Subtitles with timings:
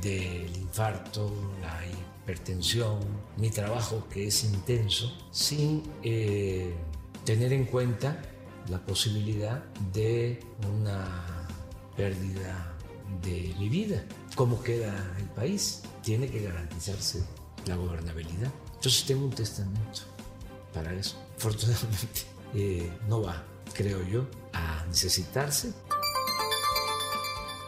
[0.00, 3.00] del infarto, la hipertensión,
[3.36, 6.74] mi trabajo que es intenso, sin eh,
[7.24, 8.20] tener en cuenta
[8.68, 10.40] la posibilidad de
[10.78, 11.48] una
[11.96, 12.74] pérdida
[13.22, 14.04] de mi vida.
[14.34, 15.82] ¿Cómo queda el país?
[16.02, 17.24] Tiene que garantizarse
[17.66, 18.52] la gobernabilidad.
[18.74, 20.00] Entonces tengo un testamento
[20.72, 21.16] para eso.
[21.36, 22.20] Afortunadamente
[22.54, 23.42] eh, no va,
[23.74, 25.72] creo yo, a necesitarse.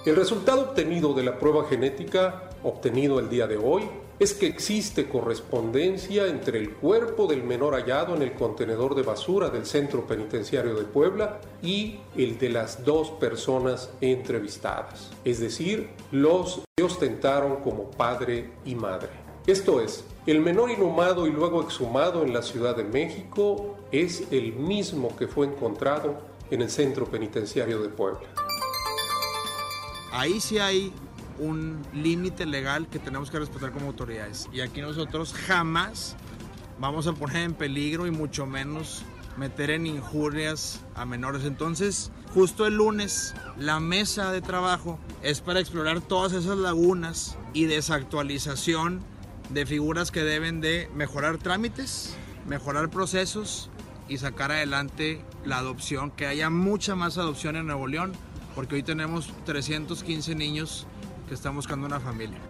[0.06, 3.82] El resultado obtenido de la prueba genética obtenido el día de hoy
[4.18, 9.50] es que existe correspondencia entre el cuerpo del menor hallado en el contenedor de basura
[9.50, 16.62] del Centro Penitenciario de Puebla y el de las dos personas entrevistadas, es decir, los
[16.74, 19.10] que ostentaron como padre y madre.
[19.46, 24.54] Esto es, el menor inhumado y luego exhumado en la Ciudad de México es el
[24.54, 26.16] mismo que fue encontrado
[26.50, 28.20] en el Centro Penitenciario de Puebla.
[30.12, 30.92] Ahí sí hay
[31.38, 34.48] un límite legal que tenemos que respetar como autoridades.
[34.52, 36.16] Y aquí nosotros jamás
[36.78, 39.04] vamos a poner en peligro y mucho menos
[39.36, 41.44] meter en injurias a menores.
[41.44, 47.64] Entonces, justo el lunes, la mesa de trabajo es para explorar todas esas lagunas y
[47.64, 49.00] desactualización
[49.50, 53.70] de figuras que deben de mejorar trámites, mejorar procesos
[54.08, 58.12] y sacar adelante la adopción, que haya mucha más adopción en Nuevo León,
[58.54, 60.86] porque hoy tenemos 315 niños
[61.28, 62.40] que están buscando una familia.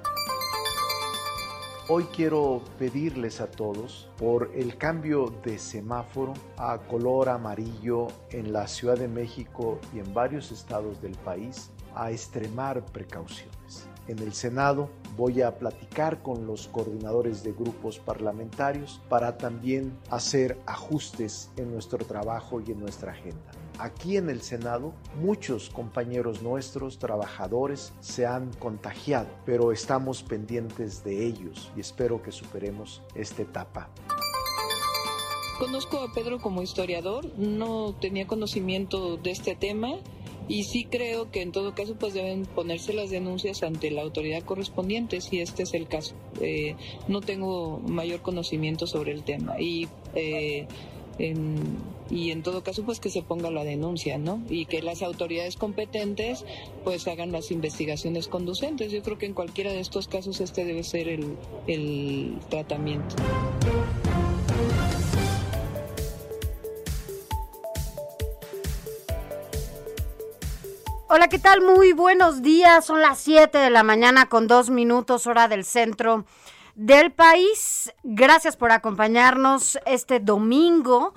[1.88, 8.68] Hoy quiero pedirles a todos por el cambio de semáforo a color amarillo en la
[8.68, 13.88] Ciudad de México y en varios estados del país a extremar precauciones.
[14.06, 20.58] En el Senado voy a platicar con los coordinadores de grupos parlamentarios para también hacer
[20.66, 23.50] ajustes en nuestro trabajo y en nuestra agenda.
[23.80, 24.92] Aquí en el Senado
[25.22, 32.30] muchos compañeros nuestros, trabajadores, se han contagiado, pero estamos pendientes de ellos y espero que
[32.30, 33.88] superemos esta etapa.
[35.58, 39.94] Conozco a Pedro como historiador, no tenía conocimiento de este tema
[40.46, 44.42] y sí creo que en todo caso pues deben ponerse las denuncias ante la autoridad
[44.42, 46.14] correspondiente si este es el caso.
[46.42, 46.76] Eh,
[47.08, 50.66] no tengo mayor conocimiento sobre el tema y eh,
[51.20, 54.42] en, y en todo caso pues que se ponga la denuncia, ¿no?
[54.48, 56.44] Y que las autoridades competentes
[56.84, 58.90] pues hagan las investigaciones conducentes.
[58.90, 61.36] Yo creo que en cualquiera de estos casos este debe ser el,
[61.66, 63.16] el tratamiento.
[71.12, 71.60] Hola, ¿qué tal?
[71.60, 72.86] Muy buenos días.
[72.86, 76.24] Son las 7 de la mañana con dos minutos hora del centro
[76.80, 77.92] del país.
[78.02, 81.12] Gracias por acompañarnos este domingo.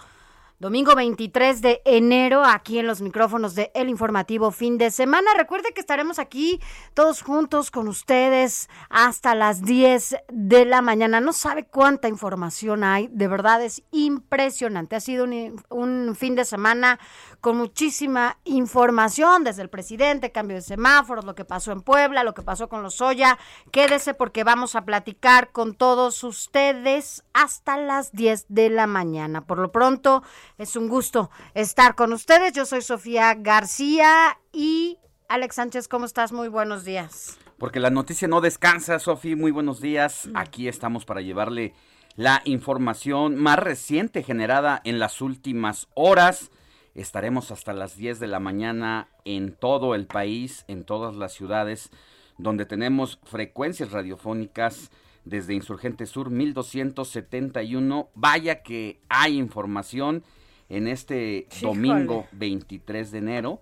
[0.59, 5.31] Domingo 23 de enero, aquí en los micrófonos de El Informativo Fin de Semana.
[5.37, 6.59] Recuerde que estaremos aquí
[6.93, 11.21] todos juntos con ustedes hasta las 10 de la mañana.
[11.21, 14.97] No sabe cuánta información hay, de verdad es impresionante.
[14.97, 16.99] Ha sido un, un fin de semana
[17.43, 22.33] con muchísima información desde el presidente, cambio de semáforos, lo que pasó en Puebla, lo
[22.33, 23.37] que pasó con los Soya.
[23.69, 29.45] Quédese porque vamos a platicar con todos ustedes hasta las 10 de la mañana.
[29.45, 30.23] Por lo pronto,
[30.57, 32.53] es un gusto estar con ustedes.
[32.53, 34.97] Yo soy Sofía García y
[35.27, 36.31] Alex Sánchez, ¿cómo estás?
[36.31, 37.37] Muy buenos días.
[37.57, 39.35] Porque la noticia no descansa, Sofía.
[39.35, 40.29] Muy buenos días.
[40.33, 41.73] Aquí estamos para llevarle
[42.15, 46.49] la información más reciente generada en las últimas horas.
[46.95, 51.89] Estaremos hasta las 10 de la mañana en todo el país, en todas las ciudades
[52.37, 54.91] donde tenemos frecuencias radiofónicas
[55.25, 58.09] desde Insurgente Sur 1271.
[58.15, 60.23] Vaya que hay información
[60.69, 61.61] en este Híjole.
[61.61, 63.61] domingo 23 de enero.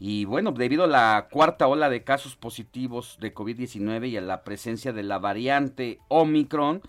[0.00, 4.44] Y bueno, debido a la cuarta ola de casos positivos de COVID-19 y a la
[4.44, 6.82] presencia de la variante Omicron,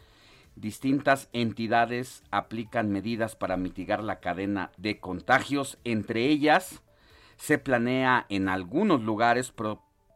[0.60, 5.78] distintas entidades aplican medidas para mitigar la cadena de contagios.
[5.84, 6.82] Entre ellas,
[7.38, 9.54] se planea en algunos lugares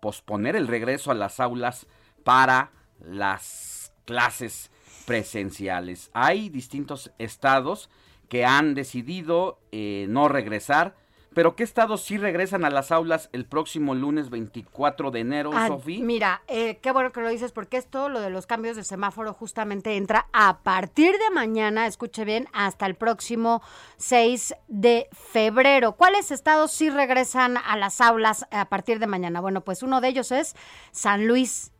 [0.01, 1.87] posponer el regreso a las aulas
[2.23, 4.71] para las clases
[5.05, 6.09] presenciales.
[6.13, 7.89] Hay distintos estados
[8.27, 10.95] que han decidido eh, no regresar
[11.33, 15.67] pero ¿qué estados sí regresan a las aulas el próximo lunes 24 de enero, ah,
[15.67, 16.03] Sofía?
[16.03, 19.33] Mira, eh, qué bueno que lo dices, porque esto, lo de los cambios de semáforo,
[19.33, 23.61] justamente entra a partir de mañana, escuche bien, hasta el próximo
[23.97, 25.93] 6 de febrero.
[25.93, 29.41] ¿Cuáles estados sí regresan a las aulas a partir de mañana?
[29.41, 30.55] Bueno, pues uno de ellos es
[30.91, 31.71] San Luis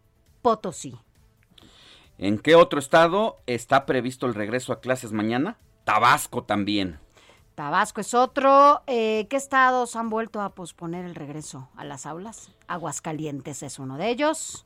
[0.41, 0.97] Potosí.
[2.17, 5.57] ¿En qué otro estado está previsto el regreso a clases mañana?
[5.83, 7.00] Tabasco también.
[7.55, 8.81] Tabasco es otro.
[8.88, 12.51] Eh, ¿Qué estados han vuelto a posponer el regreso a las aulas?
[12.67, 14.65] Aguascalientes es uno de ellos.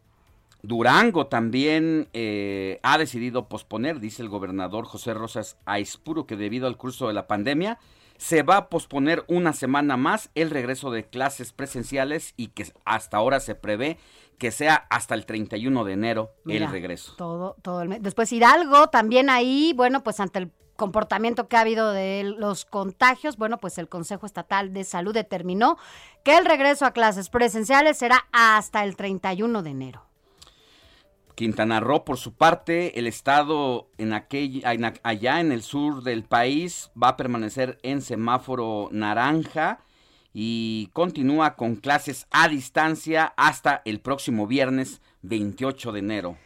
[0.63, 6.77] Durango también eh, ha decidido posponer, dice el gobernador José Rosas Aispuro, que debido al
[6.77, 7.77] curso de la pandemia
[8.17, 13.17] se va a posponer una semana más el regreso de clases presenciales y que hasta
[13.17, 13.97] ahora se prevé
[14.39, 17.13] que sea hasta el 31 de enero el regreso.
[17.17, 18.01] Todo, todo el mes.
[18.01, 23.35] Después Hidalgo también ahí, bueno, pues ante el comportamiento que ha habido de los contagios,
[23.35, 25.77] bueno, pues el Consejo Estatal de Salud determinó
[26.23, 30.03] que el regreso a clases presenciales será hasta el 31 de enero.
[31.35, 34.63] Quintana Roo, por su parte, el estado en aquel,
[35.03, 39.81] allá en el sur del país va a permanecer en semáforo naranja
[40.33, 46.37] y continúa con clases a distancia hasta el próximo viernes 28 de enero.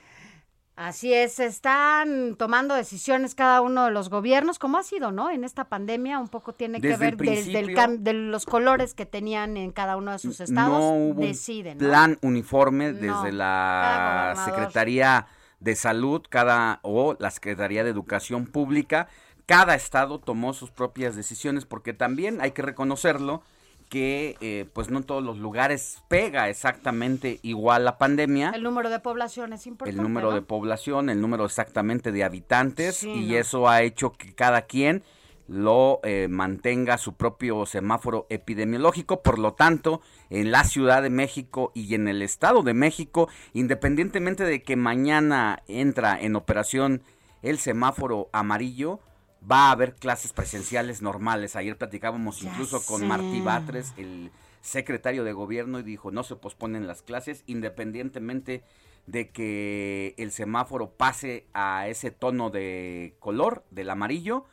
[0.76, 5.30] Así es, están tomando decisiones cada uno de los gobiernos, como ha sido, ¿no?
[5.30, 9.98] En esta pandemia un poco tiene que ver de los colores que tenían en cada
[9.98, 10.80] uno de sus estados.
[10.80, 15.28] No hubo deciden, plan uniforme desde la Secretaría
[15.60, 19.08] de Salud, cada o la Secretaría de Educación Pública.
[19.46, 23.44] Cada estado tomó sus propias decisiones porque también hay que reconocerlo
[23.92, 28.52] que eh, pues no en todos los lugares pega exactamente igual la pandemia.
[28.56, 30.00] El número de población es importante.
[30.00, 34.62] El número de población, el número exactamente de habitantes y eso ha hecho que cada
[34.62, 35.04] quien
[35.50, 39.22] lo eh, mantenga su propio semáforo epidemiológico.
[39.22, 40.00] Por lo tanto,
[40.30, 45.64] en la Ciudad de México y en el Estado de México, independientemente de que mañana
[45.68, 47.02] entra en operación
[47.42, 49.02] el semáforo amarillo,
[49.50, 51.56] va a haber clases presenciales normales.
[51.56, 56.88] Ayer platicábamos incluso con Martí Batres, el secretario de gobierno, y dijo, no se posponen
[56.88, 58.64] las clases independientemente
[59.08, 64.46] de que el semáforo pase a ese tono de color, del amarillo.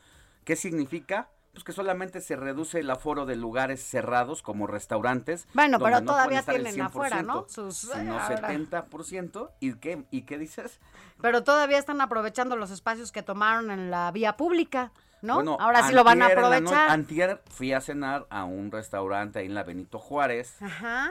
[0.43, 1.29] ¿Qué significa?
[1.59, 5.45] Pues que solamente se reduce el aforo de lugares cerrados como restaurantes.
[5.53, 7.47] Bueno, pero todavía tienen afuera, ¿no?
[7.49, 9.49] Sus sino 70%.
[9.59, 10.79] ¿Y qué, ¿Y qué dices?
[11.21, 14.93] Pero todavía están aprovechando los espacios que tomaron en la vía pública.
[15.21, 15.57] ¿no?
[15.59, 16.91] Ahora sí lo van a aprovechar.
[16.91, 20.55] antier fui a cenar a un restaurante ahí en la Benito Juárez,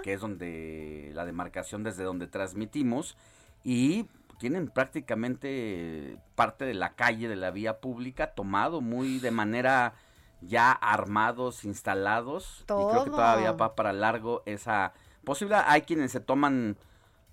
[0.02, 3.18] que es donde la demarcación desde donde transmitimos,
[3.64, 4.06] y
[4.38, 9.92] tienen prácticamente parte de la calle de la vía pública tomado muy de manera
[10.40, 12.60] ya armados, instalados.
[12.62, 14.92] Y creo que todavía va para largo esa
[15.24, 15.64] posibilidad.
[15.66, 16.76] Hay quienes se toman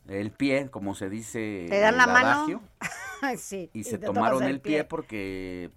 [0.07, 1.65] el pie, como se dice.
[1.69, 2.61] Te dan la mano.
[3.37, 4.83] sí, y, se tomaron el pie.
[4.83, 5.71] porque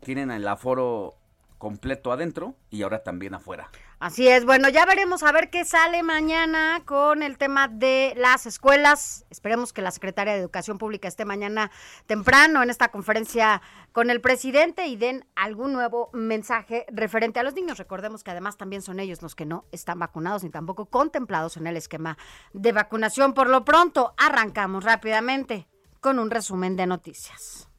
[0.00, 1.14] tienen el aforo
[1.58, 3.70] completo adentro y ahora también afuera.
[4.00, 8.46] Así es, bueno, ya veremos a ver qué sale mañana con el tema de las
[8.46, 9.26] escuelas.
[9.28, 11.70] Esperemos que la Secretaria de Educación Pública esté mañana
[12.06, 13.60] temprano en esta conferencia
[13.92, 17.76] con el presidente y den algún nuevo mensaje referente a los niños.
[17.76, 21.66] Recordemos que además también son ellos los que no están vacunados ni tampoco contemplados en
[21.66, 22.16] el esquema
[22.54, 23.34] de vacunación.
[23.34, 25.68] Por lo pronto, arrancamos rápidamente
[26.00, 27.69] con un resumen de noticias.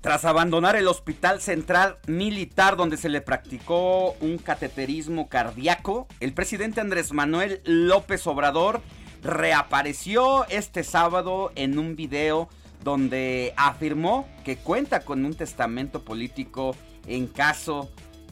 [0.00, 6.80] Tras abandonar el Hospital Central Militar donde se le practicó un cateterismo cardíaco, el presidente
[6.80, 8.80] Andrés Manuel López Obrador
[9.24, 12.48] reapareció este sábado en un video
[12.84, 16.76] donde afirmó que cuenta con un testamento político
[17.08, 17.90] en caso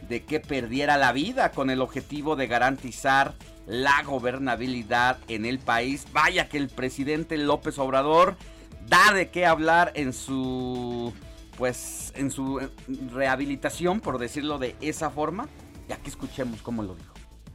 [0.08, 3.34] de que perdiera la vida con el objetivo de garantizar
[3.66, 6.06] la gobernabilidad en el país.
[6.12, 8.36] Vaya que el presidente López Obrador
[8.86, 11.12] da de qué hablar en su
[11.56, 12.68] pues en su eh,
[13.12, 15.48] rehabilitación, por decirlo de esa forma.
[15.88, 17.14] Y aquí escuchemos cómo lo dijo.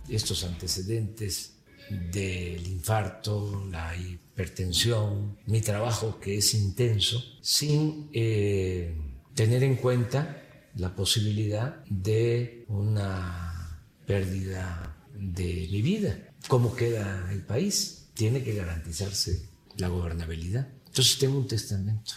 [0.09, 1.57] Estos antecedentes
[1.89, 8.95] del infarto, la hipertensión, mi trabajo que es intenso, sin eh,
[9.35, 10.41] tener en cuenta
[10.75, 16.17] la posibilidad de una pérdida de mi vida.
[16.47, 18.09] ¿Cómo queda el país?
[18.13, 20.69] Tiene que garantizarse la gobernabilidad.
[20.87, 22.13] Entonces tengo un testamento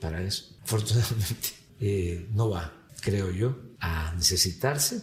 [0.00, 0.56] para eso.
[0.62, 1.48] Afortunadamente
[1.80, 5.02] eh, no va, creo yo, a necesitarse.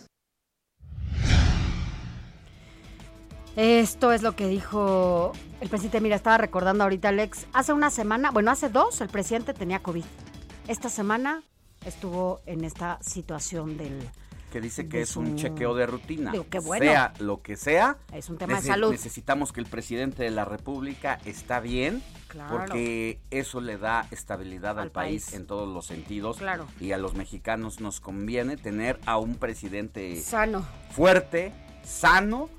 [3.55, 5.31] Esto es lo que dijo
[5.61, 6.01] el presidente.
[6.01, 10.03] Mira, estaba recordando ahorita, Alex, hace una semana, bueno, hace dos, el presidente tenía COVID.
[10.67, 11.43] Esta semana
[11.85, 13.99] estuvo en esta situación del...
[14.51, 16.31] Que dice que es un chequeo de rutina.
[16.31, 16.85] Digo, qué bueno.
[16.85, 17.97] Sea lo que sea.
[18.11, 18.91] Es un tema de salud.
[18.91, 22.03] Necesitamos que el presidente de la República está bien.
[22.33, 22.57] Claro.
[22.57, 25.25] Porque eso le da estabilidad al, Al país.
[25.25, 25.35] país.
[25.35, 26.37] en todos los sentidos.
[26.37, 26.65] Claro.
[26.79, 30.65] Y a los mexicanos nos conviene tener a un presidente Sano.
[30.89, 32.49] fuerte, sano,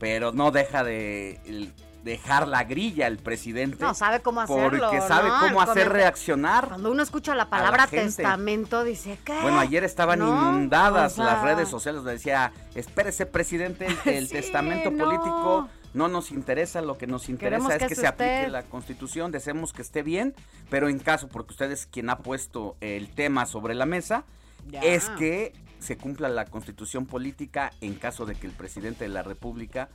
[0.00, 1.70] pero no deja de
[2.02, 3.76] dejar la grilla el presidente.
[3.84, 4.88] No, sabe cómo hacerlo.
[4.88, 5.38] Porque sabe ¿no?
[5.42, 6.66] cómo hacer reaccionar.
[6.68, 9.38] Cuando uno escucha la palabra testamento, dice, ¿qué?
[9.42, 14.32] Bueno, ayer estaban No, inundadas o sea, las redes sociales decía, espérese presidente, el Sí,
[14.32, 15.04] testamento no.
[15.04, 19.32] político no nos interesa, lo que nos interesa Queremos es que se aplique la constitución,
[19.32, 20.34] deseamos que esté bien,
[20.68, 24.24] pero en caso, porque usted es quien ha puesto el tema sobre la mesa,
[24.68, 24.80] Ya.
[24.80, 29.22] es que se cumpla la constitución política en caso de que el presidente de la
[29.22, 29.88] república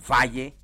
[0.00, 0.54] falle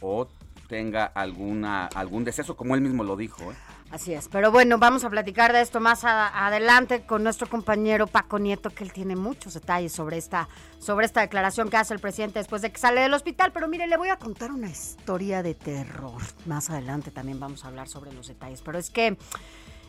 [0.00, 0.28] o
[0.68, 3.50] tenga alguna algún deceso, como él mismo lo dijo.
[3.50, 3.54] ¿eh?
[3.92, 8.38] Así es, pero bueno, vamos a platicar de esto más adelante con nuestro compañero Paco
[8.38, 12.38] Nieto, que él tiene muchos detalles sobre esta, sobre esta declaración que hace el presidente
[12.38, 13.52] después de que sale del hospital.
[13.52, 16.22] Pero mire, le voy a contar una historia de terror.
[16.46, 18.62] Más adelante también vamos a hablar sobre los detalles.
[18.62, 19.18] Pero es que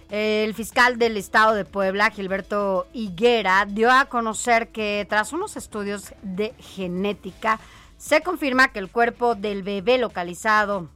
[0.10, 5.56] eh, el fiscal del estado de Puebla, Gilberto Higuera, dio a conocer que tras unos
[5.56, 7.58] estudios de genética,
[7.98, 10.90] se confirma que el cuerpo del bebé localizado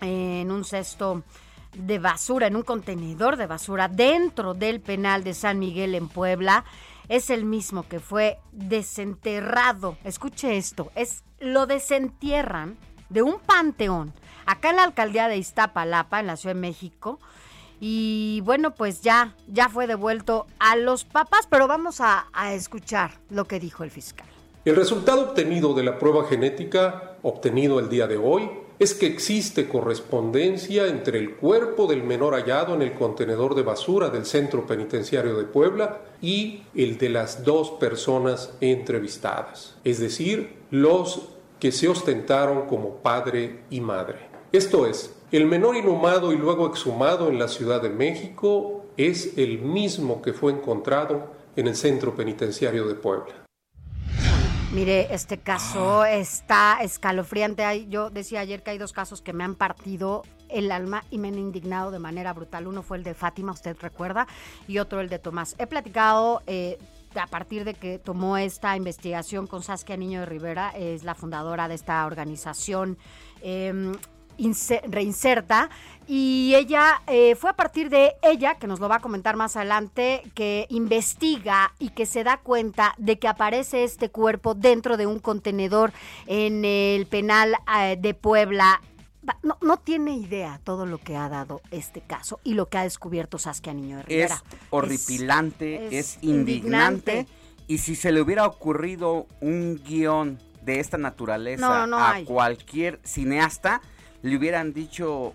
[0.00, 1.24] en un cesto
[1.74, 6.64] de basura, en un contenedor de basura dentro del penal de San Miguel en Puebla,
[7.08, 9.96] es el mismo que fue desenterrado.
[10.04, 12.76] Escuche esto, es lo desentierran
[13.10, 14.12] de un panteón
[14.46, 17.18] acá en la alcaldía de Iztapalapa, en la Ciudad de México.
[17.80, 23.18] Y bueno, pues ya, ya fue devuelto a los papás, pero vamos a, a escuchar
[23.30, 24.26] lo que dijo el fiscal.
[24.64, 28.48] El resultado obtenido de la prueba genética, obtenido el día de hoy,
[28.84, 34.10] es que existe correspondencia entre el cuerpo del menor hallado en el contenedor de basura
[34.10, 41.30] del Centro Penitenciario de Puebla y el de las dos personas entrevistadas, es decir, los
[41.58, 44.18] que se ostentaron como padre y madre.
[44.52, 49.60] Esto es, el menor inhumado y luego exhumado en la Ciudad de México es el
[49.60, 53.43] mismo que fue encontrado en el Centro Penitenciario de Puebla.
[54.74, 57.86] Mire, este caso está escalofriante.
[57.88, 61.28] Yo decía ayer que hay dos casos que me han partido el alma y me
[61.28, 62.66] han indignado de manera brutal.
[62.66, 64.26] Uno fue el de Fátima, usted recuerda,
[64.66, 65.54] y otro el de Tomás.
[65.58, 66.78] He platicado eh,
[67.14, 71.68] a partir de que tomó esta investigación con Saskia Niño de Rivera, es la fundadora
[71.68, 72.98] de esta organización.
[73.42, 73.98] eh, Inse-
[74.88, 75.70] reinserta
[76.06, 79.56] y ella eh, fue a partir de ella que nos lo va a comentar más
[79.56, 85.06] adelante que investiga y que se da cuenta de que aparece este cuerpo dentro de
[85.06, 85.92] un contenedor
[86.26, 88.80] en el penal eh, de Puebla
[89.42, 92.82] no, no tiene idea todo lo que ha dado este caso y lo que ha
[92.82, 94.34] descubierto Saskia Niño de Rivera.
[94.34, 97.12] Es horripilante, es es, indignante.
[97.12, 97.26] indignante.
[97.66, 102.24] Y si se le hubiera ocurrido un guion de esta naturaleza No, no a hay.
[102.24, 103.80] cualquier cineasta,
[104.24, 105.34] le hubieran dicho,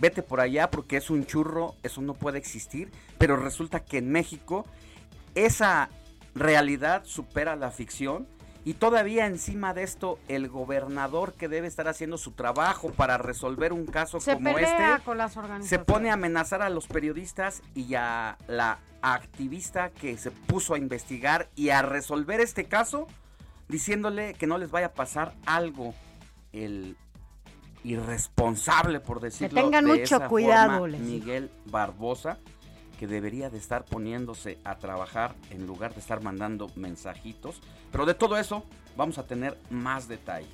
[0.00, 2.90] vete por allá porque es un churro, eso no puede existir.
[3.16, 4.66] Pero resulta que en México
[5.36, 5.88] esa
[6.34, 8.26] realidad supera la ficción.
[8.64, 13.72] Y todavía encima de esto, el gobernador que debe estar haciendo su trabajo para resolver
[13.72, 17.62] un caso Se como pelea este, con las se pone a amenazar a los periodistas
[17.74, 23.06] y a la activista que se puso a investigar y a resolver este caso,
[23.68, 25.94] diciéndole que no les vaya a pasar algo.
[26.52, 26.96] El
[27.84, 30.98] irresponsable, por decirlo tengan de mucho esa cuidado, forma.
[30.98, 32.38] Miguel Barbosa.
[32.98, 37.60] que debería de estar poniéndose a trabajar en lugar de estar mandando mensajitos.
[37.90, 38.64] Pero de todo eso
[38.96, 40.48] vamos a tener más detalles.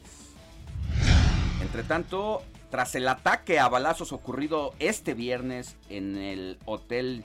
[1.60, 7.25] Entre tanto, tras el ataque a balazos ocurrido este viernes en el Hotel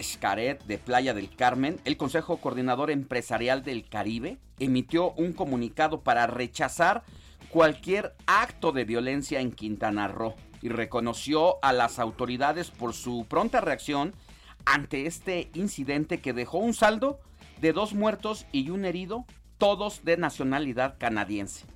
[0.00, 6.26] Xcaret de Playa del Carmen, el Consejo Coordinador Empresarial del Caribe emitió un comunicado para
[6.26, 7.04] rechazar
[7.48, 13.60] cualquier acto de violencia en Quintana Roo y reconoció a las autoridades por su pronta
[13.60, 14.14] reacción
[14.64, 17.20] ante este incidente que dejó un saldo
[17.60, 19.24] de dos muertos y un herido,
[19.58, 21.66] todos de nacionalidad canadiense.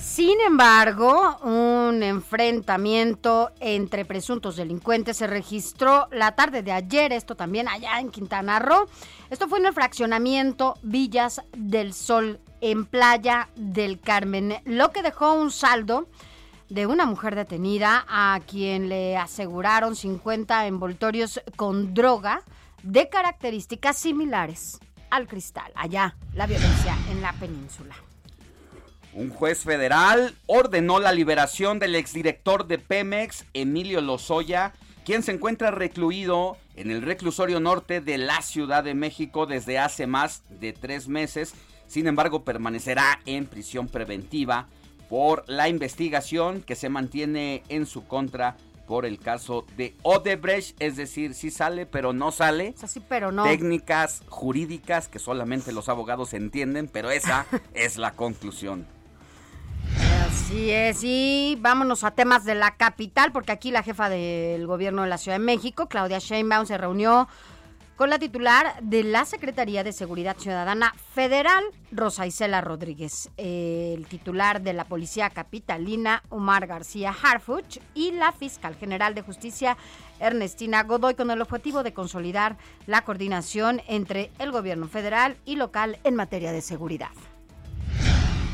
[0.00, 7.68] Sin embargo, un enfrentamiento entre presuntos delincuentes se registró la tarde de ayer, esto también
[7.68, 8.86] allá en Quintana Roo.
[9.30, 15.34] Esto fue en el fraccionamiento Villas del Sol en Playa del Carmen, lo que dejó
[15.34, 16.08] un saldo
[16.68, 22.42] de una mujer detenida a quien le aseguraron 50 envoltorios con droga
[22.82, 24.78] de características similares
[25.10, 25.72] al cristal.
[25.74, 28.07] Allá, la violencia en la península.
[29.18, 35.72] Un juez federal ordenó la liberación del exdirector de Pemex, Emilio Lozoya, quien se encuentra
[35.72, 41.08] recluido en el reclusorio norte de la Ciudad de México desde hace más de tres
[41.08, 41.54] meses.
[41.88, 44.68] Sin embargo, permanecerá en prisión preventiva
[45.08, 48.56] por la investigación que se mantiene en su contra
[48.86, 52.72] por el caso de Odebrecht, es decir, sí sale, pero no sale.
[52.86, 53.42] sí, pero no.
[53.42, 58.86] Técnicas jurídicas que solamente los abogados entienden, pero esa es la conclusión.
[60.38, 65.02] Así es, y vámonos a temas de la capital, porque aquí la jefa del gobierno
[65.02, 67.28] de la Ciudad de México, Claudia Sheinbaum, se reunió
[67.96, 74.62] con la titular de la Secretaría de Seguridad Ciudadana Federal, Rosa Isela Rodríguez, el titular
[74.62, 79.76] de la Policía Capitalina, Omar García Harfuch, y la fiscal general de Justicia,
[80.18, 85.98] Ernestina Godoy, con el objetivo de consolidar la coordinación entre el gobierno federal y local
[86.04, 87.10] en materia de seguridad.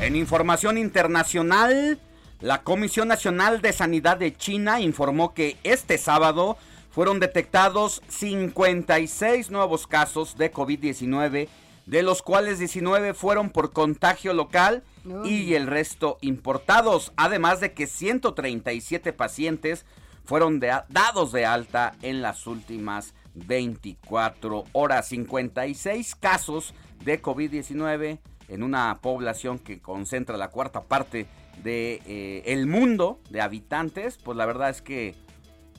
[0.05, 1.97] En información internacional,
[2.39, 6.57] la Comisión Nacional de Sanidad de China informó que este sábado
[6.91, 11.47] fueron detectados 56 nuevos casos de COVID-19,
[11.87, 14.83] de los cuales 19 fueron por contagio local
[15.23, 19.87] y el resto importados, además de que 137 pacientes
[20.23, 28.99] fueron dados de alta en las últimas 24 horas, 56 casos de COVID-19 en una
[29.01, 31.27] población que concentra la cuarta parte
[31.63, 35.15] de eh, el mundo de habitantes, pues la verdad es que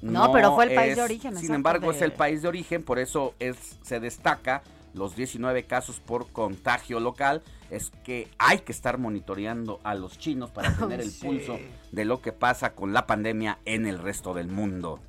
[0.02, 1.36] no, pero fue el país de origen.
[1.36, 4.62] Sin embargo, es el país de origen, por eso es, se destaca
[4.94, 7.42] los 19 casos por contagio local.
[7.70, 11.58] Es que hay que estar monitoreando a los chinos para tener el pulso
[11.92, 15.00] de lo que pasa con la pandemia en el resto del mundo.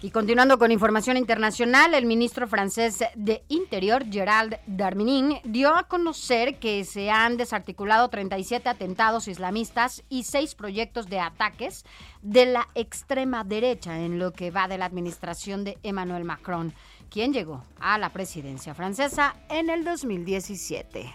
[0.00, 6.60] Y continuando con información internacional, el ministro francés de Interior, Gerald Darmanin, dio a conocer
[6.60, 11.84] que se han desarticulado 37 atentados islamistas y seis proyectos de ataques
[12.22, 16.72] de la extrema derecha en lo que va de la administración de Emmanuel Macron,
[17.10, 21.12] quien llegó a la presidencia francesa en el 2017.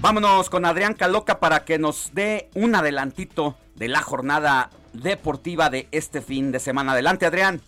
[0.00, 5.88] Vámonos con Adrián Caloca para que nos dé un adelantito de la jornada deportiva de
[5.92, 6.92] este fin de semana.
[6.92, 7.60] Adelante, Adrián.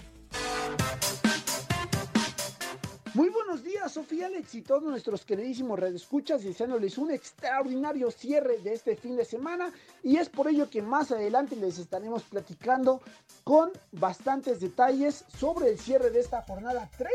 [3.14, 8.74] Muy buenos días, Sofía Alex y todos nuestros queridísimos redescuchas, deseándoles un extraordinario cierre de
[8.74, 9.72] este fin de semana.
[10.02, 13.00] Y es por ello que más adelante les estaremos platicando
[13.44, 17.10] con bastantes detalles sobre el cierre de esta jornada 3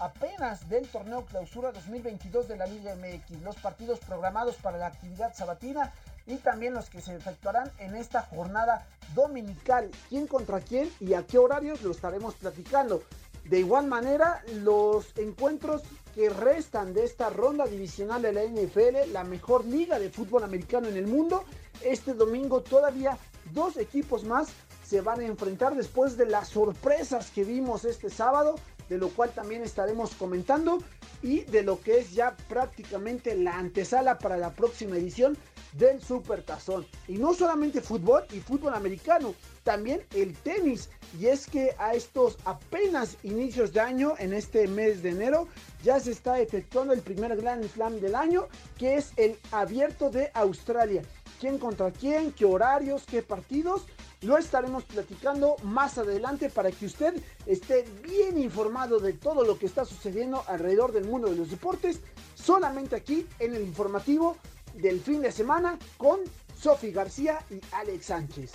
[0.00, 3.42] apenas del torneo clausura 2022 de la Liga MX.
[3.42, 5.92] Los partidos programados para la actividad sabatina
[6.26, 9.90] y también los que se efectuarán en esta jornada dominical.
[10.08, 13.02] ¿Quién contra quién y a qué horarios lo estaremos platicando?
[13.44, 15.82] De igual manera, los encuentros
[16.14, 20.88] que restan de esta ronda divisional de la NFL, la mejor liga de fútbol americano
[20.88, 21.44] en el mundo,
[21.82, 23.18] este domingo todavía
[23.52, 24.48] dos equipos más
[24.84, 28.56] se van a enfrentar después de las sorpresas que vimos este sábado,
[28.88, 30.78] de lo cual también estaremos comentando
[31.22, 35.36] y de lo que es ya prácticamente la antesala para la próxima edición
[35.76, 36.86] del Super Tazón.
[37.08, 40.88] Y no solamente fútbol y fútbol americano, también el tenis.
[41.18, 45.48] Y es que a estos apenas inicios de año, en este mes de enero,
[45.82, 50.30] ya se está efectuando el primer Grand Slam del año, que es el abierto de
[50.34, 51.02] Australia.
[51.40, 52.32] ¿Quién contra quién?
[52.32, 53.04] ¿Qué horarios?
[53.04, 53.86] ¿Qué partidos?
[54.22, 59.66] Lo estaremos platicando más adelante para que usted esté bien informado de todo lo que
[59.66, 62.00] está sucediendo alrededor del mundo de los deportes,
[62.34, 64.38] solamente aquí en el informativo
[64.76, 66.20] del fin de semana con
[66.58, 68.52] Sofi García y Alex Sánchez.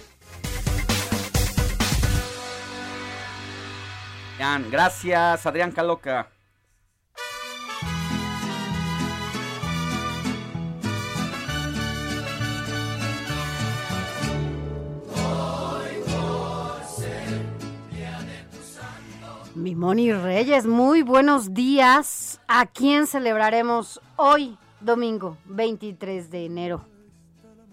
[4.71, 6.27] Gracias, Adrián Caloca.
[19.53, 22.39] Mimoni Reyes, muy buenos días.
[22.47, 26.85] ¿A quién celebraremos hoy, domingo 23 de enero?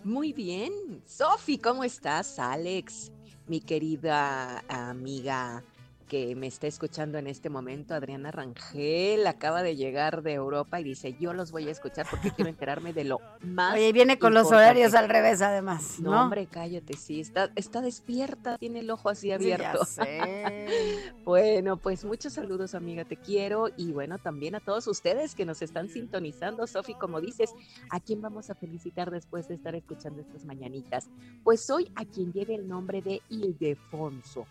[0.05, 0.73] Muy bien.
[1.07, 2.39] Sofi, ¿cómo estás?
[2.39, 3.11] Alex,
[3.47, 5.63] mi querida amiga
[6.09, 10.85] que me está escuchando en este momento, Adriana Rangel, acaba de llegar de Europa y
[10.85, 14.35] dice, yo los voy a escuchar porque quiero enterarme de lo más Oye, viene con
[14.35, 16.11] los horarios al revés además, ¿no?
[16.13, 19.81] No, hombre, cállate, sí, está, está despierta, tiene el ojo así abierto.
[21.25, 25.63] bueno, pues muchos saludos, amiga, te quiero y bueno, también a todos ustedes que nos
[25.63, 26.67] están sintonizando.
[26.67, 27.53] Sofi, como dices,
[27.91, 31.09] ¿a quién vamos a felicitar después de estar escuchando estas mañanitas?
[31.45, 34.47] Pues hoy a quien lleve el nombre de Ildefonso.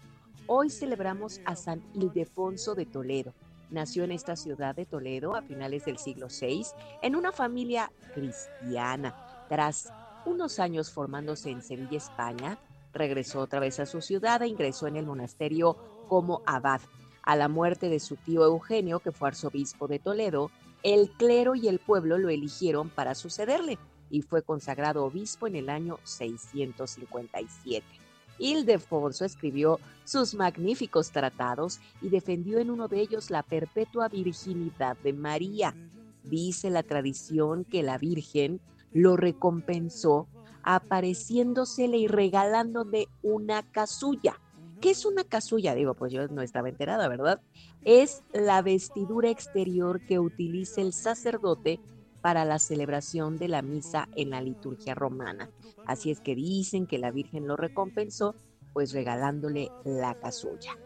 [0.49, 3.33] Hoy celebramos a San Ildefonso de Toledo.
[3.69, 6.67] Nació en esta ciudad de Toledo a finales del siglo VI
[7.01, 9.13] en una familia cristiana.
[9.49, 9.91] Tras
[10.25, 12.57] unos años formándose en Sevilla, España,
[12.93, 15.75] regresó otra vez a su ciudad e ingresó en el monasterio
[16.07, 16.79] como abad.
[17.23, 20.49] A la muerte de su tío Eugenio, que fue arzobispo de Toledo,
[20.81, 23.77] el clero y el pueblo lo eligieron para sucederle
[24.09, 28.06] y fue consagrado obispo en el año 657.
[28.39, 35.13] Ildefonso escribió sus magníficos tratados y defendió en uno de ellos la perpetua virginidad de
[35.13, 35.75] María.
[36.23, 38.59] Dice la tradición que la Virgen
[38.91, 40.27] lo recompensó
[40.63, 44.41] apareciéndosele y regalándole una casulla.
[44.81, 45.73] ¿Qué es una casulla?
[45.73, 47.41] Digo, pues yo no estaba enterada, ¿verdad?
[47.83, 51.79] Es la vestidura exterior que utiliza el sacerdote
[52.21, 55.49] para la celebración de la misa en la liturgia romana.
[55.85, 58.35] Así es que dicen que la Virgen lo recompensó,
[58.73, 60.77] pues regalándole la casulla.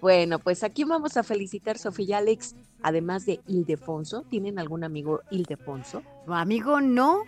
[0.00, 4.22] Bueno, pues aquí vamos a felicitar Sofía y Alex, además de Ildefonso.
[4.22, 6.02] ¿Tienen algún amigo Ildefonso?
[6.26, 7.22] amigo no,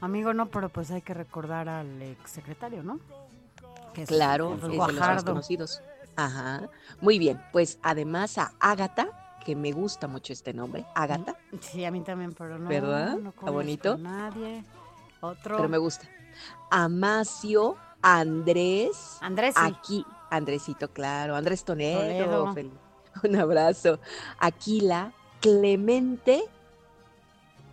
[0.00, 3.00] amigo no, pero pues hay que recordar al exsecretario, ¿no?
[4.06, 5.82] claro, es de los más conocidos.
[6.16, 6.68] Ajá.
[7.00, 11.36] Muy bien, pues además a Ágata, que me gusta mucho este nombre, Ágata.
[11.60, 12.68] Sí, a mí también, pero no.
[12.68, 13.16] ¿Verdad?
[13.16, 13.96] No Está bonito.
[13.96, 14.64] Nadie.
[15.20, 15.54] Otro.
[15.56, 16.08] Pero me gusta.
[16.68, 19.18] Amacio, Andrés.
[19.20, 19.54] Andrés.
[19.56, 21.36] Aquí, Andresito, claro.
[21.36, 22.52] Andrés Toledo.
[23.22, 24.00] Un abrazo.
[24.40, 26.42] Aquila, Clemente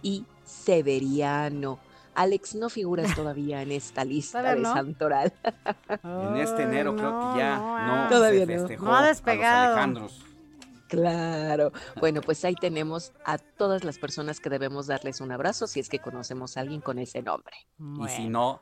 [0.04, 1.80] y Severiano.
[2.14, 5.34] Alex, no figuras todavía en esta lista de Santoral.
[6.04, 7.58] en este enero creo que ya
[7.88, 8.96] no, todavía se festejó no.
[8.96, 9.78] ha despegado.
[9.78, 10.33] A los
[10.94, 11.72] Claro.
[12.00, 15.90] Bueno, pues ahí tenemos a todas las personas que debemos darles un abrazo si es
[15.90, 17.56] que conocemos a alguien con ese nombre.
[17.80, 18.62] Y si no,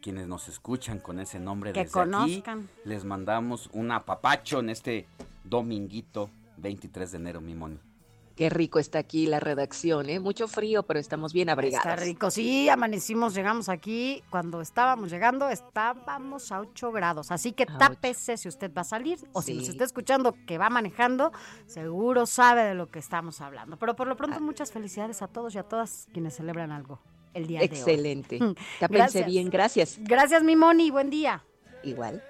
[0.00, 2.60] quienes nos escuchan con ese nombre que desde conozcan.
[2.60, 5.06] aquí, les mandamos un apapacho en este
[5.44, 7.78] dominguito 23 de enero, mi moni.
[8.40, 10.18] Qué rico está aquí la redacción, ¿eh?
[10.18, 11.84] Mucho frío, pero estamos bien abrigados.
[11.84, 14.24] Está rico, sí, amanecimos, llegamos aquí.
[14.30, 17.30] Cuando estábamos llegando, estábamos a 8 grados.
[17.32, 20.70] Así que tápese si usted va a salir o si nos está escuchando que va
[20.70, 21.32] manejando,
[21.66, 23.76] seguro sabe de lo que estamos hablando.
[23.76, 24.40] Pero por lo pronto, ah.
[24.40, 26.98] muchas felicidades a todos y a todas quienes celebran algo
[27.34, 28.38] el día Excelente.
[28.38, 28.52] de hoy.
[28.52, 28.70] Excelente.
[28.80, 29.98] Tápense bien, gracias.
[30.00, 31.44] Gracias, mi Moni, buen día.
[31.82, 32.24] Igual.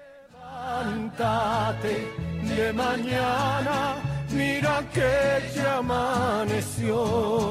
[2.57, 7.41] de mañana mira que ya amaneció.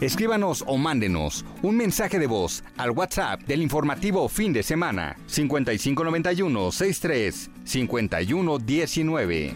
[0.00, 6.70] Escríbanos o mándenos un mensaje de voz al WhatsApp del informativo fin de semana 5591
[6.70, 9.54] 63 5119.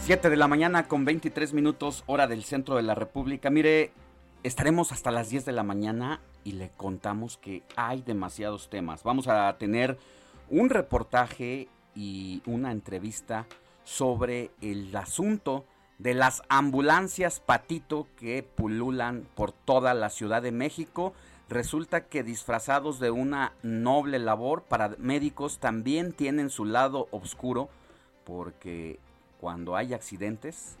[0.00, 3.50] 7 de la mañana con 23 minutos hora del centro de la República.
[3.50, 3.92] Mire,
[4.42, 9.02] estaremos hasta las 10 de la mañana y le contamos que hay demasiados temas.
[9.04, 9.98] Vamos a tener
[10.50, 13.46] un reportaje y una entrevista
[13.84, 15.64] sobre el asunto
[15.98, 21.12] de las ambulancias patito que pululan por toda la Ciudad de México.
[21.48, 27.68] Resulta que disfrazados de una noble labor, para médicos también tienen su lado oscuro
[28.24, 29.00] porque
[29.40, 30.76] cuando hay accidentes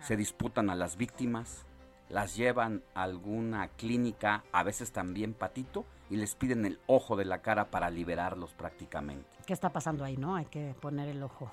[0.00, 1.64] se disputan a las víctimas,
[2.08, 7.24] las llevan a alguna clínica, a veces también patito, y les piden el ojo de
[7.24, 9.28] la cara para liberarlos prácticamente.
[9.44, 10.36] ¿Qué está pasando ahí, no?
[10.36, 11.50] Hay que poner el ojo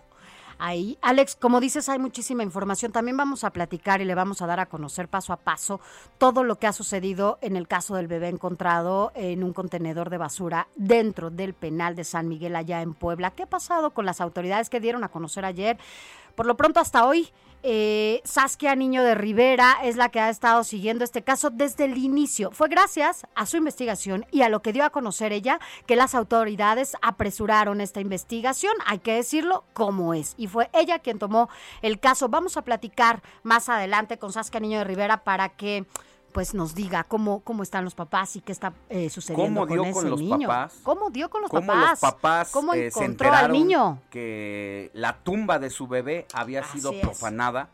[0.59, 0.97] ahí.
[1.01, 2.91] Alex, como dices, hay muchísima información.
[2.91, 5.79] También vamos a platicar y le vamos a dar a conocer paso a paso
[6.17, 10.17] todo lo que ha sucedido en el caso del bebé encontrado en un contenedor de
[10.17, 13.31] basura dentro del penal de San Miguel allá en Puebla.
[13.31, 15.77] ¿Qué ha pasado con las autoridades que dieron a conocer ayer?
[16.35, 17.29] Por lo pronto, hasta hoy,
[17.63, 21.97] eh, Saskia Niño de Rivera es la que ha estado siguiendo este caso desde el
[21.97, 22.51] inicio.
[22.51, 26.13] Fue gracias a su investigación y a lo que dio a conocer ella, que las
[26.13, 30.35] autoridades apresuraron esta investigación, hay que decirlo como es.
[30.37, 31.49] Y fue ella quien tomó
[31.81, 32.29] el caso.
[32.29, 35.85] Vamos a platicar más adelante con Saskia Niño de Rivera para que
[36.33, 39.77] pues nos diga cómo, cómo están los papás y qué está eh, sucediendo ¿Cómo dio
[39.81, 40.47] con ese con los niño.
[40.47, 40.79] papás?
[40.83, 41.89] ¿Cómo dio con los ¿Cómo papás?
[41.91, 44.01] los papás ¿Cómo eh, se al niño?
[44.09, 47.01] que la tumba de su bebé había Así sido es.
[47.01, 47.69] profanada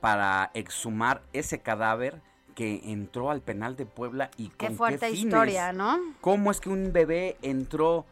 [0.00, 2.20] para exhumar ese cadáver
[2.54, 5.24] que entró al penal de Puebla y Qué con fuerte qué fines?
[5.24, 5.98] historia, ¿no?
[6.20, 8.04] ¿Cómo es que un bebé entró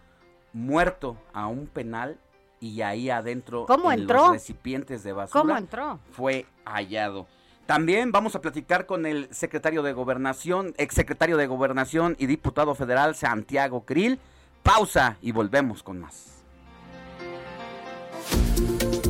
[0.52, 2.18] muerto a un penal
[2.60, 4.18] y ahí adentro ¿Cómo en entró?
[4.24, 5.98] los recipientes de basura ¿Cómo entró?
[6.12, 7.26] fue hallado?
[7.66, 13.14] También vamos a platicar con el secretario de Gobernación, exsecretario de Gobernación y diputado federal
[13.14, 14.18] Santiago Krill.
[14.62, 16.32] Pausa y volvemos con más.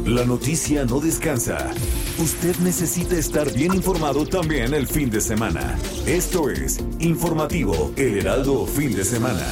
[0.06, 1.70] La noticia no descansa.
[2.18, 5.78] Usted necesita estar bien informado también el fin de semana.
[6.06, 9.46] Esto es Informativo El Heraldo Fin de Semana.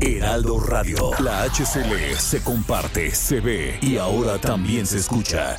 [0.00, 1.10] Heraldo Radio.
[1.20, 5.58] La HCL se comparte, se ve y ahora también se escucha.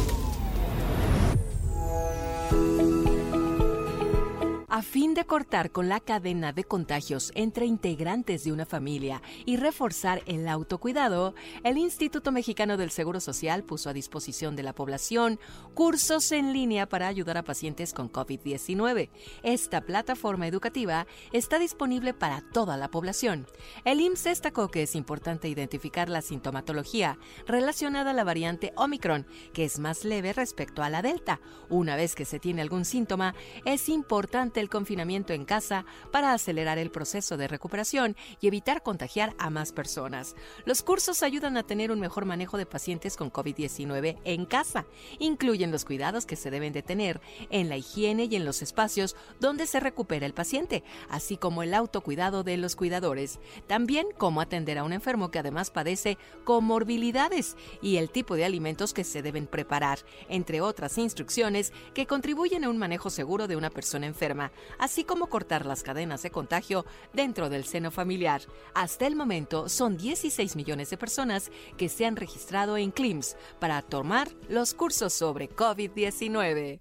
[4.81, 9.57] A fin de cortar con la cadena de contagios entre integrantes de una familia y
[9.57, 15.39] reforzar el autocuidado, el Instituto Mexicano del Seguro Social puso a disposición de la población
[15.75, 19.11] cursos en línea para ayudar a pacientes con COVID-19.
[19.43, 23.45] Esta plataforma educativa está disponible para toda la población.
[23.85, 29.63] El IMSS destacó que es importante identificar la sintomatología relacionada a la variante Omicron, que
[29.63, 31.39] es más leve respecto a la Delta.
[31.69, 36.79] Una vez que se tiene algún síntoma, es importante el confinamiento en casa para acelerar
[36.79, 40.35] el proceso de recuperación y evitar contagiar a más personas.
[40.65, 44.87] Los cursos ayudan a tener un mejor manejo de pacientes con COVID-19 en casa.
[45.19, 49.15] Incluyen los cuidados que se deben de tener en la higiene y en los espacios
[49.39, 53.39] donde se recupera el paciente, así como el autocuidado de los cuidadores.
[53.67, 58.93] También cómo atender a un enfermo que además padece comorbilidades y el tipo de alimentos
[58.93, 63.69] que se deben preparar, entre otras instrucciones que contribuyen a un manejo seguro de una
[63.69, 68.41] persona enferma así como cortar las cadenas de contagio dentro del seno familiar.
[68.73, 73.81] Hasta el momento son 16 millones de personas que se han registrado en CLIMS para
[73.81, 76.79] tomar los cursos sobre COVID-19.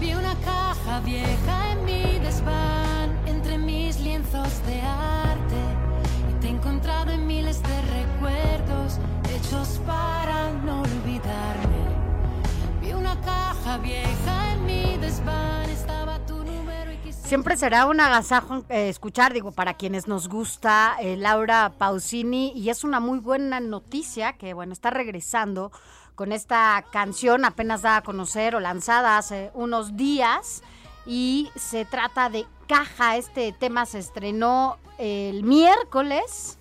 [0.00, 5.56] Vi una caja vieja en mi desván, entre mis lienzos de arte.
[6.30, 8.98] Y te he encontrado en miles de recuerdos,
[9.34, 10.21] hechos para
[13.24, 14.98] caja vieja mi
[15.70, 17.12] estaba tu número y.
[17.12, 22.70] Siempre será un agasajo eh, escuchar, digo, para quienes nos gusta eh, Laura Pausini, y
[22.70, 25.72] es una muy buena noticia que, bueno, está regresando
[26.14, 30.62] con esta canción apenas dada a conocer o lanzada hace unos días,
[31.06, 33.16] y se trata de Caja.
[33.16, 36.58] Este tema se estrenó el miércoles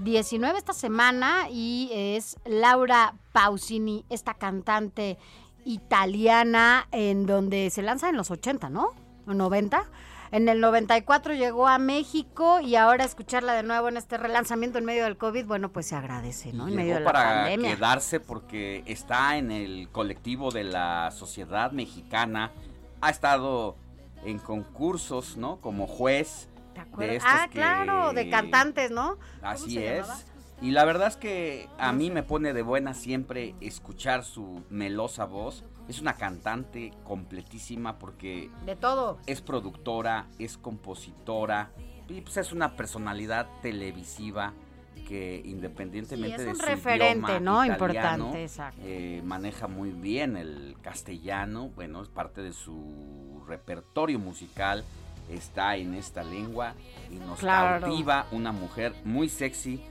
[0.00, 5.18] 19 esta semana y es Laura Pausini, esta cantante
[5.64, 8.88] italiana en donde se lanza en los 80, ¿no?
[9.26, 9.84] ¿O 90?
[10.32, 14.84] En el 94 llegó a México y ahora escucharla de nuevo en este relanzamiento en
[14.84, 16.64] medio del COVID, bueno, pues se agradece, ¿no?
[16.64, 17.74] En Llegó medio de la para pandemia.
[17.76, 22.50] quedarse porque está en el colectivo de la sociedad mexicana,
[23.00, 23.76] ha estado
[24.24, 25.60] en concursos, ¿no?
[25.60, 26.48] Como juez.
[26.74, 29.16] ¿Te de estos Ah, claro, de que- cantantes, ¿no?
[29.40, 30.04] Así es.
[30.04, 30.20] llamaba?
[30.64, 35.26] Y la verdad es que a mí me pone de buena siempre escuchar su melosa
[35.26, 35.62] voz.
[35.88, 39.18] Es una cantante completísima porque De todo.
[39.26, 41.70] es productora, es compositora
[42.08, 44.54] y pues es una personalidad televisiva
[45.06, 47.64] que independientemente Sí, es de un su referente, idioma ¿no?
[47.66, 47.74] italiano,
[48.24, 48.80] Importante, exacto.
[48.86, 54.82] eh, maneja muy bien el castellano, bueno, es parte de su repertorio musical,
[55.28, 56.72] está en esta lengua
[57.10, 57.82] y nos Claro.
[57.84, 59.84] cautiva una mujer muy sexy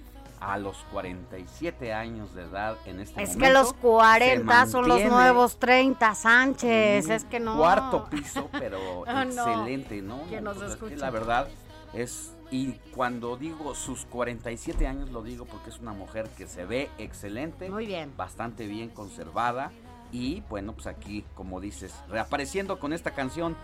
[0.46, 3.46] a los 47 años de edad en este Es momento.
[3.46, 7.10] que los 40 se son los nuevos 30, Sánchez.
[7.10, 7.58] Es que no.
[7.58, 8.78] Cuarto piso, pero
[9.08, 9.32] Ah, no.
[9.32, 10.28] excelente, ¿no?
[10.30, 11.48] Que nos Pues es que la verdad
[11.94, 12.34] es.
[12.52, 16.90] Y cuando digo sus 47 años, lo digo porque es una mujer que se ve
[17.00, 17.70] excelente.
[17.70, 18.14] Muy bien.
[18.16, 19.72] Bastante bien conservada.
[20.12, 23.56] Y bueno, pues aquí, como dices, reapareciendo con esta canción,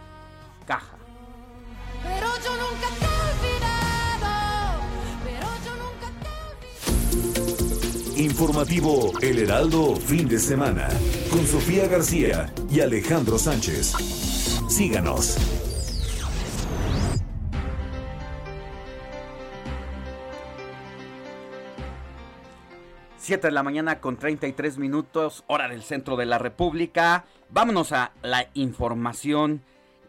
[0.66, 0.98] Caja.
[2.02, 3.06] Pero yo nunca te
[3.66, 3.69] he
[8.20, 10.90] Informativo El Heraldo Fin de Semana
[11.32, 13.94] con Sofía García y Alejandro Sánchez.
[14.68, 15.38] Síganos.
[23.20, 27.24] 7 de la mañana con 33 minutos, hora del centro de la República.
[27.50, 29.62] Vámonos a la información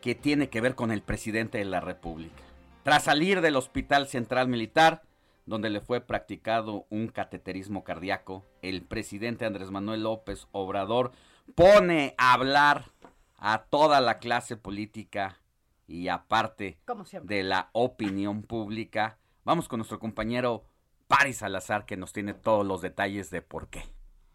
[0.02, 2.42] que tiene que ver con el presidente de la República.
[2.82, 5.02] Tras salir del Hospital Central Militar,
[5.50, 11.10] donde le fue practicado un cateterismo cardíaco, el presidente Andrés Manuel López Obrador
[11.56, 12.92] pone a hablar
[13.36, 15.40] a toda la clase política
[15.88, 16.78] y aparte
[17.24, 19.18] de la opinión pública.
[19.44, 20.62] Vamos con nuestro compañero
[21.08, 23.82] Paris Salazar que nos tiene todos los detalles de por qué.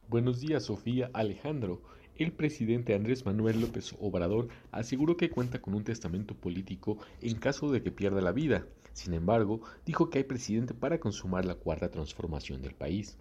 [0.09, 1.81] Buenos días, Sofía Alejandro.
[2.17, 7.71] El presidente Andrés Manuel López Obrador aseguró que cuenta con un testamento político en caso
[7.71, 8.65] de que pierda la vida.
[8.95, 13.17] Sin embargo, dijo que hay presidente para consumar la cuarta transformación del país.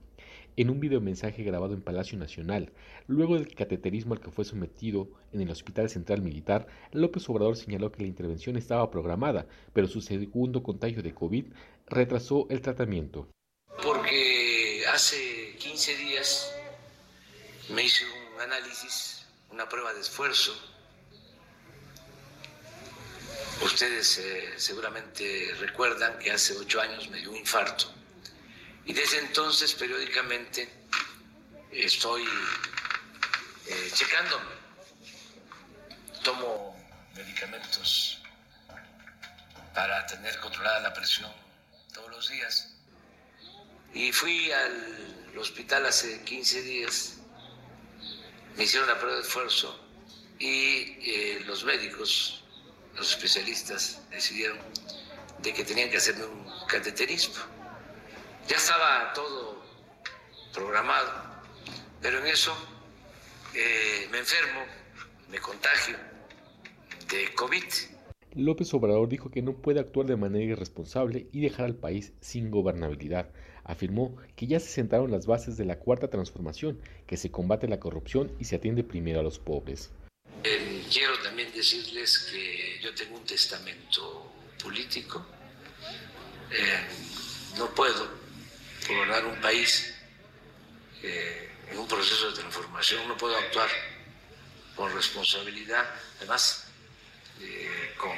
[0.56, 2.72] En un videomensaje grabado en Palacio Nacional,
[3.08, 7.90] luego del cateterismo al que fue sometido en el Hospital Central Militar, López Obrador señaló
[7.90, 11.46] que la intervención estaba programada, pero su segundo contagio de COVID
[11.88, 13.26] retrasó el tratamiento.
[13.82, 16.54] Porque hace 15 días
[17.74, 18.04] me hice
[18.37, 20.52] un análisis, una prueba de esfuerzo.
[23.62, 27.92] Ustedes eh, seguramente recuerdan que hace ocho años me dio un infarto
[28.86, 30.68] y desde entonces periódicamente
[31.70, 32.24] estoy
[33.66, 34.52] eh, checándome.
[36.22, 36.76] Tomo
[37.14, 38.22] medicamentos
[39.74, 41.30] para tener controlada la presión
[41.92, 42.74] todos los días.
[43.92, 47.18] Y fui al hospital hace 15 días,
[48.56, 49.80] me hicieron la prueba de esfuerzo
[50.38, 52.43] y eh, los médicos,
[52.96, 54.59] los especialistas, decidieron
[55.42, 57.54] de que tenían que hacerme un cateterismo
[58.48, 59.57] ya estaba todo
[60.52, 61.11] programado,
[62.02, 62.52] pero en eso
[63.54, 64.61] eh, me enfermo,
[65.30, 65.96] me contagio
[67.11, 67.64] de COVID.
[68.35, 72.50] López Obrador dijo que no puede actuar de manera irresponsable y dejar al país sin
[72.50, 73.30] gobernabilidad.
[73.62, 77.80] Afirmó que ya se sentaron las bases de la cuarta transformación, que se combate la
[77.80, 79.90] corrupción y se atiende primero a los pobres.
[80.42, 85.24] Eh, quiero también decirles que yo tengo un testamento político.
[86.50, 86.86] Eh,
[87.56, 88.08] no puedo
[88.86, 89.94] gobernar un país
[91.02, 93.68] eh, en un proceso de transformación, no puedo actuar
[94.76, 96.64] con responsabilidad, además
[97.40, 98.16] eh, con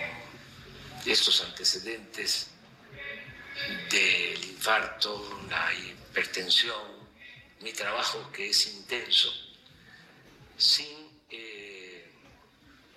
[1.05, 2.49] estos antecedentes
[3.91, 7.07] del infarto, la hipertensión,
[7.61, 9.33] mi trabajo que es intenso,
[10.57, 11.06] sin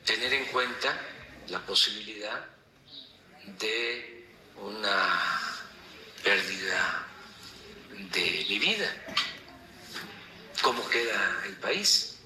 [0.09, 0.99] tener en cuenta
[1.49, 2.43] la posibilidad
[3.59, 5.61] de una
[6.23, 7.07] pérdida
[8.11, 8.91] de mi vida,
[10.63, 12.17] cómo queda el país.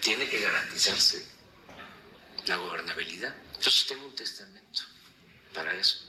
[0.00, 1.24] Tiene que garantizarse
[2.46, 3.36] la gobernabilidad.
[3.54, 4.82] Entonces tengo un testamento
[5.54, 6.00] para eso.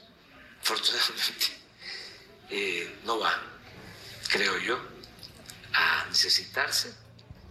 [0.60, 1.46] Afortunadamente
[2.50, 3.40] eh, no va,
[4.28, 4.76] creo yo,
[5.72, 6.99] a necesitarse.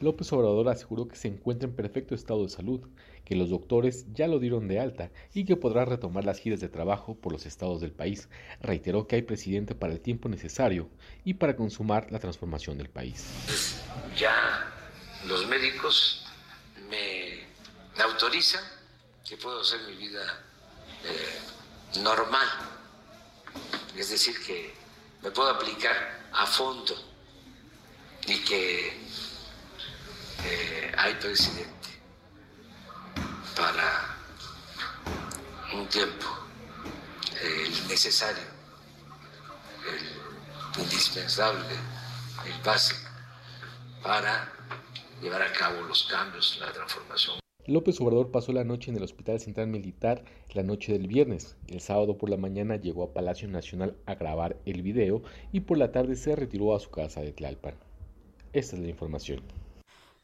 [0.01, 2.81] López Obrador aseguró que se encuentra en perfecto estado de salud
[3.25, 6.69] que los doctores ya lo dieron de alta y que podrá retomar las giras de
[6.69, 8.29] trabajo por los estados del país.
[8.61, 10.89] Reiteró que hay presidente para el tiempo necesario
[11.23, 13.81] y para consumar la transformación del país.
[14.17, 14.73] Ya
[15.27, 16.25] los médicos
[16.89, 18.63] me autorizan
[19.27, 20.43] que puedo hacer mi vida
[21.05, 22.47] eh, normal,
[23.95, 24.73] es decir, que
[25.21, 25.95] me puedo aplicar
[26.33, 26.95] a fondo
[28.27, 28.93] y que
[30.45, 31.89] eh, hay presidente
[33.55, 34.15] para
[35.73, 36.25] un tiempo
[37.41, 38.43] el necesario,
[40.77, 41.75] indispensable,
[42.45, 43.09] el básico
[44.03, 44.51] para
[45.21, 47.39] llevar a cabo los cambios, la transformación.
[47.65, 50.23] López Obrador pasó la noche en el Hospital Central Militar
[50.53, 51.55] la noche del viernes.
[51.67, 55.21] El sábado por la mañana llegó a Palacio Nacional a grabar el video
[55.51, 57.75] y por la tarde se retiró a su casa de Tlalpan.
[58.53, 59.43] Esta es la información.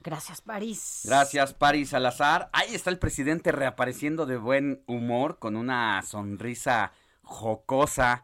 [0.06, 1.02] Gracias, París.
[1.04, 2.52] Gracias, París Salazar.
[2.54, 6.92] Ahí está el presidente reapareciendo de buen humor, con una sonrisa
[7.24, 8.24] jocosa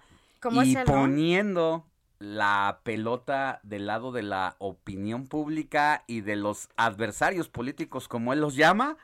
[0.64, 1.88] y poniendo
[2.20, 8.42] la pelota del lado de la opinión pública y de los adversarios políticos, como él
[8.42, 8.98] los llama,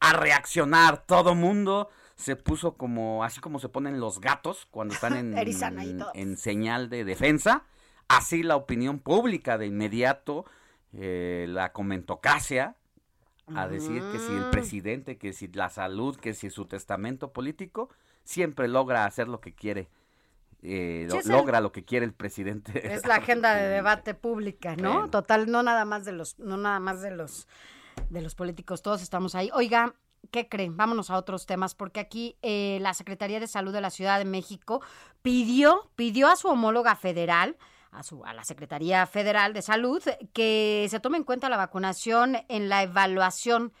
[0.00, 1.04] a reaccionar.
[1.04, 5.36] Todo mundo se puso como, así como se ponen los gatos cuando están en,
[6.14, 7.64] en señal de defensa.
[8.08, 10.46] Así la opinión pública de inmediato
[10.94, 12.76] eh, la comentocracia
[13.54, 17.90] a decir que si el presidente, que si la salud, que si su testamento político,
[18.24, 19.88] siempre logra hacer lo que quiere.
[20.62, 22.94] Eh, logra lo que quiere el presidente.
[22.94, 25.10] Es la agenda de debate pública, ¿no?
[25.10, 27.48] Total, no nada más de los, no nada más de los,
[28.10, 29.50] de los políticos, todos estamos ahí.
[29.54, 29.94] Oiga,
[30.30, 30.76] ¿qué creen?
[30.76, 34.24] Vámonos a otros temas, porque aquí eh, la Secretaría de Salud de la Ciudad de
[34.24, 34.80] México
[35.20, 37.56] pidió, pidió a su homóloga federal
[37.92, 42.82] a, la Secretaría Federal de Salud que se tome en cuenta la vacunación en la
[42.82, 43.72] evaluación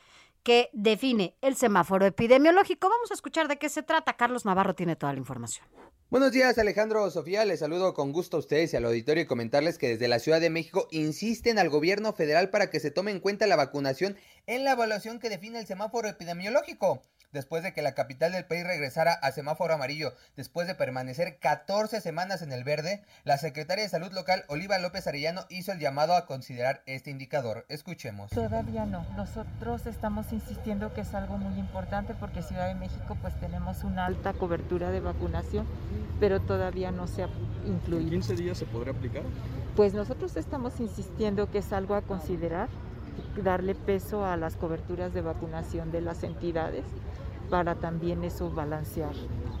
[0.42, 2.88] que define el semáforo epidemiológico.
[2.88, 4.16] Vamos a escuchar de qué se trata.
[4.16, 5.66] Carlos Navarro tiene toda la información.
[6.10, 9.78] Buenos días Alejandro Sofía, les saludo con gusto a ustedes y al auditorio y comentarles
[9.78, 13.20] que desde la Ciudad de México insisten al gobierno federal para que se tome en
[13.20, 17.00] cuenta la vacunación en la evaluación que define el semáforo epidemiológico
[17.32, 22.00] después de que la capital del país regresara a semáforo amarillo, después de permanecer 14
[22.00, 26.14] semanas en el verde, la secretaria de Salud local, Oliva López Arellano, hizo el llamado
[26.14, 27.64] a considerar este indicador.
[27.68, 28.30] Escuchemos.
[28.30, 29.06] Todavía no.
[29.16, 34.06] Nosotros estamos insistiendo que es algo muy importante porque Ciudad de México pues tenemos una
[34.06, 35.66] alta cobertura de vacunación,
[36.20, 37.28] pero todavía no se ha
[37.66, 38.04] incluido.
[38.04, 39.22] ¿En 15 días se podrá aplicar?
[39.76, 42.68] Pues nosotros estamos insistiendo que es algo a considerar
[43.42, 46.84] darle peso a las coberturas de vacunación de las entidades
[47.52, 49.12] para también eso balancear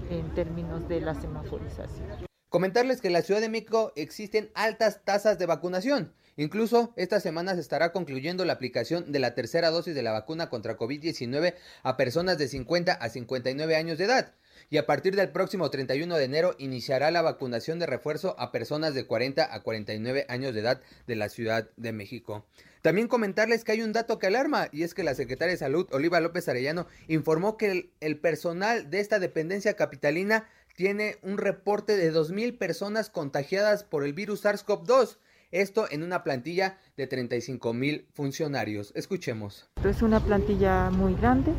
[0.08, 2.26] en términos de la semaforización.
[2.48, 6.14] Comentarles que en la Ciudad de México existen altas tasas de vacunación.
[6.38, 10.48] Incluso esta semana se estará concluyendo la aplicación de la tercera dosis de la vacuna
[10.48, 14.32] contra COVID-19 a personas de 50 a 59 años de edad.
[14.70, 18.94] Y a partir del próximo 31 de enero iniciará la vacunación de refuerzo a personas
[18.94, 22.46] de 40 a 49 años de edad de la Ciudad de México.
[22.82, 25.86] También comentarles que hay un dato que alarma y es que la secretaria de Salud,
[25.92, 32.12] Oliva López Arellano, informó que el, personal de esta dependencia capitalina tiene un reporte de
[32.12, 35.18] 2.000 personas contagiadas por el virus SARS-CoV-2.
[35.52, 38.90] Esto en una plantilla de 35 mil funcionarios.
[38.96, 39.68] Escuchemos.
[39.84, 41.52] Es una plantilla muy grande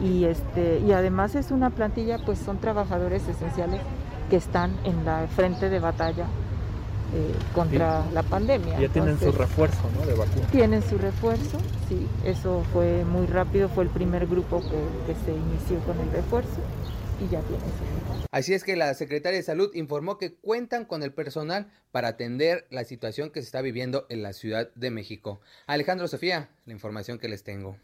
[0.00, 3.80] y, este, y además es una plantilla, pues son trabajadores esenciales
[4.30, 6.28] que están en la frente de batalla
[7.14, 8.80] eh, contra la pandemia.
[8.80, 10.06] Ya tienen su refuerzo, ¿no?
[10.06, 10.46] De vacuna.
[10.48, 11.58] Tienen su refuerzo,
[11.88, 12.06] sí.
[12.24, 16.60] Eso fue muy rápido, fue el primer grupo que, que se inició con el refuerzo
[17.20, 18.26] y ya tienen su refuerzo.
[18.30, 22.66] Así es que la Secretaria de Salud informó que cuentan con el personal para atender
[22.70, 25.40] la situación que se está viviendo en la Ciudad de México.
[25.66, 27.76] Alejandro Sofía, la información que les tengo.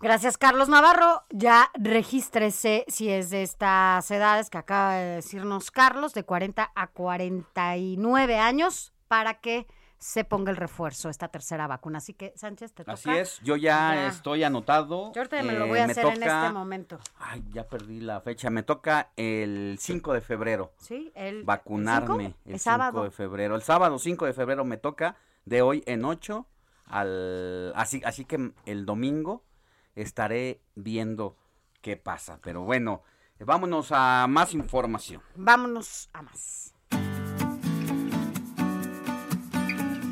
[0.00, 1.24] Gracias, Carlos Navarro.
[1.30, 6.86] Ya regístrese si es de estas edades que acaba de decirnos Carlos, de 40 a
[6.88, 9.66] 49 años, para que
[9.98, 11.98] se ponga el refuerzo, esta tercera vacuna.
[11.98, 12.92] Así que, Sánchez, te toca.
[12.92, 15.12] Así es, yo ya, estoy anotado.
[15.14, 16.98] Yo ahorita me lo voy a eh, hacer en este momento.
[17.18, 18.50] Ay, ya perdí la fecha.
[18.50, 20.72] Me toca el 5 de febrero.
[20.76, 21.42] Sí, el.
[21.44, 22.34] Vacunarme.
[22.44, 23.54] El, 5 de febrero.
[23.54, 25.16] El sábado 5 de febrero me toca,
[25.46, 26.46] de hoy en 8
[26.84, 27.72] al.
[27.74, 29.45] Así, así que el domingo
[29.96, 31.36] estaré viendo
[31.80, 32.38] qué pasa.
[32.42, 33.02] Pero bueno,
[33.40, 35.20] vámonos a más información.
[35.34, 36.72] Vámonos a más.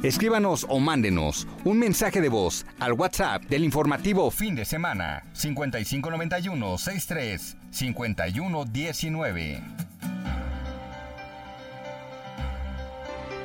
[0.02, 6.76] Escríbanos o mándenos un mensaje de voz al WhatsApp del informativo fin de semana 5591
[6.76, 9.93] 63 5119.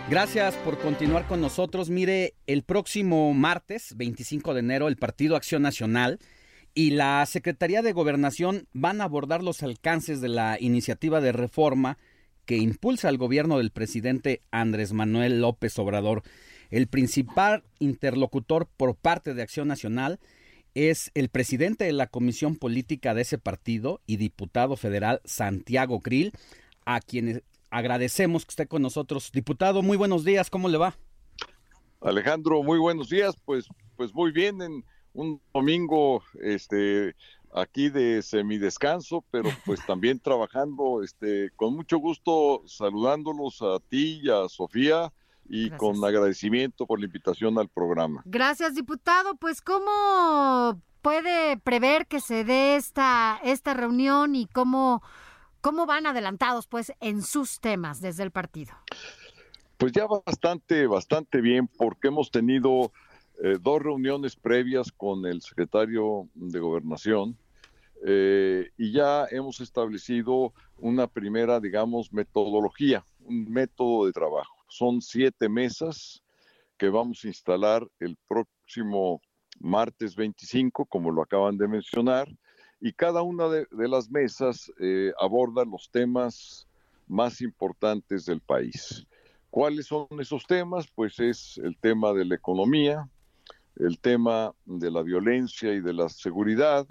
[0.10, 1.92] Gracias por continuar con nosotros.
[1.92, 6.18] Mire, el próximo martes, 25 de enero, el Partido Acción Nacional
[6.74, 12.00] y la Secretaría de Gobernación van a abordar los alcances de la iniciativa de reforma
[12.46, 16.24] que impulsa el gobierno del presidente Andrés Manuel López Obrador.
[16.72, 20.20] El principal interlocutor por parte de Acción Nacional
[20.74, 26.32] es el presidente de la Comisión Política de ese partido y diputado federal Santiago Krill,
[26.84, 29.32] a quien agradecemos que esté con nosotros.
[29.32, 30.96] Diputado, muy buenos días, ¿cómo le va?
[32.02, 37.16] Alejandro, muy buenos días, pues, pues muy bien, en un domingo, este,
[37.54, 44.30] aquí de semidescanso, pero pues también trabajando, este, con mucho gusto saludándolos a ti y
[44.30, 45.12] a Sofía
[45.50, 48.22] y con agradecimiento por la invitación al programa.
[48.26, 49.36] Gracias, diputado.
[49.36, 55.02] Pues, ¿cómo puede prever que se dé esta, esta reunión y cómo
[55.62, 58.74] ¿Cómo van adelantados, pues, en sus temas desde el partido?
[59.78, 62.92] Pues ya bastante, bastante bien, porque hemos tenido
[63.44, 67.38] eh, dos reuniones previas con el secretario de Gobernación
[68.06, 74.56] eh, y ya hemos establecido una primera, digamos, metodología, un método de trabajo.
[74.70, 76.24] Son siete mesas
[76.78, 79.22] que vamos a instalar el próximo
[79.60, 82.30] martes 25, como lo acaban de mencionar,
[82.82, 86.68] y cada una de, las mesas eh, aborda los temas
[87.08, 89.06] más importantes del país.
[89.50, 90.88] ¿Cuáles son esos temas?
[90.94, 93.10] Pues es el tema de la economía,
[93.76, 96.88] el tema de la violencia y de la seguridad,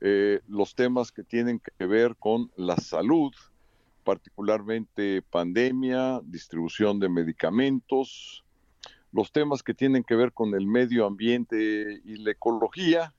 [0.00, 3.32] eh, los temas que tienen que ver con la salud,
[4.04, 8.44] particularmente pandemia, distribución de medicamentos,
[9.12, 13.12] los temas que tienen que ver con el medio ambiente y la ecología,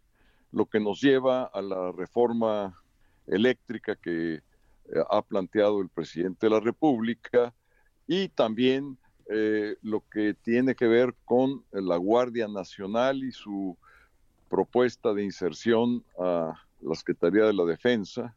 [0.51, 2.75] lo que nos lleva a la reforma
[3.27, 4.41] eléctrica que eh,
[5.09, 7.53] ha planteado el presidente de la República
[8.07, 8.97] y también
[9.29, 13.77] eh, lo que tiene que ver con la Guardia Nacional y su
[14.49, 18.35] propuesta de inserción a la Secretaría de la Defensa.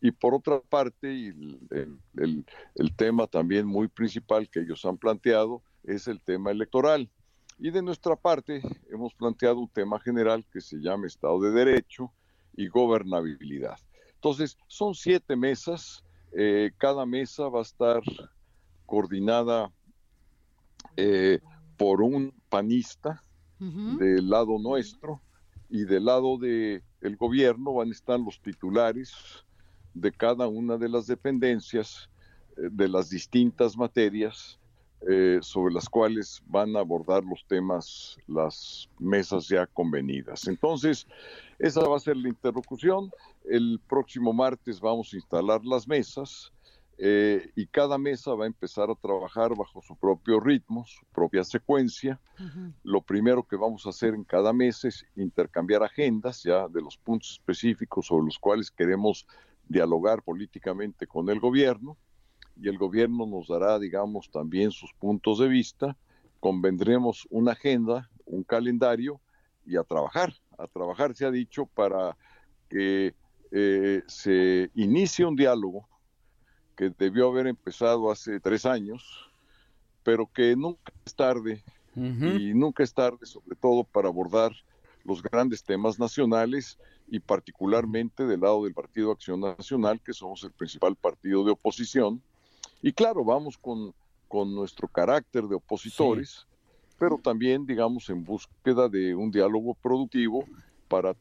[0.00, 6.06] Y por otra parte, el, el tema también muy principal que ellos han planteado es
[6.06, 7.10] el tema electoral.
[7.58, 12.12] Y de nuestra parte hemos planteado un tema general que se llama Estado de Derecho
[12.54, 13.78] y gobernabilidad.
[14.14, 18.02] Entonces, son siete mesas, eh, cada mesa va a estar
[18.84, 19.72] coordinada
[20.96, 21.40] eh,
[21.76, 23.22] por un panista
[23.58, 25.22] del lado nuestro
[25.70, 29.14] y del lado del el gobierno van a estar los titulares
[29.94, 32.10] de cada una de las dependencias
[32.56, 34.58] eh, de las distintas materias
[35.02, 40.48] eh, sobre las cuales van a abordar los temas las mesas ya convenidas.
[40.48, 41.06] Entonces,
[41.58, 43.10] esa va a ser la interlocución.
[43.44, 46.50] El próximo martes vamos a instalar las mesas
[46.98, 51.44] eh, y cada mesa va a empezar a trabajar bajo su propio ritmo, su propia
[51.44, 52.18] secuencia.
[52.82, 56.96] Lo primero que vamos a hacer en cada mesa es intercambiar agendas ya de los
[56.96, 59.26] puntos específicos sobre los cuales queremos
[59.68, 61.98] dialogar políticamente con el gobierno
[62.60, 65.96] y el gobierno nos dará, digamos, también sus puntos de vista,
[66.40, 69.20] convendremos una agenda, un calendario
[69.66, 72.16] y a trabajar, a trabajar se ha dicho para
[72.68, 73.14] que
[73.52, 75.88] eh, se inicie un diálogo
[76.76, 79.30] que debió haber empezado hace tres años,
[80.02, 84.52] pero que nunca es tarde y nunca es tarde sobre todo para abordar
[85.04, 86.78] los grandes temas nacionales
[87.08, 92.20] y particularmente del lado del Partido Acción Nacional, que somos el principal partido de oposición,
[92.82, 93.94] y claro, vamos con,
[94.28, 96.46] con nuestro carácter de opositores,
[96.98, 100.44] pero también, digamos, en búsqueda de un diálogo productivo
[100.88, 101.14] para,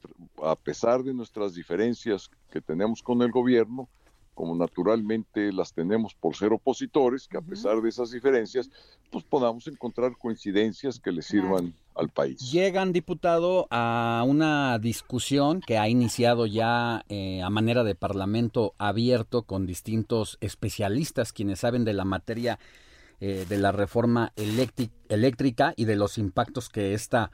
[0.44, 3.90] a pesar de nuestras diferencias que tenemos con el gobierno,
[4.36, 8.70] como naturalmente las tenemos por ser opositores, que a pesar de esas diferencias,
[9.10, 12.52] pues podamos encontrar coincidencias que le sirvan al país.
[12.52, 19.44] Llegan, diputado, a una discusión que ha iniciado ya eh, a manera de parlamento abierto
[19.44, 22.60] con distintos especialistas quienes saben de la materia
[23.22, 27.32] eh, de la reforma eléctrica y de los impactos que ésta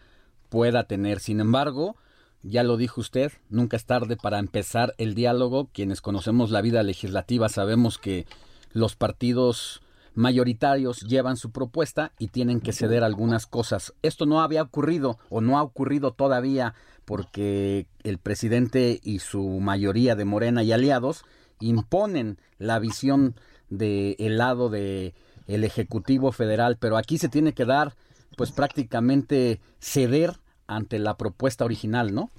[0.50, 1.20] pueda tener.
[1.20, 1.96] Sin embargo,
[2.44, 5.70] ya lo dijo usted, nunca es tarde para empezar el diálogo.
[5.74, 8.26] Quienes conocemos la vida legislativa sabemos que
[8.74, 9.82] los partidos
[10.14, 13.94] mayoritarios llevan su propuesta y tienen que ceder algunas cosas.
[14.02, 16.74] Esto no había ocurrido o no ha ocurrido todavía
[17.06, 21.24] porque el presidente y su mayoría de Morena y aliados
[21.60, 23.36] imponen la visión
[23.70, 25.14] del lado de
[25.48, 27.96] el ejecutivo federal, pero aquí se tiene que dar
[28.38, 30.41] pues prácticamente ceder
[30.76, 32.30] ante la propuesta original, ¿no?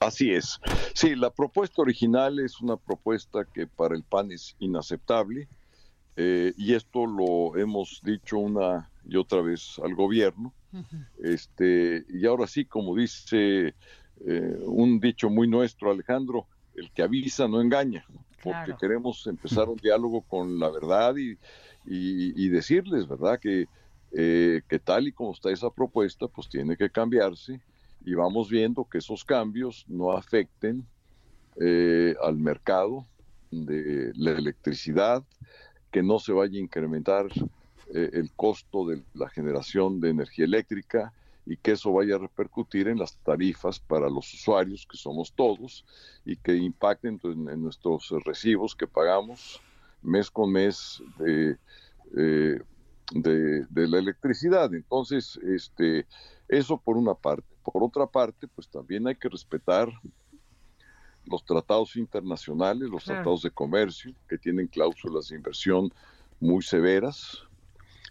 [0.00, 0.60] Así es.
[0.94, 5.48] Sí, la propuesta original es una propuesta que para el PAN es inaceptable
[6.16, 10.52] eh, y esto lo hemos dicho una y otra vez al gobierno.
[11.22, 13.74] Este y ahora sí, como dice
[14.26, 18.04] eh, un dicho muy nuestro, Alejandro, el que avisa no engaña,
[18.42, 21.38] porque queremos empezar un diálogo con la verdad y,
[21.86, 23.38] y decirles, ¿verdad?
[23.38, 23.68] Que
[24.16, 27.60] eh, que tal y como está esa propuesta, pues tiene que cambiarse
[28.04, 30.86] y vamos viendo que esos cambios no afecten
[31.60, 33.06] eh, al mercado
[33.50, 35.24] de la electricidad,
[35.90, 37.26] que no se vaya a incrementar
[37.92, 41.12] eh, el costo de la generación de energía eléctrica
[41.44, 45.84] y que eso vaya a repercutir en las tarifas para los usuarios, que somos todos,
[46.24, 49.60] y que impacten en, en nuestros recibos que pagamos
[50.02, 51.58] mes con mes de,
[53.12, 54.72] de, la electricidad.
[54.74, 56.06] Entonces, este,
[56.48, 57.54] eso por una parte.
[57.62, 59.88] Por otra parte, pues también hay que respetar
[61.24, 65.92] los tratados internacionales, los tratados de comercio, que tienen cláusulas de inversión
[66.38, 67.42] muy severas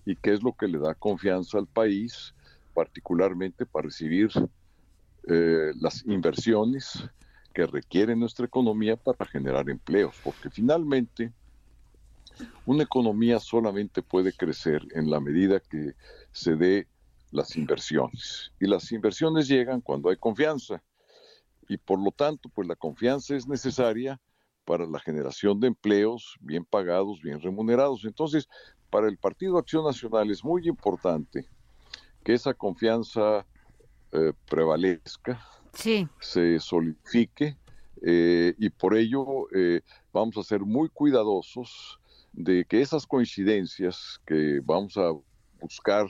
[0.06, 2.34] y que es lo que le da confianza al país,
[2.74, 4.32] particularmente para recibir
[5.28, 7.08] eh, las inversiones
[7.54, 11.32] que requiere nuestra economía para generar empleos, porque finalmente
[12.66, 15.94] una economía solamente puede crecer en la medida que
[16.32, 16.88] se dé
[17.32, 18.52] las inversiones.
[18.60, 20.84] Y las inversiones llegan cuando hay confianza.
[21.68, 24.20] Y por lo tanto, pues la confianza es necesaria
[24.66, 28.06] para la generación de empleos bien pagados, bien remunerados.
[28.06, 28.48] Entonces,
[28.90, 31.48] para el Partido Acción Nacional es muy importante
[32.24, 33.46] que esa confianza
[34.12, 35.42] eh, prevalezca,
[36.20, 37.58] se solidifique,
[38.06, 39.82] eh, y por ello eh,
[40.12, 42.00] vamos a ser muy cuidadosos
[42.34, 45.12] de que esas coincidencias que vamos a
[45.62, 46.08] buscar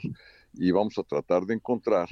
[0.54, 2.08] y vamos a tratar de encontrar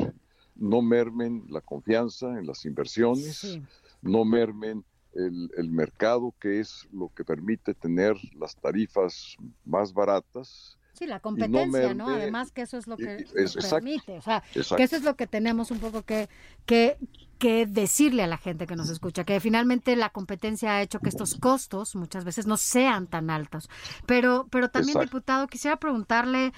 [0.54, 3.58] no mermen la confianza en las inversiones,
[4.02, 4.84] no mermen
[5.14, 10.78] el, mercado, que es lo que permite tener las tarifas más baratas.
[10.92, 12.08] Sí, la competencia, ¿no?
[12.08, 13.24] Además que eso es lo que
[13.70, 16.28] permite, o sea, que eso es lo que tenemos un poco que,
[16.66, 16.98] que,
[17.38, 21.08] que decirle a la gente que nos escucha, que finalmente la competencia ha hecho que
[21.08, 23.70] estos costos muchas veces no sean tan altos.
[24.06, 26.52] Pero, pero también, diputado, quisiera preguntarle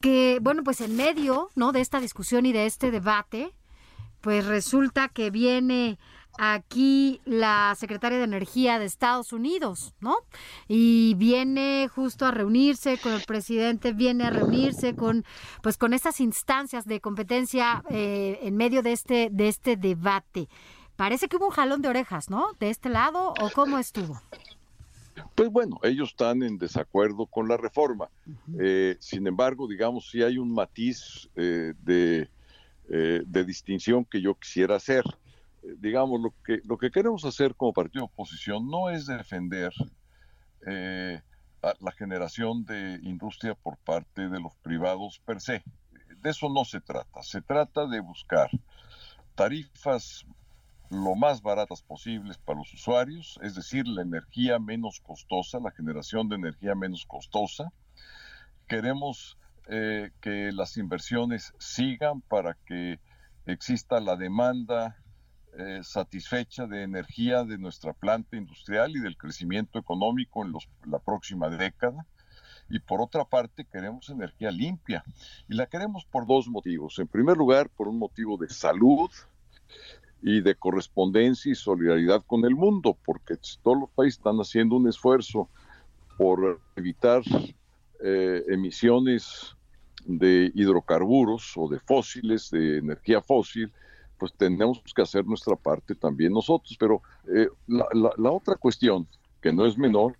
[0.00, 1.72] que, bueno, pues en medio, ¿no?
[1.72, 3.52] De esta discusión y de este debate,
[4.20, 5.98] pues resulta que viene
[6.38, 10.16] aquí la secretaria de Energía de Estados Unidos, ¿no?
[10.68, 15.24] Y viene justo a reunirse con el presidente, viene a reunirse con,
[15.62, 20.48] pues, con estas instancias de competencia eh, en medio de este, de este debate.
[20.96, 22.52] Parece que hubo un jalón de orejas, ¿no?
[22.58, 24.20] De este lado, ¿o cómo estuvo?
[25.34, 28.08] Pues bueno, ellos están en desacuerdo con la reforma.
[28.58, 32.28] Eh, sin embargo, digamos, si hay un matiz eh, de,
[32.88, 35.04] de distinción que yo quisiera hacer
[35.78, 39.72] digamos, lo que, lo que queremos hacer como partido de oposición no es defender
[40.66, 41.20] eh,
[41.80, 45.62] la generación de industria por parte de los privados per se.
[46.22, 47.22] De eso no se trata.
[47.22, 48.50] Se trata de buscar
[49.34, 50.26] tarifas
[50.90, 56.28] lo más baratas posibles para los usuarios, es decir, la energía menos costosa, la generación
[56.28, 57.72] de energía menos costosa.
[58.68, 59.36] Queremos
[59.68, 63.00] eh, que las inversiones sigan para que
[63.46, 64.96] exista la demanda
[65.58, 70.52] eh, satisfecha de energía de nuestra planta industrial y del crecimiento económico en
[70.90, 72.06] la próxima década.
[72.68, 75.02] Y por otra parte, queremos energía limpia.
[75.48, 76.98] Y la queremos por dos motivos.
[76.98, 79.10] En primer lugar, por un motivo de salud
[80.20, 84.88] y de correspondencia y solidaridad con el mundo, porque todos los países están haciendo un
[84.88, 85.48] esfuerzo
[86.18, 87.22] por evitar
[88.02, 89.56] eh, emisiones
[90.04, 93.72] de hidrocarburos o de fósiles, de energía fósil,
[94.18, 96.76] pues tenemos que hacer nuestra parte también nosotros.
[96.78, 97.02] Pero
[97.34, 99.06] eh, la, otra cuestión,
[99.40, 100.16] que no es menor,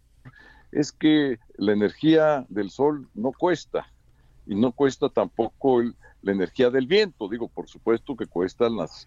[0.73, 3.87] es que la energía del sol no cuesta
[4.47, 5.83] y no cuesta tampoco
[6.23, 7.29] la energía del viento.
[7.29, 9.07] Digo, por supuesto que cuestan las,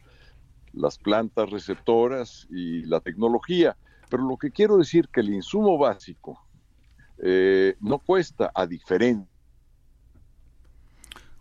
[0.73, 3.77] las plantas receptoras y la tecnología,
[4.09, 6.41] pero lo que quiero decir que el insumo básico
[7.19, 9.27] eh, no cuesta a diferencia.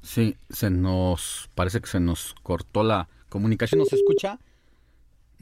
[0.02, 3.78] Sí, se nos parece que se nos cortó la, comunicación.
[3.80, 4.38] ¿Nos escucha?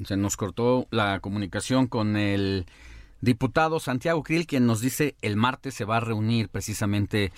[0.05, 2.67] Se nos cortó la comunicación con el
[3.21, 7.33] diputado Santiago Krill, quien nos dice el martes se va a reunir precisamente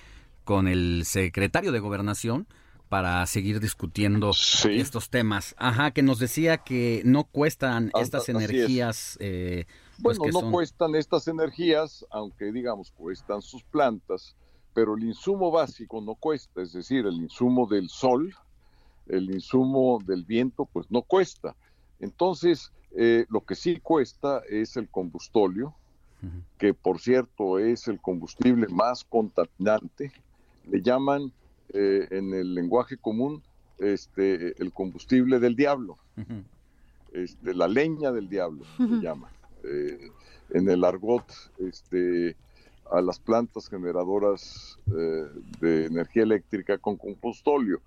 [0.45, 2.47] con el secretario de Gobernación
[2.89, 5.55] para seguir discutiendo estos temas.
[5.59, 9.19] Ajá, que nos decía que no cuestan estas energías.
[9.21, 9.67] Eh,
[10.03, 14.37] pues bueno, no cuestan estas energías, aunque digamos cuestan sus plantas,
[14.73, 18.35] pero el insumo básico no cuesta, es decir, el insumo del sol,
[19.09, 21.55] el insumo del viento pues no cuesta.
[22.01, 25.75] Entonces, eh, lo que sí cuesta es el combustóleo,
[26.59, 30.13] que por cierto es el combustible más contaminante.
[30.69, 31.33] Le llaman
[31.73, 33.43] eh, en el lenguaje común
[33.79, 35.97] este, el combustible del diablo,
[37.13, 39.31] este, la leña del diablo se llama.
[39.63, 40.11] Eh,
[40.51, 41.25] en el argot,
[41.59, 42.35] este,
[42.91, 47.81] a las plantas generadoras de energía eléctrica con combustóleo.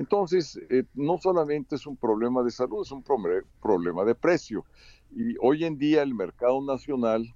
[0.00, 4.64] Entonces, eh, no solamente es un problema de salud, es un problema de precio.
[5.14, 7.34] Y hoy en día el mercado nacional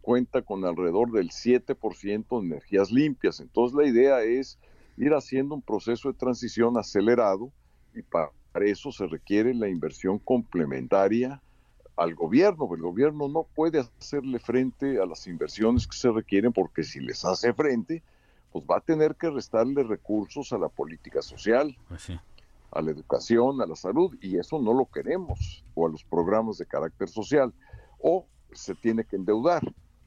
[0.00, 3.38] cuenta con alrededor del 7% de energías limpias.
[3.38, 4.58] Entonces, la idea es
[4.96, 7.52] ir haciendo un proceso de transición acelerado
[7.94, 8.32] y para
[8.62, 11.40] eso se requiere la inversión complementaria
[11.94, 12.68] al gobierno.
[12.74, 17.24] El gobierno no puede hacerle frente a las inversiones que se requieren porque si les
[17.24, 18.02] hace frente,
[18.52, 22.10] pues va a tener que restarle recursos a la política social, pues
[22.70, 26.58] a la educación, a la salud, y eso no lo queremos, o a los programas
[26.58, 27.52] de carácter social,
[28.00, 29.62] o se tiene que endeudar,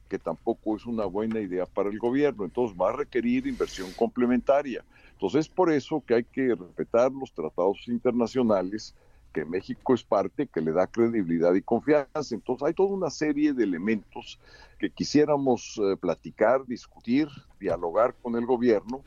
[0.08, 4.84] que tampoco es una buena idea para el gobierno, entonces va a requerir inversión complementaria.
[5.12, 8.94] Entonces es por eso que hay que respetar los tratados internacionales,
[9.32, 12.34] que México es parte, que le da credibilidad y confianza.
[12.34, 14.38] Entonces hay toda una serie de elementos
[14.78, 17.28] que quisiéramos eh, platicar, discutir,
[17.58, 19.02] dialogar con el gobierno.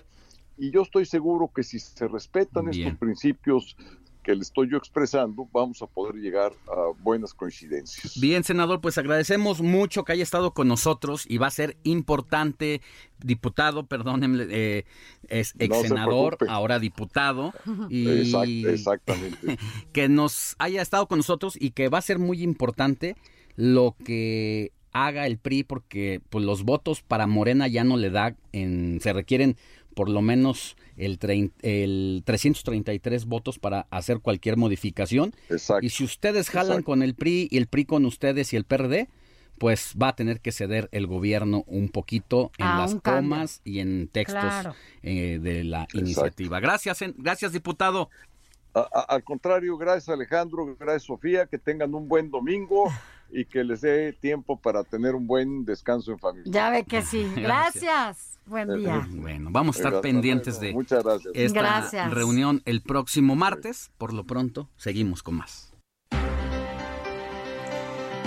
[0.58, 3.78] Y yo estoy seguro que si se respetan estos principios
[4.24, 8.20] que le estoy yo expresando, vamos a poder llegar a buenas coincidencias.
[8.20, 12.82] Bien, senador, pues agradecemos mucho que haya estado con nosotros y va a ser importante,
[13.24, 14.86] diputado, perdónenme, eh,
[15.30, 17.54] es ex senador, ahora diputado,
[17.90, 19.58] y exactamente.
[19.94, 23.16] que nos haya estado con nosotros y que va a ser muy importante
[23.56, 28.36] lo que haga el PRI porque pues los votos para Morena ya no le da
[28.52, 29.58] en se requieren
[29.94, 31.20] por lo menos el,
[31.62, 35.34] el 333 votos para hacer cualquier modificación.
[35.50, 35.86] Exacto.
[35.86, 39.10] Y si ustedes jalan con el PRI y el PRI con ustedes y el PRD,
[39.60, 44.08] pues va a tener que ceder el gobierno un poquito en las comas y en
[44.08, 44.74] textos
[45.04, 46.60] eh, de la iniciativa.
[46.60, 48.10] Gracias, gracias diputado.
[48.74, 52.86] al contrario, gracias Alejandro, gracias Sofía, que tengan un buen domingo
[53.32, 56.52] y que les dé tiempo para tener un buen descanso en familia.
[56.52, 57.26] Ya ve que sí.
[57.36, 58.40] Gracias.
[58.46, 59.08] Buen día.
[59.12, 60.76] Bueno, vamos a estar pendientes de
[61.36, 63.92] esta reunión el próximo martes.
[64.00, 65.69] Por lo pronto, seguimos con más.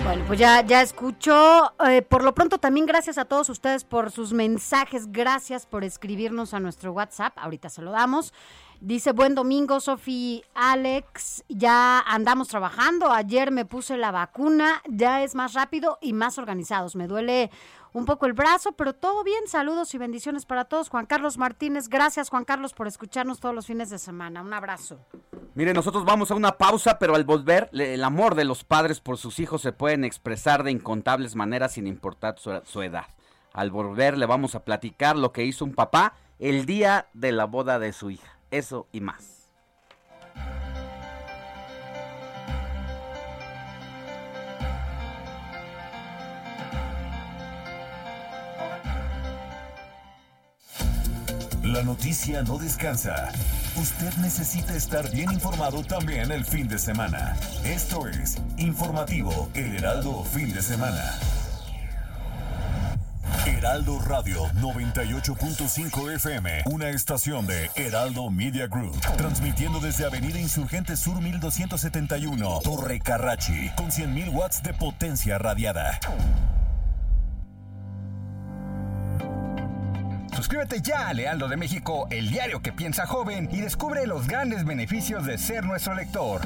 [0.03, 1.71] Bueno, pues ya, ya escuchó.
[1.87, 5.09] Eh, por lo pronto, también gracias a todos ustedes por sus mensajes.
[5.13, 7.33] Gracias por escribirnos a nuestro WhatsApp.
[7.37, 8.33] Ahorita se lo damos.
[8.81, 11.45] Dice, buen domingo, Sofi, Alex.
[11.47, 13.13] Ya andamos trabajando.
[13.13, 14.81] Ayer me puse la vacuna.
[14.89, 16.97] Ya es más rápido y más organizados.
[16.97, 17.49] Me duele
[17.93, 19.47] un poco el brazo, pero todo bien.
[19.47, 20.89] Saludos y bendiciones para todos.
[20.89, 24.41] Juan Carlos Martínez, gracias Juan Carlos por escucharnos todos los fines de semana.
[24.41, 24.99] Un abrazo.
[25.55, 29.19] Mire, nosotros vamos a una pausa, pero al volver, el amor de los padres por
[29.19, 33.05] sus hijos se pueden expresar de incontables maneras sin importar su, edad.
[33.53, 37.45] Al volver le vamos a platicar lo que hizo un papá el día de la
[37.45, 38.39] boda de su hija.
[38.49, 39.51] Eso y más.
[51.63, 53.31] La noticia no descansa.
[53.75, 57.35] Usted necesita estar bien informado también el fin de semana.
[57.65, 61.19] Esto es Informativo El Heraldo Fin de Semana.
[63.47, 71.19] Heraldo Radio 98.5 FM, una estación de Heraldo Media Group, transmitiendo desde Avenida Insurgente Sur
[71.19, 75.99] 1271, Torre Carrachi, con 100.000 watts de potencia radiada.
[80.53, 84.65] Suscríbete ya a Lealdo de México, el diario que piensa joven, y descubre los grandes
[84.65, 86.41] beneficios de ser nuestro lector.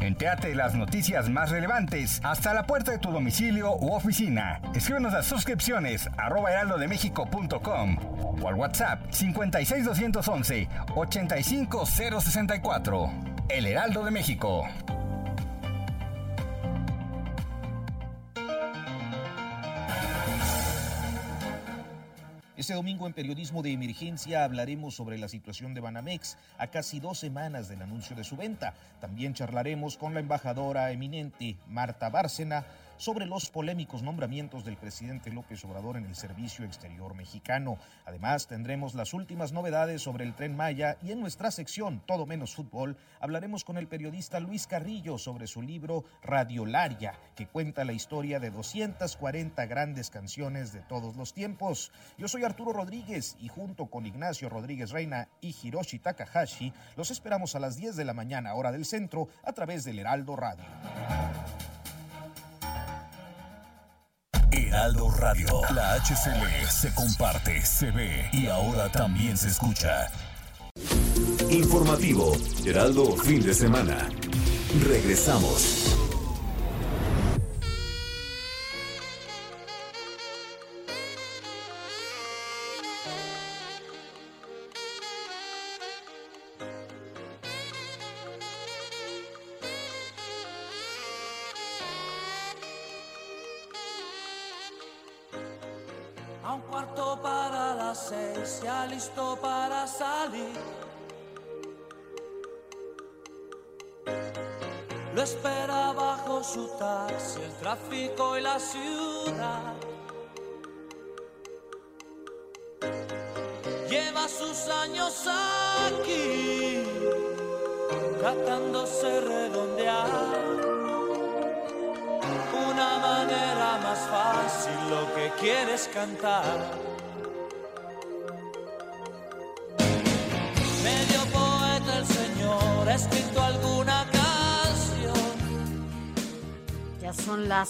[0.00, 4.60] Entéate las noticias más relevantes hasta la puerta de tu domicilio u oficina.
[4.74, 7.98] Escríbenos a suscripciones arroba heraldodemexico.com
[8.42, 13.12] o al WhatsApp 56211 85064.
[13.48, 14.66] El Heraldo de México.
[22.68, 27.18] Este domingo en Periodismo de Emergencia hablaremos sobre la situación de Banamex a casi dos
[27.18, 28.74] semanas del anuncio de su venta.
[29.00, 32.66] También charlaremos con la embajadora eminente Marta Bárcena
[32.98, 37.78] sobre los polémicos nombramientos del presidente López Obrador en el Servicio Exterior Mexicano.
[38.04, 42.54] Además, tendremos las últimas novedades sobre el tren Maya y en nuestra sección Todo menos
[42.54, 48.40] fútbol hablaremos con el periodista Luis Carrillo sobre su libro Radiolaria, que cuenta la historia
[48.40, 51.92] de 240 grandes canciones de todos los tiempos.
[52.18, 57.54] Yo soy Arturo Rodríguez y junto con Ignacio Rodríguez Reina y Hiroshi Takahashi los esperamos
[57.54, 60.64] a las 10 de la mañana hora del centro a través del Heraldo Radio.
[64.68, 65.62] Heraldo Radio.
[65.74, 70.10] La HCL se comparte, se ve y ahora también se escucha.
[71.48, 74.10] Informativo, Heraldo fin de semana.
[74.86, 75.97] Regresamos.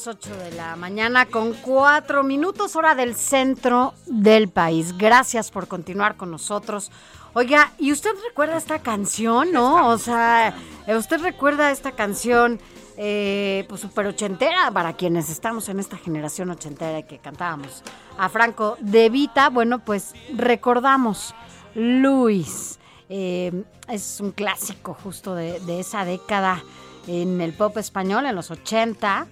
[0.09, 4.97] 8 de la mañana con 4 minutos hora del centro del país.
[4.97, 6.91] Gracias por continuar con nosotros.
[7.35, 9.87] Oiga, ¿y usted recuerda esta canción, no?
[9.89, 10.57] O sea,
[10.87, 12.59] ¿usted recuerda esta canción
[12.97, 17.83] eh, pues súper ochentera para quienes estamos en esta generación ochentera que cantábamos
[18.17, 19.51] a Franco de Vita?
[19.51, 21.35] Bueno, pues recordamos
[21.75, 22.79] Luis.
[23.11, 26.63] Eh, es un clásico justo de, de esa década
[27.07, 29.27] en el pop español en los 80.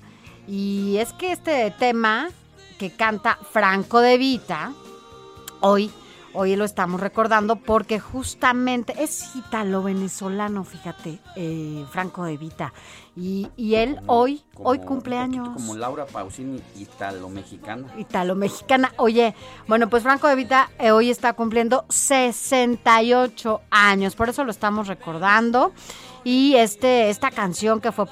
[0.47, 2.29] Y es que este tema
[2.79, 4.73] que canta Franco de Vita,
[5.61, 5.91] hoy,
[6.39, 12.75] Hoy lo estamos recordando porque justamente es italo-venezolano, fíjate, eh, Franco de Vita.
[13.17, 15.49] Y, él hoy, hoy cumpleaños.
[15.49, 17.89] Como Laura Pausini, italo-mexicana.
[17.97, 18.93] Italo-mexicana.
[18.99, 19.35] Oye,
[19.67, 24.89] bueno, pues Franco de Vita eh, hoy está cumpliendo 68 años, por eso lo estamos
[24.89, 25.73] recordando.
[26.27, 28.05] Y este, esta canción que fue,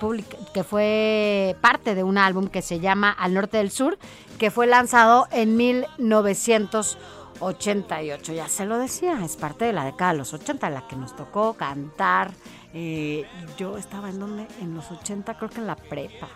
[0.55, 3.99] que fue parte de un álbum que se llama Al Norte del Sur,
[4.39, 6.97] que fue lanzado en 1900
[7.41, 10.95] 88, ya se lo decía, es parte de la década de los 80, la que
[10.95, 12.31] nos tocó cantar.
[12.73, 13.27] Eh,
[13.59, 16.29] yo estaba en donde, en los 80, creo que en la prepa.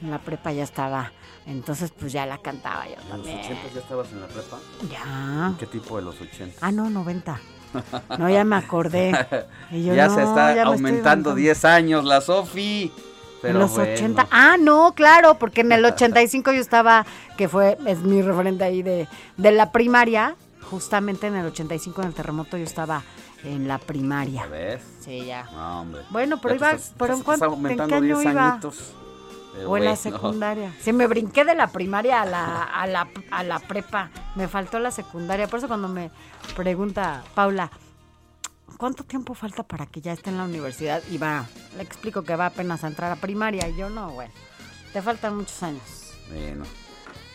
[0.00, 1.12] En la prepa ya estaba,
[1.44, 3.36] entonces pues ya la cantaba yo también.
[3.36, 4.58] ¿En los 80 ya estabas en la prepa?
[4.90, 5.54] Ya.
[5.58, 6.56] ¿Qué tipo de los 80?
[6.62, 7.38] Ah, no, 90.
[8.18, 9.12] No, ya me acordé.
[9.72, 12.92] ya se está aumentando 10 años la Sofi.
[13.42, 14.26] En los 80.
[14.30, 17.06] Ah, no, claro, porque en el 85 yo estaba,
[17.36, 19.06] que fue, es mi referente ahí de,
[19.36, 23.02] de la primaria, justamente en el 85 en el terremoto yo estaba
[23.44, 24.46] en la primaria.
[24.46, 24.82] ¿Ves?
[25.00, 25.44] Sí, ya.
[25.52, 26.02] No, hombre.
[26.10, 28.60] Bueno, pero iba, pero en cuánto, ¿en qué año iba?
[29.66, 30.74] O en la secundaria.
[30.80, 34.10] Sí, me brinqué de la primaria a la, a la, a la prepa.
[34.34, 35.46] Me faltó la secundaria.
[35.46, 36.10] Por eso cuando me
[36.56, 37.70] pregunta Paula,
[38.76, 41.02] ¿cuánto tiempo falta para que ya esté en la universidad?
[41.10, 41.46] Y va,
[41.76, 43.68] le explico que va apenas a entrar a primaria.
[43.68, 44.32] Y yo no, bueno,
[44.92, 46.14] te faltan muchos años.
[46.30, 46.64] Bueno.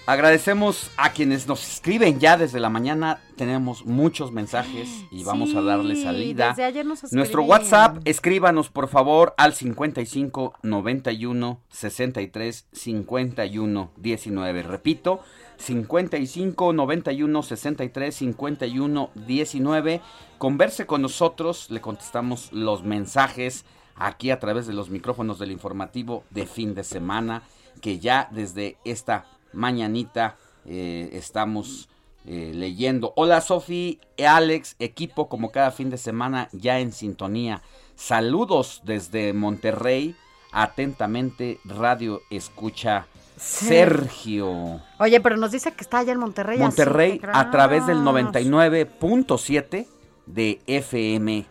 [0.05, 3.21] Agradecemos a quienes nos escriben ya desde la mañana.
[3.37, 6.49] Tenemos muchos mensajes y vamos a darle salida.
[6.49, 14.63] Desde ayer nos Nuestro WhatsApp, escríbanos por favor al 55 91 63 51 19.
[14.63, 15.21] Repito,
[15.55, 20.01] 55 91 63 51 19.
[20.37, 23.63] Converse con nosotros, le contestamos los mensajes
[23.95, 27.43] aquí a través de los micrófonos del informativo de fin de semana
[27.79, 31.89] que ya desde esta mañanita eh, estamos
[32.25, 33.13] eh, leyendo.
[33.15, 37.61] Hola Sofi, Alex, equipo como cada fin de semana ya en sintonía.
[37.95, 40.15] Saludos desde Monterrey.
[40.51, 44.81] Atentamente, Radio Escucha Sergio.
[44.99, 46.59] Oye, pero nos dice que está allá en Monterrey.
[46.59, 49.87] Monterrey a través del 99.7
[50.27, 51.45] de FM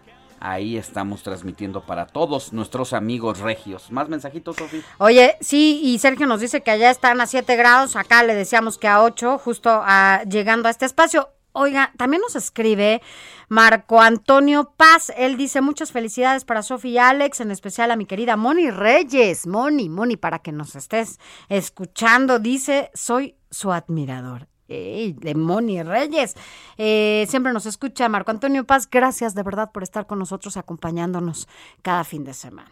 [0.45, 3.93] Ahí estamos transmitiendo para todos nuestros amigos regios.
[3.93, 4.83] ¿Más mensajitos, Sofi?
[4.99, 8.77] Oye, sí, y Sergio nos dice que allá están a 7 grados, acá le decíamos
[8.77, 11.29] que a 8, justo a, llegando a este espacio.
[11.53, 13.03] Oiga, también nos escribe
[13.49, 15.13] Marco Antonio Paz.
[15.17, 19.47] Él dice muchas felicidades para Sofi y Alex, en especial a mi querida Moni Reyes.
[19.47, 21.21] Moni, Moni, para que nos estés
[21.51, 22.41] escuchando.
[22.41, 26.35] Dice, soy su admirador de Moni Reyes.
[26.79, 28.89] Eh, siempre nos escucha Marco Antonio Paz.
[28.91, 31.49] Gracias de verdad por estar con nosotros, acompañándonos
[31.83, 32.71] cada fin de semana.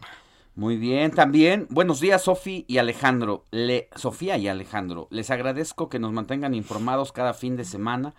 [0.56, 3.44] Muy bien, también buenos días Sofi y Alejandro.
[3.50, 8.14] Le, Sofía y Alejandro, les agradezco que nos mantengan informados cada fin de semana.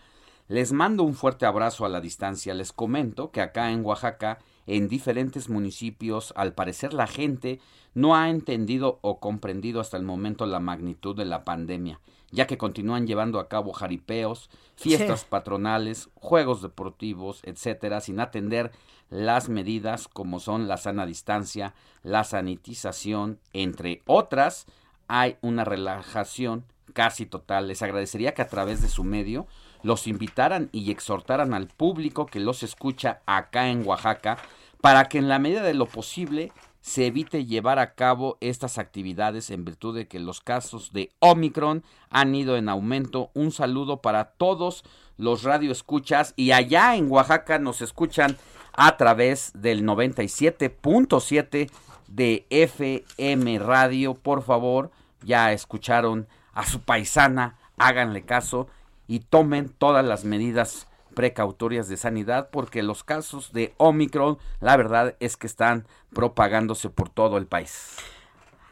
[0.48, 2.54] Les mando un fuerte abrazo a la distancia.
[2.54, 7.60] Les comento que acá en Oaxaca, en diferentes municipios, al parecer la gente
[7.94, 12.00] no ha entendido o comprendido hasta el momento la magnitud de la pandemia
[12.32, 18.72] ya que continúan llevando a cabo jaripeos, fiestas patronales, juegos deportivos, etcétera, sin atender
[19.10, 24.66] las medidas como son la sana distancia, la sanitización, entre otras,
[25.08, 26.64] hay una relajación
[26.94, 27.68] casi total.
[27.68, 29.48] Les agradecería que a través de su medio
[29.84, 34.38] los invitaran y exhortaran al público que los escucha acá en Oaxaca
[34.80, 36.52] para que en la medida de lo posible
[36.82, 41.84] se evite llevar a cabo estas actividades en virtud de que los casos de Omicron
[42.10, 43.30] han ido en aumento.
[43.34, 44.84] Un saludo para todos
[45.18, 48.38] los radioescuchas y allá en Oaxaca nos escuchan
[48.74, 51.70] a través del 97.7
[52.08, 54.16] de FM Radio.
[54.16, 54.92] Por favor,
[55.24, 58.68] ya escucharon a su paisana, háganle caso
[59.08, 65.16] y tomen todas las medidas precautorias de sanidad porque los casos de Omicron, la verdad
[65.20, 67.98] es que están propagándose por todo el país.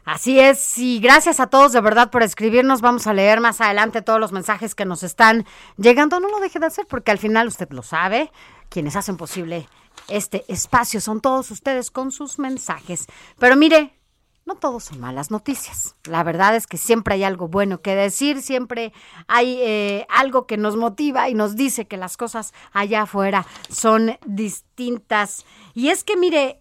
[0.04, 2.80] Así es, y gracias a todos de verdad por escribirnos.
[2.80, 6.18] Vamos a leer más adelante todos los mensajes que nos están llegando.
[6.18, 8.32] No lo deje de hacer porque al final usted lo sabe.
[8.68, 9.68] Quienes hacen posible
[10.08, 13.06] este espacio son todos ustedes con sus mensajes.
[13.38, 13.99] Pero mire,
[14.46, 15.96] no todos son malas noticias.
[16.04, 18.92] La verdad es que siempre hay algo bueno que decir, siempre
[19.28, 24.18] hay eh, algo que nos motiva y nos dice que las cosas allá afuera son
[24.26, 25.44] distintas.
[25.74, 26.60] Y es que, mire,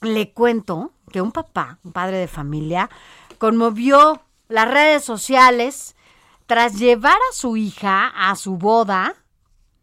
[0.00, 2.90] le cuento que un papá, un padre de familia,
[3.38, 5.96] conmovió las redes sociales
[6.46, 9.14] tras llevar a su hija a su boda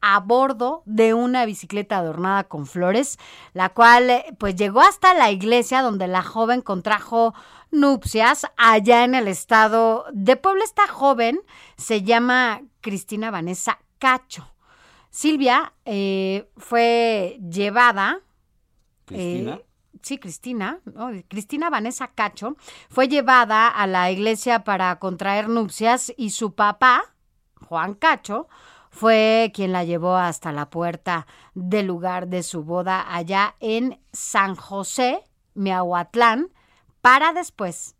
[0.06, 3.18] a bordo de una bicicleta adornada con flores,
[3.54, 7.34] la cual eh, pues llegó hasta la iglesia donde la joven contrajo
[7.72, 10.66] nupcias allá en el estado de Puebla.
[10.66, 11.40] Esta joven
[11.78, 14.46] se llama Cristina Vanessa Cacho.
[15.10, 18.20] Silvia eh, fue llevada.
[19.06, 19.56] Cristina.
[19.56, 19.66] eh,
[20.02, 21.12] sí, Cristina, ¿no?
[21.30, 22.58] Cristina Vanessa Cacho,
[22.90, 27.16] fue llevada a la iglesia para contraer nupcias y su papá,
[27.70, 28.50] Juan Cacho,
[28.94, 31.26] fue quien la llevó hasta la puerta
[31.56, 35.24] del lugar de su boda allá en San José,
[35.56, 36.50] Miahuatlán,
[37.02, 37.96] para después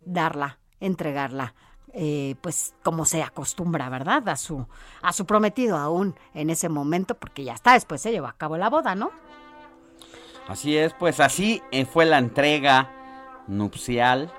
[0.00, 1.54] darla, entregarla,
[1.92, 4.26] eh, pues como se acostumbra, ¿verdad?
[4.30, 4.66] A su,
[5.02, 8.56] a su prometido aún en ese momento, porque ya está, después se llevó a cabo
[8.56, 9.10] la boda, ¿no?
[10.48, 12.90] Así es, pues así eh, fue la entrega
[13.46, 14.32] nupcial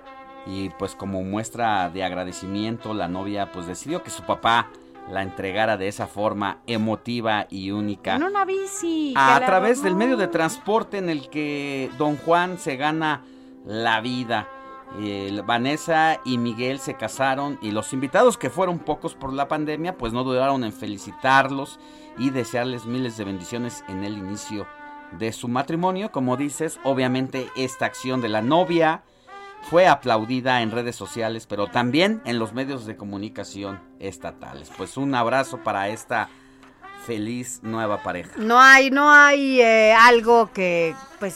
[0.48, 4.72] y pues como muestra de agradecimiento la novia pues decidió que su papá
[5.10, 8.16] la entregara de esa forma emotiva y única.
[8.16, 9.14] En una bici.
[9.16, 13.24] a través del medio de transporte en el que don Juan se gana
[13.66, 14.48] la vida.
[15.46, 20.12] Vanessa y Miguel se casaron y los invitados que fueron pocos por la pandemia pues
[20.12, 21.80] no dudaron en felicitarlos
[22.18, 24.68] y desearles miles de bendiciones en el inicio
[25.18, 26.12] de su matrimonio.
[26.12, 29.04] Como dices, obviamente esta acción de la novia
[29.70, 34.72] fue aplaudida en redes sociales, pero también en los medios de comunicación estatales.
[34.78, 36.30] Pues un abrazo para esta
[37.06, 38.32] feliz nueva pareja.
[38.38, 41.36] No hay, no hay eh, algo que pues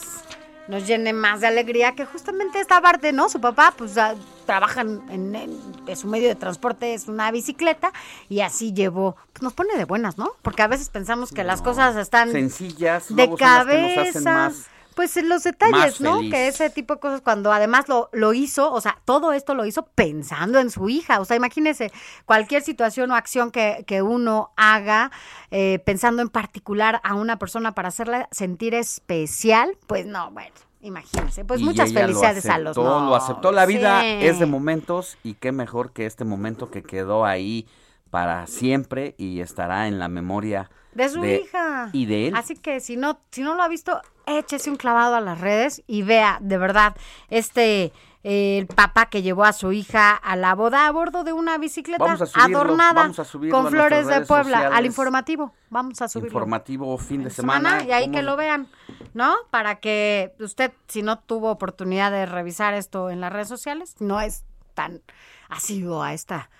[0.68, 3.28] nos llene más de alegría que justamente esta parte, ¿no?
[3.28, 4.14] Su papá pues ah,
[4.46, 7.92] trabaja en, en- en- su medio de transporte es una bicicleta
[8.28, 10.32] y así llevó, pues nos pone de buenas, ¿no?
[10.42, 14.00] Porque a veces pensamos que las cosas están Sencillas, de que nos cabeza.
[14.02, 14.66] hacen más
[14.96, 16.16] Pues en los detalles, ¿no?
[16.16, 16.32] feliz.
[16.32, 19.66] Que ese tipo de cosas, cuando además lo, lo hizo, o sea, todo esto lo
[19.66, 21.20] hizo pensando en su hija.
[21.20, 21.92] O sea, imagínese
[22.24, 25.12] cualquier situación o acción que, que uno haga
[25.50, 31.44] eh, pensando en particular a una persona para hacerla sentir especial, pues no, bueno, imagínense.
[31.44, 33.10] Pues Y muchas lo felicidades a los novios.
[33.10, 33.52] Lo aceptó.
[33.52, 34.06] La vida Sí.
[34.22, 37.66] es de momentos y qué mejor que este momento que quedó ahí
[38.10, 41.90] para siempre y estará en la memoria De su hija.
[41.92, 42.36] y de él.
[42.36, 45.82] Así que si no, si no lo ha visto, échese un clavado a las redes
[45.86, 46.94] y vea de verdad
[47.28, 47.92] este
[48.28, 51.58] eh, el papá que llevó a su hija a la boda a bordo de una
[51.58, 53.12] bicicleta subirlo, adornada
[53.52, 55.52] con flores de Puebla al informativo.
[55.70, 56.30] Vamos a subirlo.
[56.30, 57.88] Informativo fin de semana, semana.
[57.88, 58.68] y ahí ¿Cómo- que lo vean,
[59.14, 59.32] ¿no?
[59.50, 64.20] Para que usted, si no tuvo oportunidad de revisar esto en las redes sociales, no
[64.20, 64.44] es
[64.74, 65.02] tan
[65.48, 66.50] asiduo a esta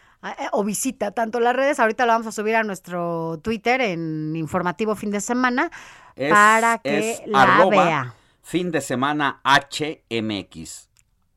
[0.53, 1.79] o visita tanto las redes.
[1.81, 5.71] Ahorita lo vamos a subir a nuestro Twitter en informativo fin de semana
[6.15, 8.15] Es- para que es la arroba vea.
[8.43, 10.89] Fin de semana HMX.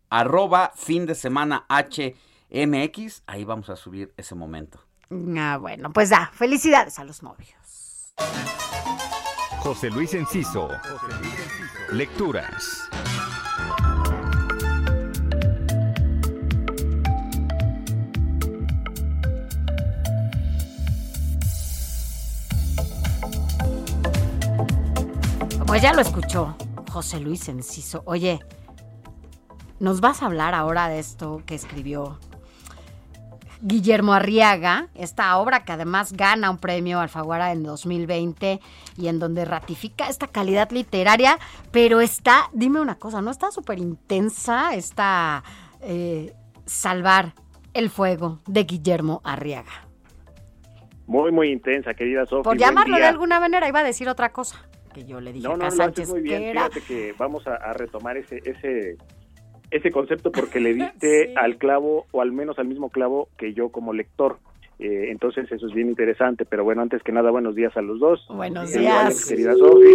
[0.10, 3.24] Arroba fin de semana HMX.
[3.28, 4.80] Ahí vamos a subir ese momento.
[5.38, 8.14] Ah, bueno, pues da, felicidades a los novios.
[9.60, 10.70] José Luis Enciso.
[11.92, 12.79] Lecturas.
[25.70, 26.56] Pues ya lo escuchó
[26.92, 28.02] José Luis Enciso.
[28.06, 28.40] Oye,
[29.80, 32.18] ¿nos vas a hablar ahora de esto que escribió
[33.62, 34.88] Guillermo Arriaga?
[34.96, 38.60] Esta obra que además gana un premio Alfaguara en 2020
[38.98, 41.38] y en donde ratifica esta calidad literaria,
[41.70, 45.44] pero está, dime una cosa, ¿no está súper intensa esta
[45.82, 46.34] eh,
[46.66, 47.36] Salvar
[47.76, 49.88] el Fuego de Guillermo Arriaga?
[51.06, 52.42] Muy, muy intensa, querida Sofía.
[52.42, 54.66] Por llamarlo de alguna manera, iba a decir otra cosa
[55.06, 56.40] que yo le dije No, no, a Sánchez muy bien.
[56.42, 58.98] que era Fíjate que vamos a, a retomar ese, ese,
[59.72, 63.70] ese concepto porque le diste al clavo, o al menos al mismo clavo que yo
[63.70, 64.38] como lector.
[64.80, 68.00] Eh, entonces eso es bien interesante, pero bueno, antes que nada, buenos días a los
[68.00, 68.26] dos.
[68.30, 69.04] Buenos Querido días.
[69.06, 69.88] Alex, querida Sofi.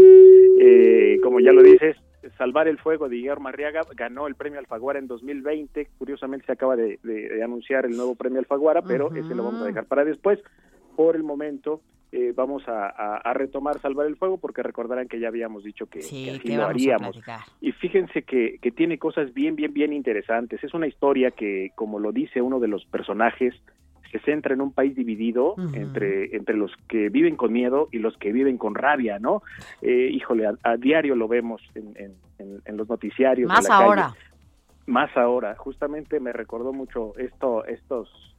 [0.60, 1.96] Eh, como ya lo dices,
[2.38, 5.88] Salvar el Fuego de Guillermo Arriaga ganó el premio Alfaguara en 2020.
[5.98, 9.62] Curiosamente se acaba de, de- de anunciar el nuevo premio Alfaguara, pero ese lo vamos
[9.62, 10.38] a dejar para después.
[10.96, 11.80] Por el momento
[12.14, 15.86] eh, vamos a, a- a retomar Salvar el Fuego porque recordarán que ya habíamos dicho
[15.86, 17.20] que, Sí, que así que lo haríamos.
[17.60, 20.62] Y fíjense que, que tiene cosas bien, bien, bien interesantes.
[20.62, 23.54] Es una historia que, como lo dice uno de los personajes,
[24.12, 28.16] se centra en un país dividido entre, entre los que viven con miedo y los
[28.16, 29.42] que viven con rabia, ¿no?
[29.82, 33.48] Eh, híjole, a, a diario lo vemos en, en- en- en los noticiarios.
[33.48, 33.82] de Más calle.
[33.84, 34.14] ahora.
[34.86, 35.56] Más ahora.
[35.56, 38.33] Justamente me recordó mucho esto, estos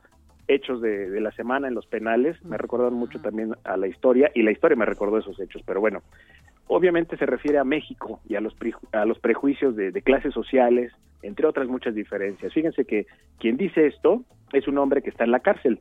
[0.48, 4.32] hechos de, de la semana en los penales, me recordan mucho también a la historia,
[4.36, 6.02] y la historia me recordó esos hechos, pero bueno,
[6.68, 10.34] obviamente se refiere a México y a los, preju- a los prejuicios de, de clases
[10.34, 10.92] sociales,
[11.22, 12.54] entre otras muchas diferencias.
[12.54, 13.08] Fíjense que
[13.40, 14.24] quien dice esto
[14.54, 15.80] es un hombre que está en la cárcel,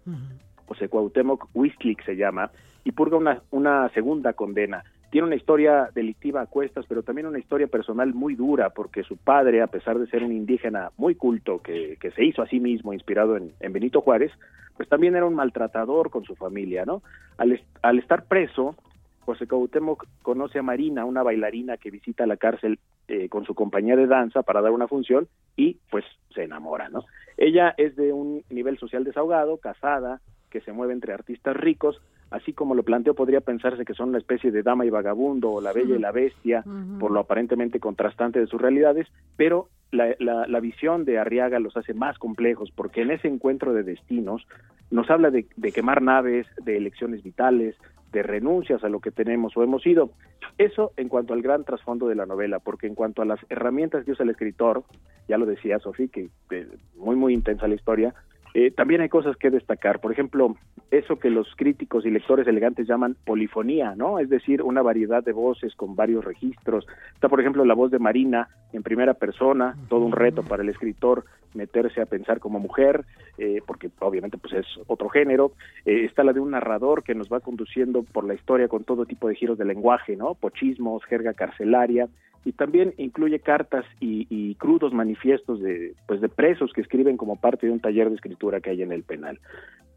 [0.67, 2.51] José Cuauhtémoc Huistlic se llama,
[2.85, 4.85] y purga una, una segunda condena.
[5.15, 9.17] Tiene una historia delictiva a cuestas, pero también una historia personal muy dura, porque su
[9.17, 12.59] padre, a pesar de ser un indígena muy culto, que, que se hizo a sí
[12.59, 14.33] mismo inspirado en, en, Benito Juárez,
[14.77, 17.01] pues también era un maltratador con su familia, ¿no?
[17.39, 18.75] Al, al estar preso,
[19.21, 23.95] José Cuauhtémoc conoce a Marina, una bailarina que visita la cárcel eh, con su compañía
[23.95, 26.05] de danza para dar una función y pues
[26.35, 27.05] se enamora, ¿no?
[27.37, 32.03] Ella es de un nivel social desahogado, casada, que se mueve entre artistas ricos,
[32.35, 35.61] así como lo planteo, podría pensarse que son una especie de dama y vagabundo o
[35.61, 36.65] la bella y la bestia,
[36.99, 39.07] por lo aparentemente contrastante de sus realidades,
[39.37, 43.85] pero la, la, visión de Arriaga los hace más complejos, porque en ese encuentro de
[43.85, 44.47] destinos
[44.91, 47.77] nos habla de, de quemar naves, de elecciones vitales,
[48.11, 50.11] de renuncias a lo que tenemos o hemos sido.
[50.59, 54.05] Eso en cuanto al gran trasfondo de la novela, porque en cuanto a las herramientas
[54.05, 54.83] que usa el escritor,
[55.29, 56.67] ya lo decía Sofía, que, que
[56.97, 58.15] muy, muy intensa la historia,
[58.55, 60.01] eh, también hay cosas que destacar.
[60.01, 60.57] Por ejemplo,
[60.93, 64.21] eso que los críticos y lectores elegantes llaman polifonía, ¿no?
[64.21, 66.87] Es decir, una variedad de voces con varios registros.
[67.15, 70.69] Está, por ejemplo, la voz de Marina en primera persona, todo un reto para el
[70.69, 71.25] escritor
[71.55, 73.05] meterse a pensar como mujer,
[73.39, 75.53] eh, porque obviamente pues es otro género.
[75.85, 79.05] Eh, está la de un narrador que nos va conduciendo por la historia con todo
[79.05, 80.35] tipo de giros de lenguaje, ¿no?
[80.35, 82.09] Pochismos, jerga carcelaria,
[82.45, 87.67] y también incluye cartas y, crudos manifiestos de, pues de presos que escriben como parte
[87.67, 89.41] de un taller de escritura que hay en el penal.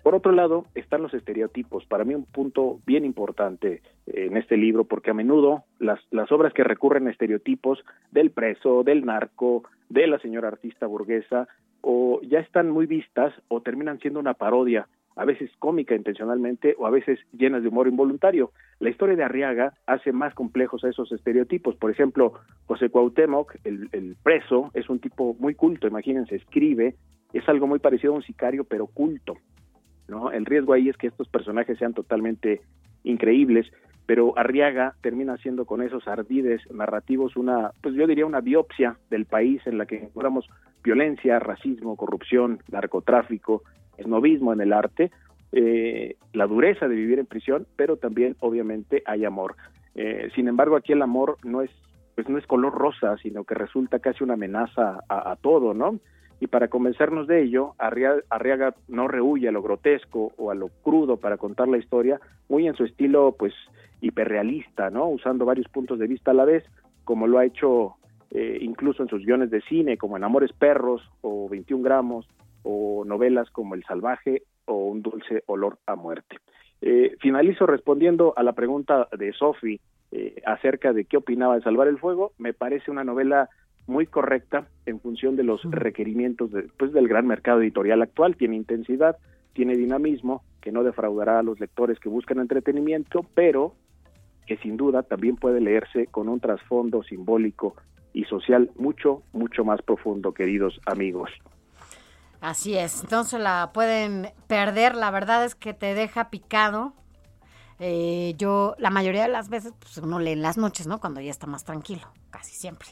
[0.04, 1.86] Por otro lado, están los estereotipos.
[1.86, 6.54] Para mí un punto bien importante en este libro, porque a menudo las, las obras
[6.54, 11.48] que recurren a estereotipos del preso, del narco, de la señora artista burguesa,
[11.82, 14.88] o ya están muy vistas o terminan siendo una parodia
[15.18, 18.51] a veces cómica intencionalmente o a veces llenas de humor involuntario.
[18.80, 21.76] La historia de Arriaga hace más complejos a esos estereotipos.
[21.76, 22.34] Por ejemplo,
[22.68, 26.95] José Cuauhtémoc, el, el, preso, es un tipo muy culto, imagínense, escribe,
[27.34, 29.36] es algo muy parecido a un sicario, pero culto.
[30.07, 30.32] ¿no?
[30.32, 32.61] El riesgo ahí es que estos personajes sean totalmente
[33.03, 33.65] increíbles,
[34.05, 39.26] pero Arriaga termina siendo con esos ardides narrativos una, pues yo diría una biopsia del
[39.26, 40.47] país en la que encontramos
[40.84, 43.63] violencia, racismo, corrupción, narcotráfico,
[43.98, 45.12] esnovismo en el arte,
[45.52, 49.56] eh, la dureza de vivir en prisión, pero también obviamente hay amor.
[49.95, 51.72] Eh, sin embargo, aquí el amor no es,
[52.16, 56.00] pues no es color rosa, sino que resulta casi una amenaza a, todo, ¿no?
[56.39, 61.18] Y para convencernos de ello, Arriaga, no rehuye a lo grotesco o a lo crudo
[61.18, 63.54] para contar la historia, muy en su estilo, pues,
[64.02, 65.08] hiperrealista, ¿no?
[65.08, 66.64] Usando varios puntos de vista a la vez,
[67.04, 67.95] como lo ha hecho
[68.32, 72.28] eh, incluso en sus guiones de cine, como en Amores Perros o 21 gramos,
[72.70, 76.38] o novelas como El Salvaje o Un Dulce Olor a Muerte.
[76.82, 79.80] Eh, finalizo respondiendo a la pregunta de Sophie
[80.11, 82.34] eh, acerca de qué opinaba de Salvar el Fuego.
[82.38, 83.49] Me parece una novela
[83.88, 88.36] muy correcta en función de los requerimientos de, pues, del gran mercado editorial actual.
[88.36, 89.15] Tiene intensidad,
[89.53, 93.76] tiene dinamismo, que no defraudará a los lectores que buscan entretenimiento, pero
[94.45, 97.76] que sin duda también puede leerse con un trasfondo simbólico
[98.11, 101.32] y social mucho, mucho más profundo, queridos amigos.
[102.42, 106.94] Así es, entonces la pueden perder, la verdad es que te deja picado.
[107.80, 111.00] Eh, yo, la mayoría de las veces, pues uno lee en las noches, ¿no?
[111.00, 112.90] Cuando ya está más tranquilo, casi siempre.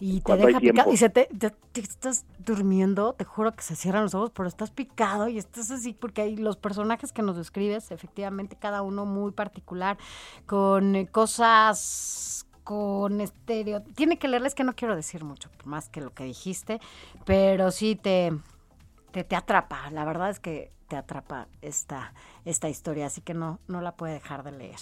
[0.00, 1.28] Y te deja picado y se te,
[1.74, 5.92] estás durmiendo, te juro que se cierran los ojos, pero estás picado y estás así
[5.92, 9.96] porque hay los personajes que nos describes, efectivamente cada uno muy particular,
[10.46, 13.82] con cosas con estéreo.
[13.94, 16.80] Tiene que leerles que no quiero decir mucho más que lo que dijiste,
[17.24, 18.32] pero sí te,
[19.22, 19.90] te, atrapa.
[19.92, 22.12] La verdad es que te atrapa esta,
[22.44, 24.76] esta historia, así que no, no la puede dejar de leer.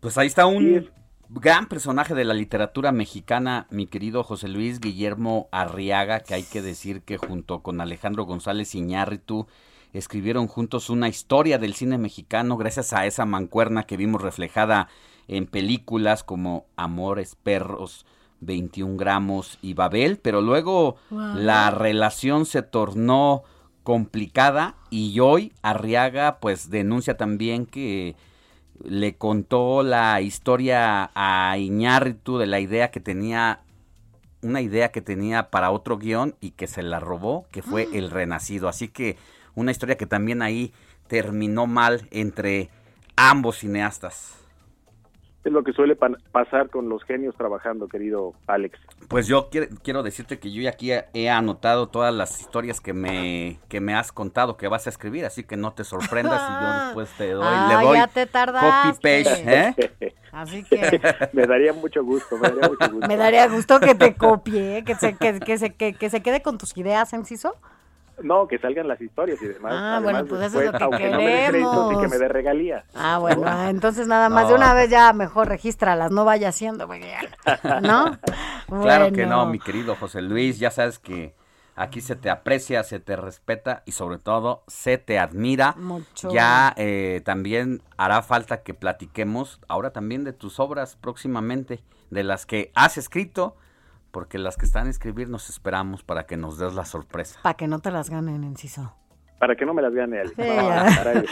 [0.00, 0.88] Pues ahí está un
[1.28, 6.62] gran personaje de la literatura mexicana, mi querido José Luis Guillermo Arriaga, que hay que
[6.62, 9.48] decir que junto con Alejandro González Iñárritu
[9.92, 14.88] escribieron juntos una historia del cine mexicano gracias a esa mancuerna que vimos reflejada
[15.26, 18.06] en películas como Amores Perros,
[18.40, 23.42] 21 gramos y Babel, pero luego la relación se tornó
[23.86, 28.16] complicada y hoy Arriaga pues denuncia también que
[28.82, 33.60] le contó la historia a Iñárritu de la idea que tenía
[34.42, 37.94] una idea que tenía para otro guion y que se la robó, que fue mm.
[37.94, 38.68] El Renacido.
[38.68, 39.18] Así que
[39.54, 40.74] una historia que también ahí
[41.06, 42.70] terminó mal entre
[43.14, 44.34] ambos cineastas
[45.46, 48.78] es lo que suele pasar con los genios trabajando, querido Alex.
[49.08, 53.60] Pues yo quiero, decirte que yo ya aquí he, anotado todas las historias que me,
[53.68, 56.84] que me has contado que vas a escribir, así que no te sorprendas si yo
[56.86, 60.14] después te doy, le doy ya te copy paste, ¿eh?
[60.36, 61.00] Así que
[61.32, 63.08] me daría mucho gusto, me daría mucho gusto.
[63.08, 66.76] me daría gusto que te copie, que se, que, se, que, se quede con tus
[66.76, 67.56] ideas, Enciso.
[68.22, 69.72] No, que salgan las historias y demás.
[69.74, 71.18] Ah, bueno, pues eso es lo que aunque queremos.
[71.18, 72.84] no me dé créditos y que me dé regalías.
[72.94, 77.08] Ah, bueno, entonces nada más de una vez ya mejor regístralas, no vaya haciendo, porque
[77.10, 78.18] ya- ¿no?
[78.82, 81.34] Claro que no, mi querido José Luis, ya sabes que
[81.76, 85.74] aquí se te aprecia, se te respeta y sobre todo se te admira.
[85.76, 86.30] Mucho.
[86.30, 92.46] Ya eh, también hará falta que platiquemos ahora también de tus obras próximamente, de las
[92.46, 93.56] que has escrito,
[94.16, 97.38] porque las que están a escribir nos esperamos para que nos des la sorpresa.
[97.42, 98.94] Para que no te las ganen, Enciso.
[99.38, 100.34] Para que no me las gane Alex.
[100.34, 101.28] Sí.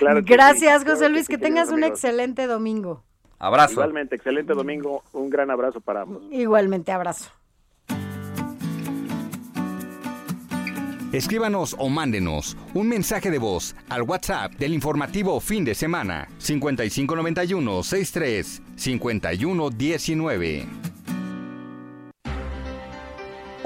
[0.00, 1.90] Claro sí, Gracias, claro José que Luis, sí, que tengas un amigos.
[1.90, 3.04] excelente domingo.
[3.38, 3.74] Abrazo.
[3.74, 5.04] Igualmente, excelente domingo.
[5.12, 6.24] Un gran abrazo para ambos.
[6.32, 7.30] Igualmente, abrazo.
[11.12, 17.84] Escríbanos o mándenos un mensaje de voz al WhatsApp del informativo fin de semana 5591
[17.84, 20.93] 63 51 19.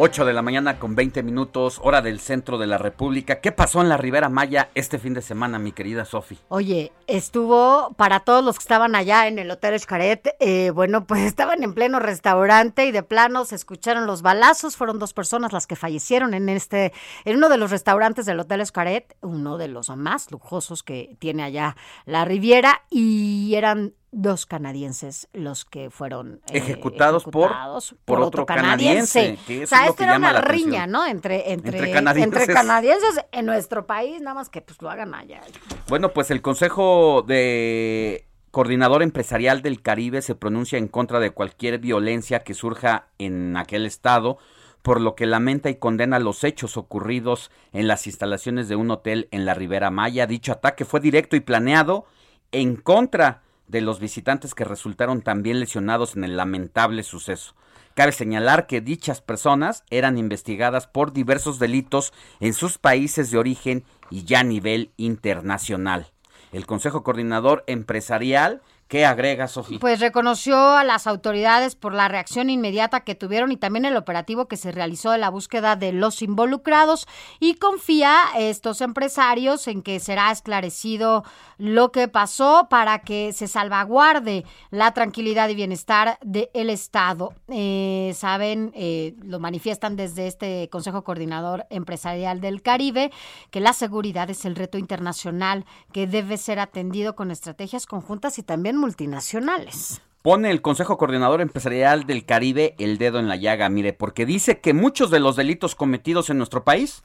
[0.01, 3.41] 8 de la mañana con 20 minutos, hora del centro de la República.
[3.41, 6.39] ¿Qué pasó en la Ribera Maya este fin de semana, mi querida Sofi?
[6.47, 11.23] Oye, estuvo para todos los que estaban allá en el Hotel Escaret, eh, bueno, pues
[11.27, 14.77] estaban en pleno restaurante y de plano se escucharon los balazos.
[14.77, 16.93] Fueron dos personas las que fallecieron en este,
[17.25, 21.43] en uno de los restaurantes del Hotel Escaret, uno de los más lujosos que tiene
[21.43, 21.75] allá
[22.07, 28.47] la Riviera, y eran dos canadienses los que fueron eh, Ejecutados por- ejecutados por otro
[28.47, 30.53] canadiense, que O sea, esto que era una atención.
[30.71, 31.05] riña, ¿no?
[31.07, 32.41] Entre, entre, Entre canadienses.
[32.43, 35.41] entre canadienses en nuestro país, nada más que pues lo hagan allá.
[35.89, 41.79] Bueno, pues el Consejo de Coordinador Empresarial del Caribe se pronuncia en contra de cualquier
[41.79, 44.39] violencia que surja en aquel estado,
[44.83, 49.29] por lo que lamenta y condena los hechos ocurridos en las instalaciones de un hotel
[49.33, 50.27] en la Ribera Maya.
[50.27, 52.07] Dicho ataque fue directo y planeado
[52.53, 57.55] en contra de los visitantes que resultaron también lesionados en el lamentable suceso.
[57.95, 63.85] Cabe señalar que dichas personas eran investigadas por diversos delitos en sus países de origen
[64.11, 66.13] y ya a nivel internacional.
[66.53, 69.79] El Consejo Coordinador Empresarial, ¿qué agrega, Sofía?
[69.81, 74.49] Pues reconoció a las autoridades por la reacción inmediata que tuvieron y también el operativo
[74.49, 77.07] que se realizó de la búsqueda de los involucrados
[77.39, 81.25] y confía a estos empresarios en que será esclarecido
[81.59, 87.35] lo que pasó para que se salvaguarde la tranquilidad y bienestar del Estado.
[87.49, 93.11] Eh, Saben, eh, lo manifiestan desde este Consejo Coordinador Empresarial del Caribe,
[93.51, 98.43] que la seguridad es el reto internacional que debe ser atendido con estrategias conjuntas y
[98.43, 100.01] también multinacionales.
[100.23, 104.61] Pone el Consejo Coordinador Empresarial del Caribe el dedo en la llaga, mire, porque dice
[104.61, 107.03] que muchos de los delitos cometidos en nuestro país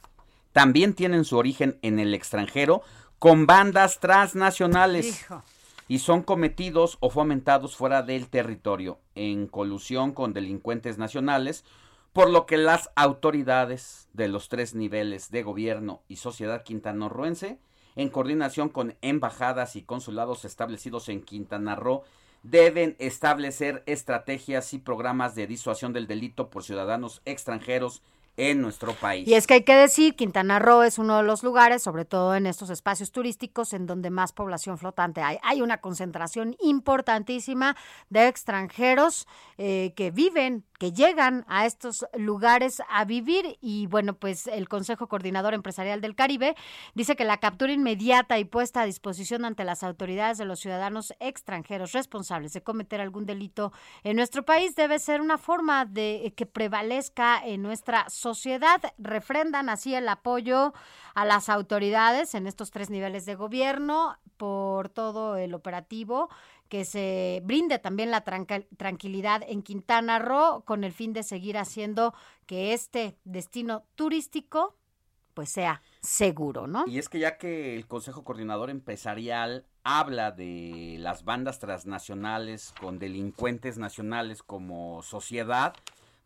[0.52, 2.82] también tienen su origen en el extranjero
[3.18, 5.26] con bandas transnacionales
[5.88, 11.64] y son cometidos o fomentados fuera del territorio en colusión con delincuentes nacionales,
[12.12, 17.58] por lo que las autoridades de los tres niveles de gobierno y sociedad quintanarroense,
[17.96, 22.02] en coordinación con embajadas y consulados establecidos en Quintana Roo,
[22.42, 28.02] deben establecer estrategias y programas de disuasión del delito por ciudadanos extranjeros
[28.36, 29.28] en nuestro país.
[29.28, 32.34] Y es que hay que decir, Quintana Roo es uno de los lugares, sobre todo
[32.34, 35.38] en estos espacios turísticos, en donde más población flotante hay.
[35.42, 37.76] Hay una concentración importantísima
[38.10, 43.58] de extranjeros eh, que viven, que llegan a estos lugares a vivir.
[43.60, 46.54] Y bueno, pues el Consejo Coordinador Empresarial del Caribe
[46.94, 51.14] dice que la captura inmediata y puesta a disposición ante las autoridades de los ciudadanos
[51.20, 53.72] extranjeros responsables de cometer algún delito
[54.02, 58.80] en nuestro país debe ser una forma de que prevalezca en nuestra sociedad.
[58.98, 60.72] Refrendan así el apoyo
[61.14, 66.28] a las autoridades en estos tres niveles de gobierno por todo el operativo
[66.74, 72.14] que se brinde también la tranquilidad en Quintana Roo con el fin de seguir haciendo
[72.46, 74.76] que este destino turístico
[75.34, 76.82] pues sea seguro, ¿no?
[76.88, 82.98] Y es que ya que el Consejo Coordinador Empresarial habla de las bandas transnacionales con
[82.98, 85.76] delincuentes nacionales como sociedad,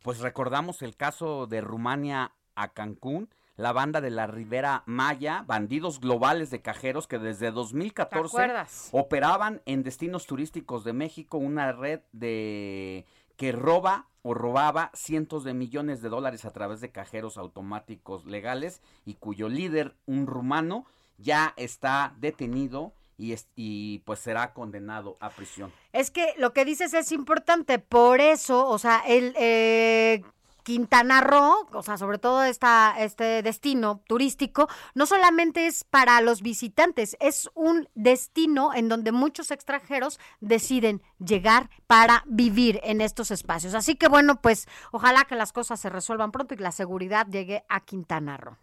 [0.01, 3.29] pues recordamos el caso de Rumania a Cancún,
[3.59, 8.89] la banda de la Ribera Maya, bandidos globales de cajeros que desde 2014 ¿Te acuerdas?
[8.93, 13.05] operaban en destinos turísticos de México una red de
[13.37, 18.81] que roba o robaba cientos de millones de dólares a través de cajeros automáticos legales
[19.05, 20.87] y cuyo líder, un rumano,
[21.19, 25.73] ya está detenido y, es- y pues será condenado a prisión.
[25.93, 30.23] Es que lo que dices es importante, por eso, o sea, el eh,
[30.69, 37.17] Quintana Roo, o sea, sobre todo este destino turístico, no solamente es para los visitantes,
[37.21, 43.73] es un destino en donde muchos extranjeros deciden llegar para vivir en estos espacios.
[43.73, 47.65] Así que bueno, pues ojalá que las cosas se resuelvan pronto y la seguridad llegue
[47.71, 48.59] a Quintana Roo.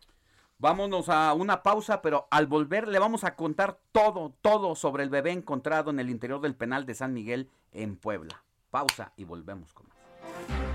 [0.59, 5.09] Vámonos a una pausa, pero al volver le vamos a contar todo, todo sobre el
[5.09, 8.43] bebé encontrado en el interior del penal de San Miguel en Puebla.
[8.69, 10.74] Pausa y volvemos con más.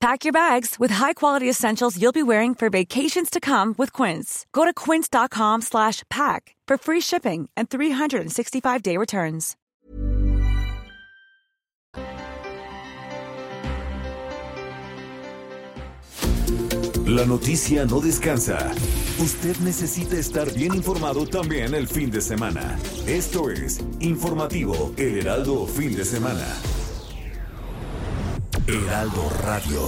[0.00, 4.46] Pack your bags with high-quality essentials you'll be wearing for vacations to come with Quince.
[4.50, 9.56] Go to quince.com slash pack for free shipping and 365-day returns.
[17.04, 18.72] La noticia no descansa.
[19.18, 22.78] Usted necesita estar bien informado también el fin de semana.
[23.06, 26.46] Esto es Informativo El Heraldo Fin de Semana.
[28.72, 29.80] Heraldo Radio.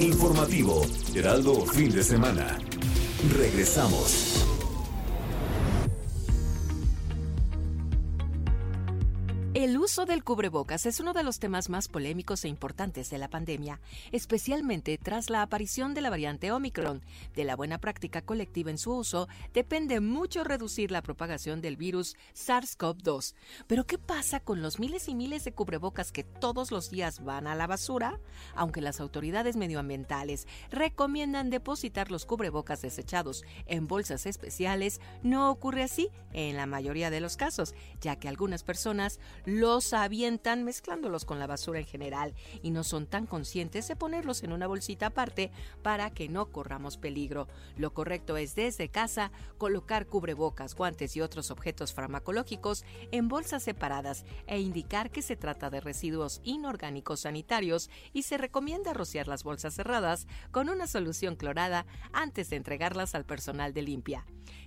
[0.00, 0.84] Informativo
[1.14, 2.58] Heraldo Fin de Semana.
[3.38, 4.55] Regresamos.
[9.56, 13.30] El uso del cubrebocas es uno de los temas más polémicos e importantes de la
[13.30, 13.80] pandemia,
[14.12, 17.02] especialmente tras la aparición de la variante Omicron.
[17.34, 22.16] De la buena práctica colectiva en su uso depende mucho reducir la propagación del virus
[22.34, 23.34] SARS-CoV-2.
[23.66, 27.46] Pero ¿qué pasa con los miles y miles de cubrebocas que todos los días van
[27.46, 28.20] a la basura?
[28.56, 36.10] Aunque las autoridades medioambientales recomiendan depositar los cubrebocas desechados en bolsas especiales, no ocurre así
[36.34, 41.46] en la mayoría de los casos, ya que algunas personas los avientan mezclándolos con la
[41.46, 45.52] basura en general y no son tan conscientes de ponerlos en una bolsita aparte
[45.82, 47.48] para que no corramos peligro.
[47.76, 54.24] Lo correcto es desde casa colocar cubrebocas, guantes y otros objetos farmacológicos en bolsas separadas
[54.46, 59.74] e indicar que se trata de residuos inorgánicos sanitarios y se recomienda rociar las bolsas
[59.74, 64.26] cerradas con una solución clorada antes de entregarlas al personal de limpia.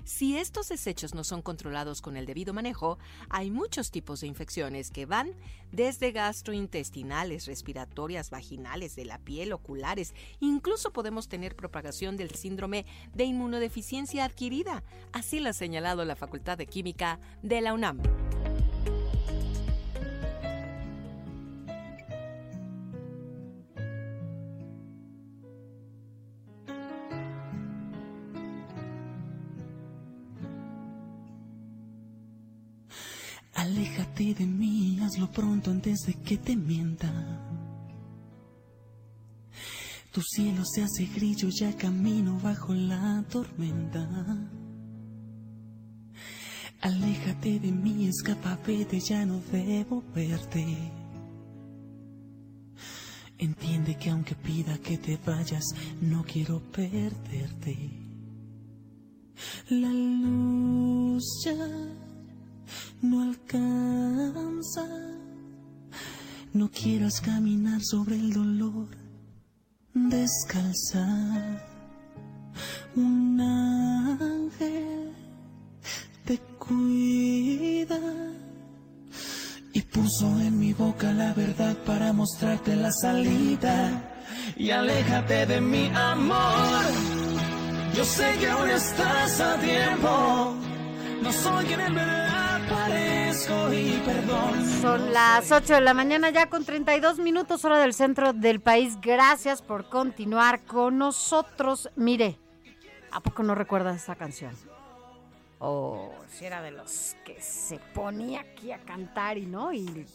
[0.09, 2.97] Si estos desechos no son controlados con el debido manejo,
[3.29, 5.35] hay muchos tipos de infecciones que van
[5.71, 10.15] desde gastrointestinales, respiratorias, vaginales, de la piel, oculares.
[10.39, 14.83] Incluso podemos tener propagación del síndrome de inmunodeficiencia adquirida.
[15.13, 18.01] Así lo ha señalado la Facultad de Química de la UNAM.
[33.55, 37.11] Aléjate de mí, hazlo pronto antes de que te mienta.
[40.11, 44.07] Tu cielo se hace grillo, ya camino bajo la tormenta.
[46.81, 50.65] Aléjate de mí, escapa, vete, ya no debo verte.
[53.37, 55.63] Entiende que aunque pida que te vayas,
[56.01, 57.77] no quiero perderte.
[59.69, 61.55] La luz ya
[63.01, 64.85] no alcanza.
[66.53, 68.87] No quieras caminar sobre el dolor
[69.93, 71.05] descalza.
[72.95, 75.13] Un ángel
[76.25, 77.99] te cuida
[79.73, 84.15] y puso en mi boca la verdad para mostrarte la salida.
[84.55, 86.85] Y aléjate de mi amor.
[87.95, 90.55] Yo sé que aún estás a tiempo.
[91.21, 92.38] No soy quien en verdad.
[94.81, 98.97] Son las 8 de la mañana ya con 32 minutos hora del centro del país.
[99.01, 101.89] Gracias por continuar con nosotros.
[101.95, 102.37] Mire,
[103.11, 104.53] ¿a poco no recuerdas esa canción?
[105.59, 110.05] Oh, si era de los que se ponía aquí a cantar y no, y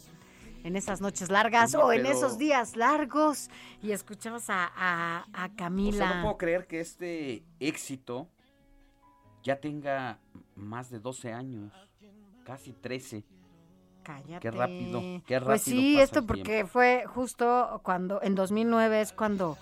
[0.65, 3.51] en esas noches largas o en esos días largos
[3.83, 6.15] y escuchamos a, a, a O sea, Camila.
[6.15, 8.29] no puedo creer que este éxito
[9.43, 10.19] ya tenga
[10.57, 11.73] más de 12 años,
[12.45, 13.25] casi 13.
[14.03, 14.41] Cállate.
[14.41, 15.47] Qué rápido, qué rápido.
[15.47, 19.57] Pues sí, pasa esto porque fue justo cuando, en 2009 es cuando,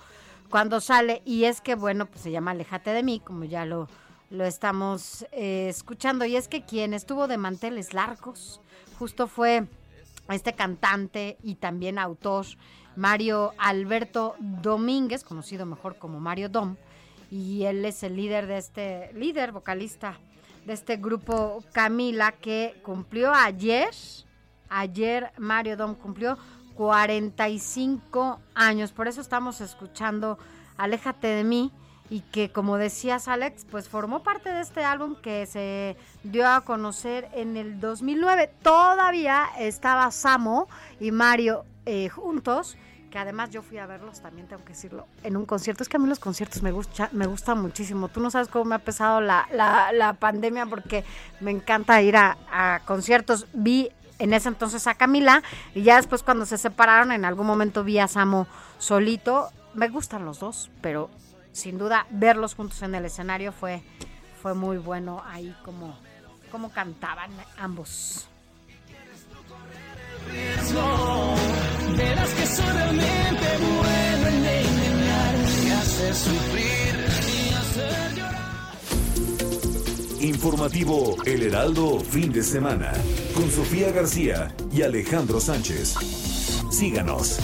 [0.51, 3.89] cuando sale y es que, bueno, pues se llama Alejate de mí, como ya lo,
[4.31, 6.25] lo estamos eh, escuchando.
[6.25, 8.61] Y es que quien estuvo de manteles largos
[8.99, 9.67] justo fue
[10.29, 12.47] este cantante y también autor
[12.97, 16.77] Mario Alberto Domínguez, conocido mejor como Mario Dom,
[17.31, 20.19] y él es el líder de este, líder vocalista
[20.65, 23.91] de este grupo Camila que cumplió ayer,
[24.69, 26.39] ayer Mario Dom cumplió
[26.75, 30.39] 45 años, por eso estamos escuchando
[30.77, 31.71] Aléjate de mí
[32.11, 36.63] y que como decías Alex, pues formó parte de este álbum que se dio a
[36.63, 38.51] conocer en el 2009.
[38.63, 40.69] Todavía estaba Samo
[41.01, 42.77] y Mario eh, juntos,
[43.13, 45.83] que además yo fui a verlos también, tengo que decirlo, en un concierto.
[45.83, 48.09] Es que a mí los conciertos me, gusta, me gustan muchísimo.
[48.09, 51.05] Tú no sabes cómo me ha pesado la, la, pandemia porque
[51.39, 53.47] me encanta ir a, a conciertos.
[53.53, 55.43] Vi en ese entonces a Camila
[55.75, 58.47] y ya después cuando se separaron en algún momento vi a Samo
[58.79, 59.51] solito.
[59.75, 61.11] Me gustan los dos, pero
[61.53, 63.83] sin duda verlos juntos en el escenario fue,
[64.41, 65.99] fue muy bueno ahí como,
[66.51, 68.27] como cantaban ambos.
[72.35, 75.35] Que soy realmente bueno en engañar
[75.65, 76.95] y hacer sufrir
[77.29, 78.53] y hacer llorar.
[80.21, 82.93] Informativo El Heraldo fin de semana
[83.35, 85.95] con Sofía García y Alejandro Sánchez.
[86.71, 87.39] Síganos.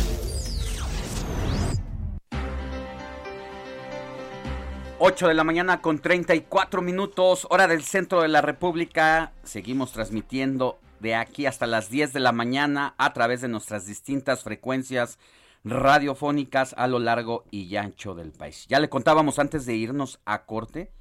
[5.00, 9.32] Ocho de la mañana con 34 minutos, hora del centro de la República.
[9.44, 14.42] Seguimos transmitiendo de aquí hasta las 10 de la mañana a través de nuestras distintas
[14.42, 15.18] frecuencias
[15.64, 18.66] radiofónicas a lo largo y ancho del país.
[18.68, 20.92] Ya le contábamos antes de irnos a corte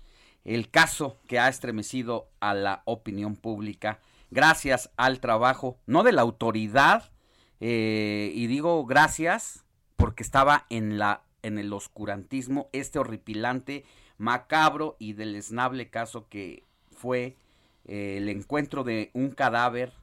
[0.43, 3.99] el caso que ha estremecido a la opinión pública
[4.31, 7.11] gracias al trabajo, no de la autoridad,
[7.59, 9.65] eh, y digo gracias
[9.95, 13.83] porque estaba en, la, en el oscurantismo este horripilante,
[14.17, 17.35] macabro y deleznable caso que fue
[17.87, 19.93] el encuentro de un cadáver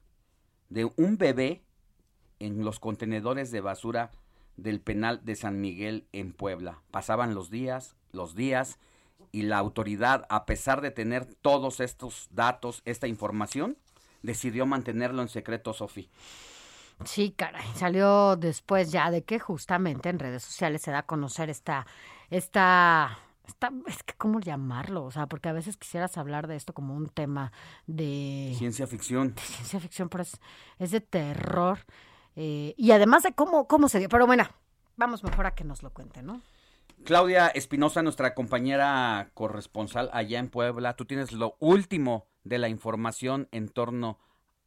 [0.69, 1.62] de un bebé
[2.40, 4.11] en los contenedores de basura
[4.56, 6.81] del penal de San Miguel en Puebla.
[6.90, 8.78] Pasaban los días, los días,
[9.32, 13.77] y la autoridad, a pesar de tener todos estos datos, esta información,
[14.23, 16.09] decidió mantenerlo en secreto, Sofía.
[17.05, 21.51] Sí, caray, salió después ya de que justamente en redes sociales se da a conocer
[21.51, 21.86] esta,
[22.31, 23.19] esta
[23.87, 27.09] es que cómo llamarlo, o sea, porque a veces quisieras hablar de esto como un
[27.09, 27.53] tema
[27.87, 30.41] de ciencia ficción, ciencia ficción, pero es,
[30.79, 31.79] es de terror
[32.37, 34.09] eh, y además de cómo cómo se dio.
[34.09, 34.45] Pero bueno,
[34.97, 36.41] vamos mejor a que nos lo cuente, ¿no?
[37.05, 43.49] Claudia Espinosa, nuestra compañera corresponsal allá en Puebla, tú tienes lo último de la información
[43.53, 44.19] en torno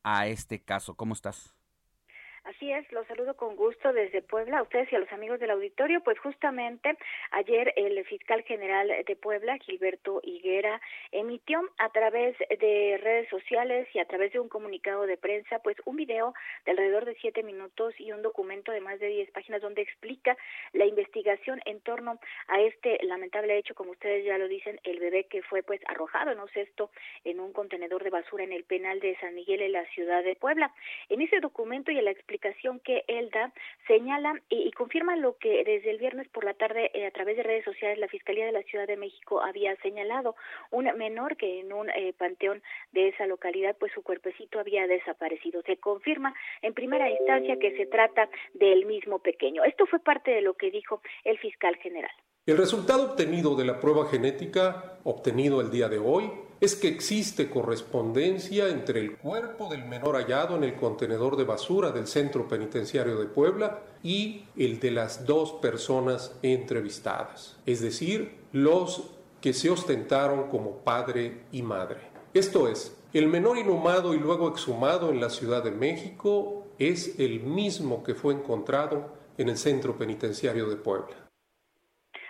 [0.03, 0.95] a este caso.
[0.95, 1.56] ¿Cómo estás?
[2.47, 5.49] Así es, los saludo con gusto desde Puebla, a ustedes y a los amigos del
[5.49, 5.99] auditorio.
[5.99, 6.97] Pues justamente
[7.31, 10.79] ayer el fiscal general de Puebla, Gilberto Higuera,
[11.11, 15.75] emitió a través de redes sociales y a través de un comunicado de prensa, pues
[15.83, 16.33] un video
[16.63, 20.37] de alrededor de siete minutos y un documento de más de diez páginas donde explica
[20.71, 22.17] la investigación en torno
[22.47, 26.31] a este lamentable hecho, como ustedes ya lo dicen, el bebé que fue pues arrojado
[26.31, 26.91] en un cesto
[27.25, 30.37] en un contenedor de basura en el penal de San Miguel en la ciudad de
[30.37, 30.73] Puebla.
[31.09, 32.36] En ese documento y en la explicación
[32.83, 33.51] que él da
[33.87, 37.43] señala y, confirma lo que desde el viernes por la tarde eh, a través de
[37.43, 40.35] redes sociales la Fiscalía de la Ciudad de México había señalado
[40.71, 42.61] un menor que en un eh, panteón
[42.91, 45.61] de esa localidad pues su cuerpecito había desaparecido.
[45.63, 49.63] Se confirma en primera instancia que se trata del mismo pequeño.
[49.63, 52.11] Esto fue parte de lo que dijo el fiscal general.
[52.47, 57.49] El resultado obtenido de la prueba genética obtenido el día de hoy es que existe
[57.49, 63.19] correspondencia entre el cuerpo del menor hallado en el contenedor de basura del Centro Penitenciario
[63.19, 69.09] de Puebla y el de las dos personas entrevistadas, es decir, los
[69.41, 71.99] que se ostentaron como padre y madre.
[72.33, 77.41] Esto es, el menor inhumado y luego exhumado en la Ciudad de México es el
[77.41, 81.26] mismo que fue encontrado en el Centro Penitenciario de Puebla.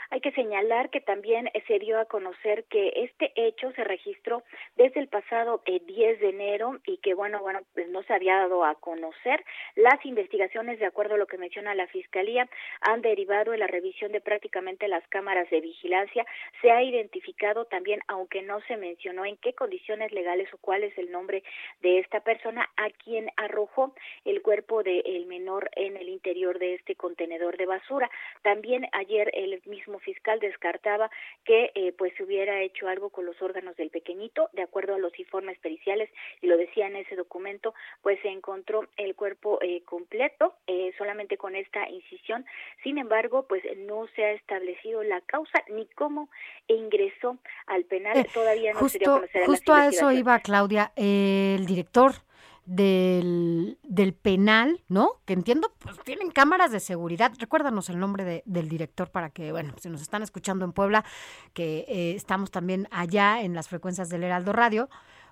[0.10, 4.44] Hay que señalar que también se dio a conocer que este hecho se registró
[4.76, 8.38] desde el pasado 10 eh, de enero y que bueno, bueno, pues no se había
[8.38, 9.44] dado a conocer.
[9.76, 12.48] Las investigaciones, de acuerdo a lo que menciona la Fiscalía,
[12.82, 16.26] han derivado en la revisión de prácticamente las cámaras de vigilancia.
[16.62, 20.98] Se ha identificado también, aunque no se mencionó en qué condiciones legales o cuál es
[20.98, 21.44] el nombre
[21.82, 23.94] de esta persona a quien arrojó
[24.26, 28.10] el cuerpo del menor en el interior de este contenedor de basura.
[28.42, 31.10] También ayer el mismo fiscal descartaba
[31.46, 35.00] que eh, pues se hubiera hecho algo con los órganos del pequeñito, de acuerdo a
[35.00, 36.10] los informes periciales,
[36.42, 41.38] y lo decía en ese documento, pues se encontró el cuerpo eh, completo, eh, solamente
[41.38, 42.46] con esta incisión.
[42.84, 46.30] Sin embargo, pues no se ha establecido la causa ni cómo
[46.68, 48.28] ingresó al penal.
[48.34, 52.27] Todavía no justo, se dio a conocer Justo a eso iba Claudia, el director
[52.68, 55.22] del, del penal, ¿no?
[55.26, 57.32] Que entiendo, pues tienen cámaras de seguridad.
[57.40, 61.06] Recuérdanos el nombre de, del director para que, bueno, si nos están escuchando en Puebla,
[61.54, 64.90] que eh, estamos también allá en las frecuencias del Heraldo Radio,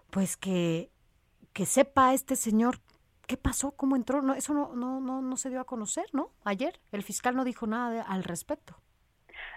[0.09, 0.89] pues que,
[1.51, 2.79] que sepa este señor
[3.27, 4.21] qué pasó, cómo entró.
[4.21, 6.31] No, eso no, no, no, no se dio a conocer, ¿no?
[6.45, 8.77] Ayer el fiscal no dijo nada al respecto.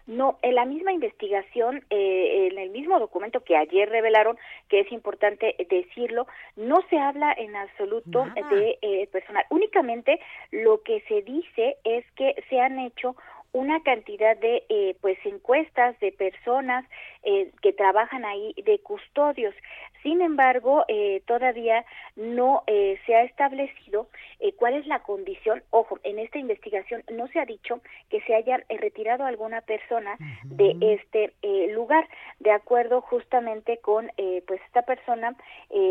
[0.09, 4.39] No, en la misma investigación, eh, en el mismo documento que ayer revelaron,
[4.71, 6.27] que es importante decirlo,
[6.57, 9.45] no se habla en absoluto de eh, personal.
[9.51, 10.19] Únicamente
[10.51, 13.17] lo que se dice es que se han hecho
[13.53, 16.87] una cantidad de eh, pues encuestas de personas
[17.23, 19.55] eh, que trabajan ahí de custodios
[20.03, 21.85] sin embargo, eh, todavía
[22.17, 24.09] no eh, se ha establecido
[24.39, 25.63] eh, cuál es la condición.
[25.71, 30.77] Ojo, en esta investigación no se ha dicho que se haya retirado alguna persona de
[30.81, 31.33] este
[31.73, 32.07] lugar.
[32.39, 34.11] De acuerdo justamente con
[34.47, 35.35] pues esta persona,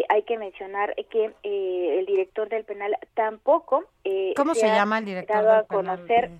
[0.09, 3.85] hay que mencionar que el director del penal tampoco.
[4.35, 6.31] ¿Cómo se, llama el director del a conocer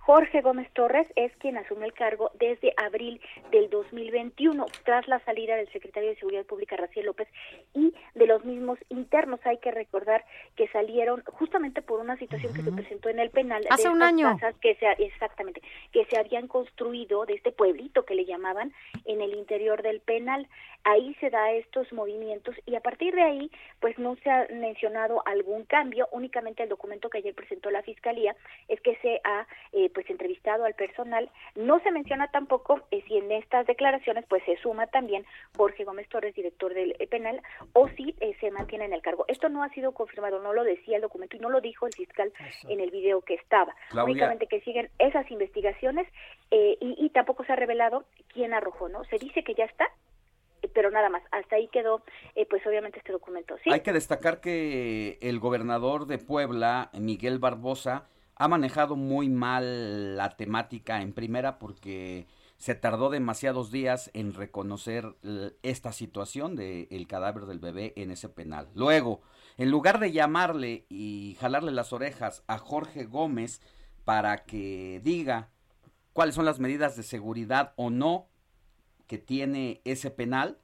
[0.00, 4.43] Jorge Gómez Torres es quien asume el cargo desde abril del 2021
[4.84, 7.28] tras la salida del secretario de Seguridad Pública Raciel López
[7.74, 9.40] y de los mismos internos.
[9.44, 10.24] Hay que recordar
[10.56, 13.64] que salieron justamente por una situación que se presentó en el penal.
[13.70, 14.36] Hace un año.
[14.60, 15.62] que se, exactamente,
[15.92, 18.72] que se habían construido de este pueblito que le llamaban
[19.04, 20.48] en el interior del penal.
[20.84, 23.50] Ahí se da estos movimientos y a partir de ahí,
[23.80, 26.08] pues no se ha mencionado algún cambio.
[26.12, 28.36] Únicamente el documento que ayer presentó la fiscalía
[28.68, 31.30] es que se ha eh, pues entrevistado al personal.
[31.54, 35.24] No se menciona tampoco eh, si en estas declaraciones pues se suma también
[35.56, 37.40] Jorge Gómez Torres, director del penal
[37.72, 39.24] o si eh, se mantiene en el cargo.
[39.28, 41.92] Esto no ha sido confirmado, no lo decía el documento y no lo dijo el
[41.92, 42.32] fiscal
[42.68, 43.74] en el video que estaba.
[43.92, 46.06] Únicamente que siguen esas investigaciones
[46.50, 49.04] eh, y, tampoco se ha revelado quién arrojó, ¿no?
[49.04, 49.90] Se dice que ya está,
[50.72, 52.02] pero nada más, hasta ahí quedó,
[52.34, 53.56] eh, pues obviamente este documento.
[53.62, 53.70] ¿sí?
[53.70, 60.36] Hay que destacar que el gobernador de Puebla, Miguel Barbosa, ha manejado muy mal la
[60.36, 62.26] temática en primera porque
[62.56, 65.14] se tardó demasiados días en reconocer
[65.62, 68.68] esta situación del el cadáver del bebé en ese penal.
[68.74, 69.22] Luego,
[69.56, 73.60] en lugar de llamarle y jalarle las orejas a Jorge Gómez
[74.04, 75.50] para que diga
[76.12, 78.28] cuáles son las medidas de seguridad o no
[79.06, 80.58] que tiene ese penal,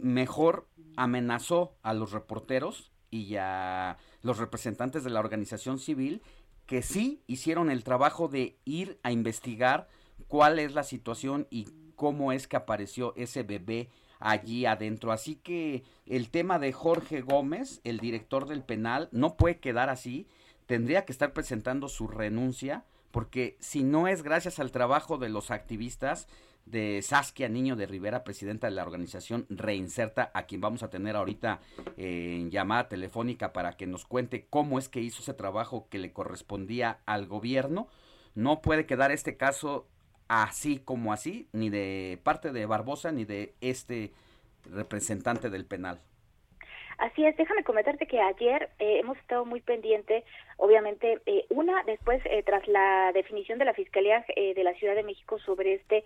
[0.00, 6.22] mejor amenazó a los reporteros y a los representantes de la organización civil
[6.66, 9.88] que sí hicieron el trabajo de ir a investigar
[10.26, 13.88] cuál es la situación y cómo es que apareció ese bebé
[14.18, 15.12] allí adentro.
[15.12, 20.26] Así que el tema de Jorge Gómez, el director del penal, no puede quedar así.
[20.66, 25.50] Tendría que estar presentando su renuncia porque si no es gracias al trabajo de los
[25.50, 26.26] activistas
[26.66, 31.16] de Saskia Niño de Rivera, presidenta de la organización Reinserta, a quien vamos a tener
[31.16, 31.60] ahorita
[31.96, 36.12] en llamada telefónica para que nos cuente cómo es que hizo ese trabajo que le
[36.12, 37.88] correspondía al gobierno,
[38.34, 39.86] no puede quedar este caso
[40.28, 44.12] así como así, ni de parte de Barbosa ni de este
[44.70, 46.00] representante del penal.
[46.98, 50.24] Así es, déjame comentarte que ayer eh, hemos estado muy pendiente,
[50.56, 55.02] obviamente, eh, una después eh, tras la definición de la Fiscalía de la Ciudad de
[55.02, 56.04] México sobre este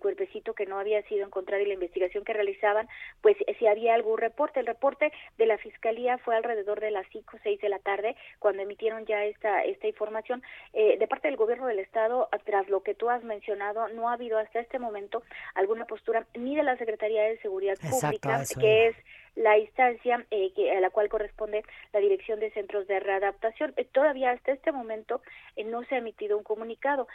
[0.00, 2.88] cuerpecito que no había sido encontrado y la investigación que realizaban,
[3.20, 4.60] pues si había algún reporte.
[4.60, 8.16] El reporte de la Fiscalía fue alrededor de las 5 o 6 de la tarde
[8.38, 10.42] cuando emitieron ya esta, esta información.
[10.72, 14.38] de parte del gobierno del Estado, tras lo que tú has mencionado, no ha habido
[14.38, 15.22] hasta este momento
[15.54, 18.96] alguna postura ni de la Secretaría de Seguridad Pública, que es
[19.36, 23.74] la instancia eh, que, a la cual corresponde la Dirección de Centros de Readaptación.
[23.76, 25.22] Eh, todavía hasta este momento
[25.56, 27.08] eh, no se ha emitido un comunicado.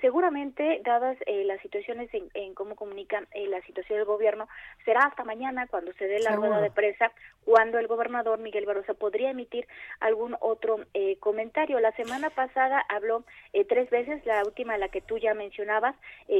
[0.00, 4.48] seguramente, dadas las situaciones en, cómo comunica la situación del gobierno,
[4.84, 7.12] será hasta mañana cuando se dé la rueda de prensa,
[7.44, 9.66] cuando el gobernador Miguel Barroso podría emitir
[10.00, 10.80] algún otro
[11.20, 11.80] comentario.
[11.80, 13.24] La semana pasada habló
[13.68, 15.96] tres veces, la última la que tú ya mencionabas,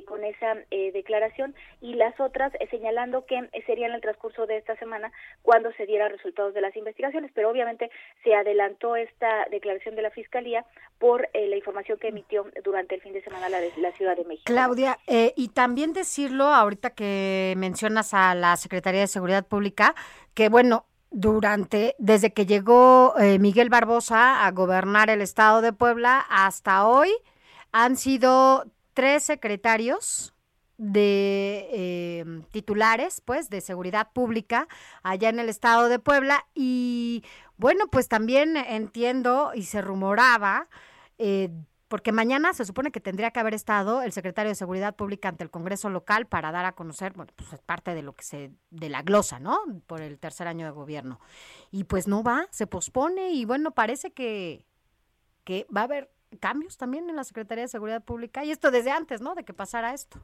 [0.07, 5.13] con esa declaración, y las otras señalando que sería en el transcurso de esta semana
[5.43, 7.91] cuando se dieran resultados de las investigaciones, pero obviamente
[8.23, 10.65] se adelantó esta declaración de la Fiscalía
[10.99, 14.17] por eh, la información que emitió durante el fin de semana la, de, la Ciudad
[14.17, 14.45] de México.
[14.47, 19.95] Claudia, eh, y también decirlo ahorita que mencionas a la Secretaría de Seguridad Pública,
[20.33, 26.25] que bueno, durante, desde que llegó eh, Miguel Barbosa a gobernar el estado de Puebla
[26.29, 27.11] hasta hoy,
[27.71, 28.65] han sido
[28.95, 30.34] tres secretarios
[30.77, 34.69] de eh, titulares, pues, de seguridad pública
[35.03, 36.47] allá en el estado de Puebla.
[36.55, 37.25] Y
[37.57, 40.69] bueno, pues también entiendo y se rumoraba,
[41.19, 41.51] eh,
[41.89, 45.45] porque mañana se supone que tendría que haber estado el secretario de Seguridad Pública ante
[45.45, 48.51] el Congreso local para dar a conocer, bueno, pues es parte de lo que se,
[48.71, 49.61] de la glosa, ¿no?
[49.87, 51.21] Por el tercer año de gobierno.
[51.71, 54.65] Y pues no va, se pospone y bueno, parece que,
[55.45, 56.11] que va a haber
[56.41, 59.37] cambios también en la Secretaría de Seguridad Pública y esto desde antes, ¿no?
[59.37, 60.21] De que pasara esto.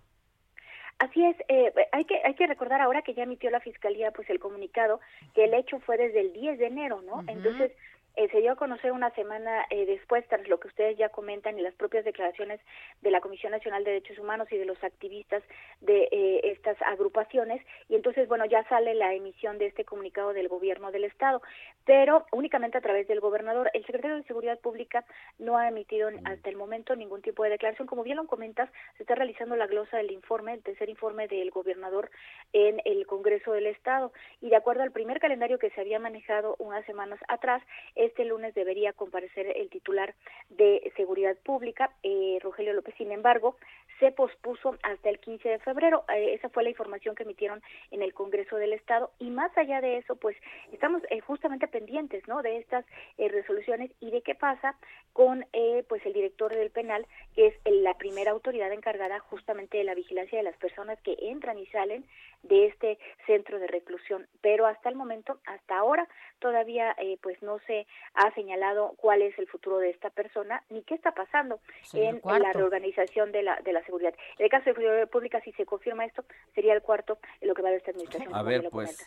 [1.01, 4.29] Así es, eh, hay que hay que recordar ahora que ya emitió la fiscalía pues
[4.29, 5.01] el comunicado
[5.35, 7.25] que el hecho fue desde el 10 de enero, ¿no?
[7.27, 7.73] Entonces
[8.21, 11.59] eh, se dio a conocer una semana eh, después, tras lo que ustedes ya comentan
[11.59, 12.61] y las propias declaraciones
[13.01, 15.43] de la Comisión Nacional de Derechos Humanos y de los activistas
[15.81, 20.49] de eh, estas agrupaciones, y entonces, bueno, ya sale la emisión de este comunicado del
[20.49, 21.41] gobierno del Estado,
[21.87, 23.71] pero únicamente a través del gobernador.
[23.73, 25.07] El secretario de Seguridad Pública
[25.39, 27.89] no ha emitido hasta el momento ningún tipo de declaración.
[27.89, 28.69] Como bien lo comentas,
[28.99, 32.11] se está realizando la glosa del informe, el tercer informe del gobernador
[32.53, 36.55] en el Congreso del Estado, y de acuerdo al primer calendario que se había manejado
[36.59, 37.63] unas semanas atrás,
[38.11, 40.15] este lunes debería comparecer el titular
[40.49, 42.95] de Seguridad Pública, eh, Rogelio López.
[42.99, 43.57] Sin embargo,
[44.01, 46.05] se pospuso hasta el 15 de febrero.
[46.13, 49.13] Eh, esa fue la información que emitieron en el Congreso del Estado.
[49.19, 50.37] Y más allá de eso, pues
[50.73, 52.43] estamos eh, justamente pendientes, ¿no?
[52.43, 52.85] De estas
[53.19, 54.75] resoluciones y de qué pasa
[55.13, 55.47] con,
[55.89, 60.39] pues, el director del penal, que es la primera autoridad encargada justamente de la vigilancia
[60.39, 62.05] de las personas que entran y salen
[62.43, 64.27] de este centro de reclusión.
[64.41, 66.09] Pero hasta el momento, hasta ahora,
[66.39, 70.95] todavía, pues, no se ha señalado cuál es el futuro de esta persona ni qué
[70.95, 71.61] está pasando
[71.93, 74.15] en, la reorganización de la, de la seguridad.
[74.39, 77.55] En el caso de Seguridad Pública, si se confirma esto, sería el cuarto en lo
[77.55, 78.35] que va a haber esta administración.
[78.35, 79.07] A ver, pues,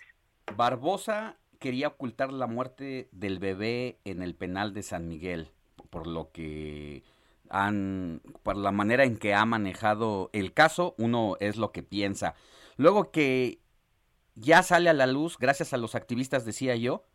[0.56, 5.52] Barbosa quería ocultar la muerte del bebé en el penal de San Miguel,
[5.90, 7.04] por lo que
[7.50, 12.36] han, por la manera en que ha manejado el caso, uno es lo que piensa.
[12.76, 13.60] Luego que
[14.36, 17.06] ya sale a la luz, gracias a los activistas, decía yo,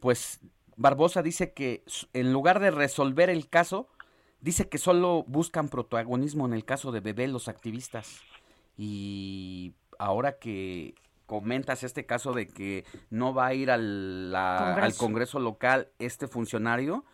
[0.00, 0.40] pues
[0.76, 3.88] Barbosa dice que en lugar de resolver el caso,
[4.44, 8.20] dice que solo buscan protagonismo en el caso de Bebé los activistas.
[8.76, 10.94] Y ahora que
[11.24, 17.06] comentas este caso de que no va a ir al, al Congreso local este funcionario,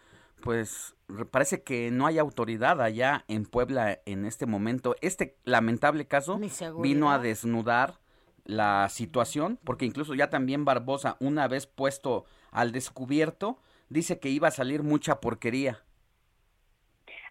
[0.42, 0.96] pues
[1.30, 4.96] parece que no hay autoridad allá en Puebla en este momento.
[5.00, 6.40] Este lamentable caso
[6.82, 8.00] vino a desnudar
[8.44, 14.48] la situación, porque incluso ya también Barbosa, una vez puesto al descubierto, dice que iba
[14.48, 15.84] a salir mucha porquería.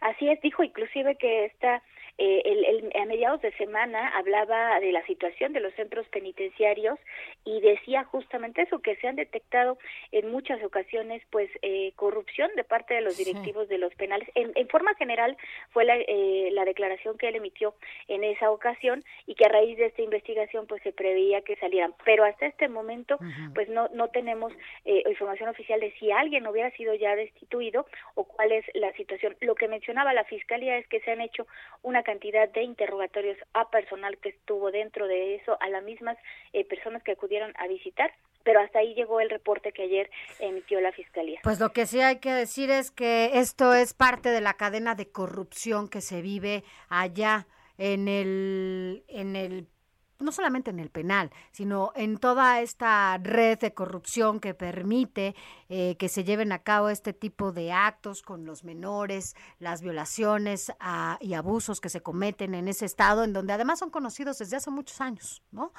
[0.02, 1.82] Así es, dijo inclusive que esta
[2.22, 7.00] eh, el, a mediados de semana hablaba de la situación de los centros penitenciarios
[7.46, 9.78] y decía justamente eso, que se han detectado
[10.12, 14.28] en muchas ocasiones pues eh, corrupción de parte de los directivos de los penales.
[14.36, 15.38] En, forma general
[15.70, 17.74] fue la, eh, la declaración que él emitió
[18.10, 21.94] en esa ocasión y que a raíz de esta investigación pues se preveía que salieran.
[22.04, 23.18] Pero hasta este momento
[23.56, 24.52] pues no, no tenemos
[24.86, 29.38] información oficial de si alguien hubiera sido ya destituido o cuál es la situación.
[29.40, 31.48] Lo que mencionaba la Fiscalía es que se han hecho
[31.82, 36.18] una cantidad de interrogatorios a personal que estuvo dentro de eso, a las mismas
[36.54, 38.12] eh, personas que acudieron a visitar,
[38.44, 40.10] pero hasta ahí llegó el reporte que ayer
[40.40, 41.40] emitió la Fiscalía.
[41.44, 44.96] Pues lo que sí hay que decir es que esto es parte de la cadena
[44.96, 47.46] de corrupción que se vive allá
[47.78, 49.68] en el, en el
[50.20, 55.34] no solamente en el penal, sino en toda esta red de corrupción que permite
[55.70, 60.74] eh, que se lleven a cabo este tipo de actos con los menores, las violaciones
[60.80, 64.58] ah, y abusos que se cometen en ese estado, en donde además son conocidos desde
[64.58, 65.72] hace muchos años, ¿no?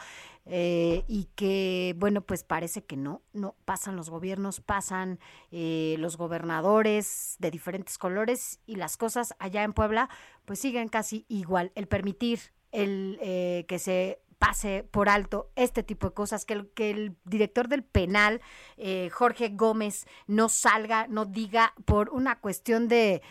[0.47, 6.17] Eh, y que, bueno, pues parece que no, no pasan los gobiernos, pasan eh, los
[6.17, 10.09] gobernadores de diferentes colores y las cosas allá en Puebla,
[10.47, 11.73] pues siguen casi igual.
[11.75, 12.41] El permitir
[12.73, 13.19] el
[13.67, 17.85] que se pase por alto este tipo de cosas, que el, que el director del
[17.85, 18.41] penal,
[18.79, 23.23] eh, Jorge Gómez, no salga, no diga por una cuestión de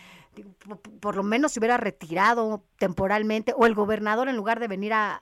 [1.00, 5.22] por lo menos se hubiera retirado temporalmente o el gobernador en lugar de venir a,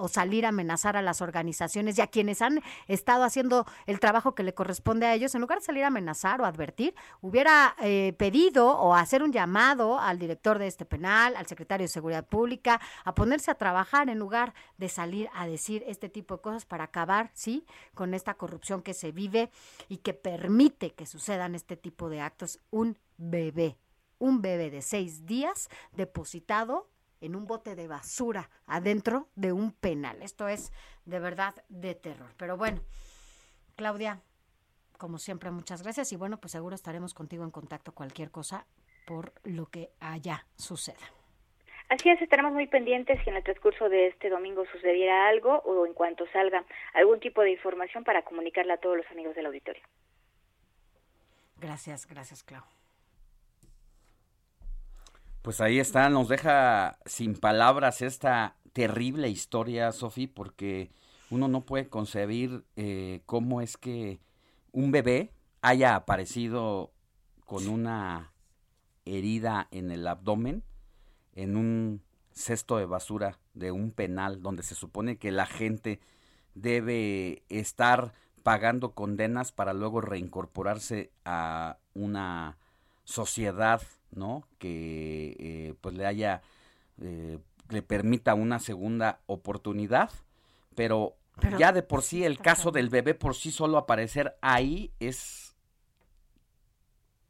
[0.00, 4.34] o salir a amenazar a las organizaciones y a quienes han estado haciendo el trabajo
[4.34, 8.14] que le corresponde a ellos, en lugar de salir a amenazar o advertir, hubiera eh,
[8.18, 12.80] pedido o hacer un llamado al director de este penal, al secretario de Seguridad Pública,
[13.04, 16.84] a ponerse a trabajar en lugar de salir a decir este tipo de cosas para
[16.84, 19.50] acabar, sí, con esta corrupción que se vive
[19.88, 22.60] y que permite que sucedan este tipo de actos.
[22.70, 23.76] Un bebé
[24.22, 26.88] un bebé de seis días depositado
[27.20, 30.22] en un bote de basura adentro de un penal.
[30.22, 30.72] Esto es
[31.04, 32.30] de verdad de terror.
[32.36, 32.80] Pero bueno,
[33.74, 34.20] Claudia,
[34.96, 38.64] como siempre, muchas gracias y bueno, pues seguro estaremos contigo en contacto cualquier cosa
[39.08, 41.04] por lo que allá suceda.
[41.88, 45.84] Así es, estaremos muy pendientes si en el transcurso de este domingo sucediera algo o
[45.84, 49.82] en cuanto salga algún tipo de información para comunicarla a todos los amigos del auditorio.
[51.56, 52.62] Gracias, gracias, Clau.
[55.42, 60.92] Pues ahí está, nos deja sin palabras esta terrible historia, Sofi, porque
[61.30, 64.20] uno no puede concebir eh, cómo es que
[64.70, 66.92] un bebé haya aparecido
[67.44, 68.32] con una
[69.04, 70.62] herida en el abdomen
[71.34, 75.98] en un cesto de basura de un penal donde se supone que la gente
[76.54, 78.12] debe estar
[78.44, 82.58] pagando condenas para luego reincorporarse a una
[83.12, 84.48] sociedad, ¿no?
[84.58, 86.42] Que eh, pues le haya,
[87.00, 90.10] eh, le permita una segunda oportunidad,
[90.74, 91.16] pero,
[91.58, 95.56] ya de por sí el caso del bebé por sí solo aparecer ahí es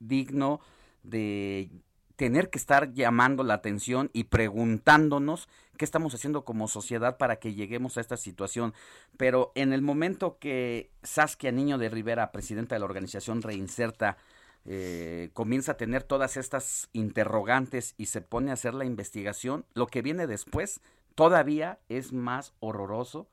[0.01, 0.61] digno
[1.05, 1.71] de
[2.17, 7.55] tener que estar llamando la atención y preguntándonos qué estamos haciendo como sociedad para que
[7.55, 8.75] lleguemos a esta situación.
[9.17, 14.19] Pero en el momento que Saskia Niño de Rivera, presidenta de la organización Reinserta,
[14.65, 19.87] eh, comienza a tener todas estas interrogantes y se pone a hacer la investigación, lo
[19.87, 20.81] que viene después
[21.15, 23.29] todavía es más horroroso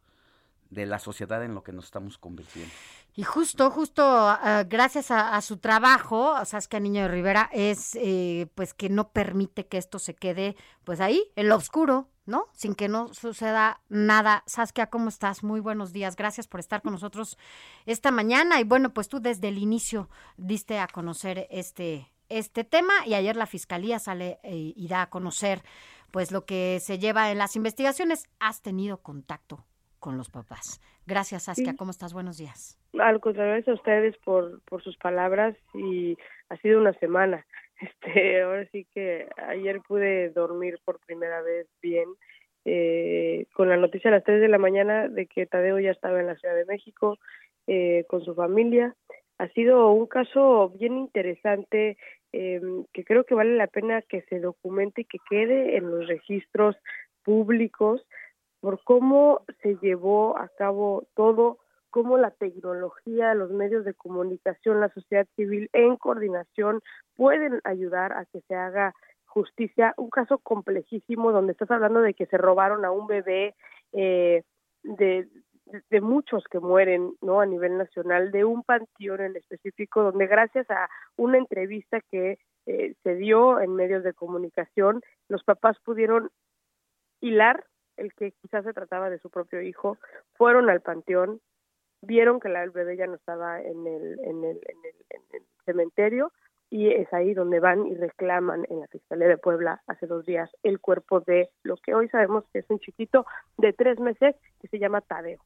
[0.70, 2.72] de la sociedad en lo que nos estamos convirtiendo.
[3.16, 8.74] Y justo, justo ah, gracias a, su trabajo, Saskia Niño de Rivera, es eh, pues
[8.74, 12.46] que no permite que esto se quede pues ahí, en lo oscuro, ¿no?
[12.54, 14.44] Sin que no suceda nada.
[14.46, 15.44] Saskia, ¿cómo estás?
[15.44, 16.16] Muy buenos días.
[16.16, 17.38] Gracias por estar con nosotros
[17.86, 18.62] esta mañana.
[18.62, 20.08] Y bueno, pues tú desde el inicio
[20.38, 25.10] diste a conocer este, este tema y ayer la fiscalía sale eh, y da a
[25.10, 25.62] conocer
[26.12, 28.30] pues lo que se lleva en las investigaciones.
[28.40, 29.66] ¿Has tenido contacto
[30.00, 30.80] con los papás?
[31.06, 31.76] Gracias, Saskia.
[31.76, 32.14] ¿Cómo estás?
[32.14, 32.80] Buenos días.
[33.00, 36.16] Al contrario, a ustedes por, por sus palabras y
[36.50, 37.46] ha sido una semana.
[37.80, 42.10] Este, ahora sí que ayer pude dormir por primera vez bien
[42.66, 46.20] eh, con la noticia a las 3 de la mañana de que Tadeo ya estaba
[46.20, 47.18] en la Ciudad de México
[47.68, 48.96] eh, con su familia.
[49.38, 51.98] Ha sido un caso bien interesante
[52.34, 52.62] eh,
[52.92, 56.76] que creo que vale la pena que se documente y que quede en los registros
[57.24, 58.06] públicos
[58.60, 61.60] por cómo se llevó a cabo todo,
[61.90, 66.82] cómo la tecnología, los medios de comunicación, la sociedad civil en coordinación
[67.16, 68.94] pueden ayudar a que se haga
[69.26, 73.56] justicia, un caso complejísimo donde estás hablando de que se robaron a un bebé
[73.94, 74.44] eh,
[74.84, 75.28] de,
[75.90, 80.70] de muchos que mueren no a nivel nacional de un panteón en específico donde gracias
[80.72, 86.32] a una entrevista que eh, se dio en medios de comunicación los papás pudieron
[87.22, 87.66] hilar
[88.00, 89.98] el que quizás se trataba de su propio hijo,
[90.34, 91.42] fueron al panteón,
[92.02, 95.22] vieron que la, el bebé ya no estaba en el, en el, en el, en
[95.34, 96.32] el cementerio
[96.72, 100.50] y es ahí donde van y reclaman en la Fiscalía de Puebla hace dos días
[100.62, 103.26] el cuerpo de lo que hoy sabemos que es un chiquito
[103.58, 105.40] de tres meses que se llama Tadeo.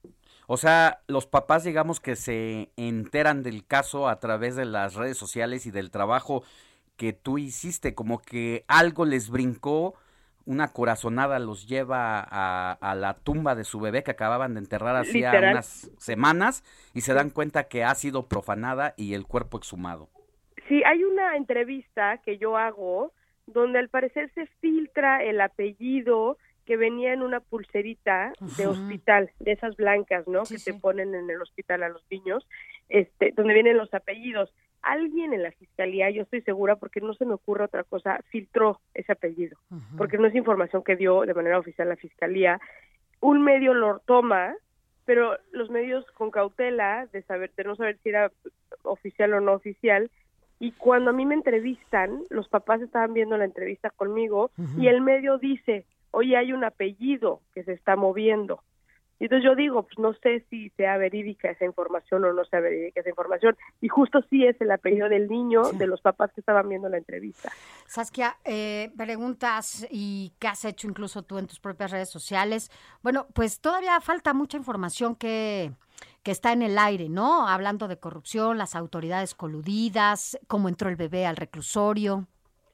[0.48, 5.18] O sea, los papás digamos que se enteran del caso a través de las redes
[5.18, 6.44] sociales y del trabajo
[6.98, 9.96] que tú hiciste, como que algo les brincó
[10.45, 15.32] una corazonada los lleva a, la tumba de su bebé que acababan de enterrar hacía
[15.32, 16.64] unas semanas
[16.94, 20.10] y se dan cuenta que ha sido profanada y el cuerpo exhumado.
[20.68, 23.14] Sí, hay una entrevista que yo hago
[23.45, 29.52] donde al parecer se filtra el apellido que venía en una pulserita de hospital, de
[29.52, 30.44] esas blancas, ¿no?
[30.44, 32.48] que se ponen en el hospital a los niños,
[32.88, 34.53] este, donde vienen los apellidos
[34.84, 38.80] alguien en la fiscalía, yo estoy segura, porque no se me ocurre otra cosa, filtró
[38.93, 39.57] ese apellido,
[39.97, 42.60] porque no es información que dio de manera oficial la fiscalía.
[43.22, 44.55] Un medio lo toma,
[45.05, 48.31] pero los medios con cautela de saber, de no saber si era
[48.84, 50.11] oficial o no oficial,
[50.60, 55.01] y cuando a mí me entrevistan, los papás estaban viendo la entrevista conmigo y el
[55.01, 58.61] medio dice, oye, hay un apellido que se está moviendo.
[59.24, 62.60] Y entonces yo digo, pues no sé si sea verídica esa información o no sea
[62.60, 63.56] verídica esa información.
[63.80, 66.98] Y justo sí es el apellido del niño, de los papás que estaban viendo la
[66.98, 67.50] entrevista.
[67.86, 72.70] Saskia, eh, preguntas y qué has hecho incluso tú en tus propias redes sociales.
[73.02, 75.72] Bueno, pues todavía falta mucha información que,
[76.22, 77.48] que está en el aire, ¿no?
[77.48, 82.28] Hablando de corrupción, las autoridades coludidas, cómo entró el bebé al reclusorio.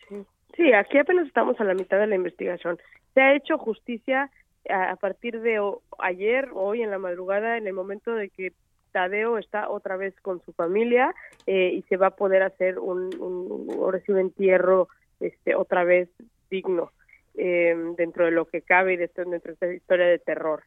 [0.07, 2.79] Sí, sí aquí apenas estamos a la mitad de la investigación.
[3.13, 4.31] Se ha hecho justicia
[4.69, 5.59] a, partir de
[5.99, 8.53] ayer, hoy en la madrugada, en el momento de que
[8.91, 11.13] Tadeo está otra vez con su familia
[11.45, 14.87] eh, y se va a poder hacer un, un, entierro
[15.19, 16.09] este, otra vez
[16.49, 16.91] digno
[17.35, 20.63] eh, dentro de lo que cabe y dentro, de esta historia de terror.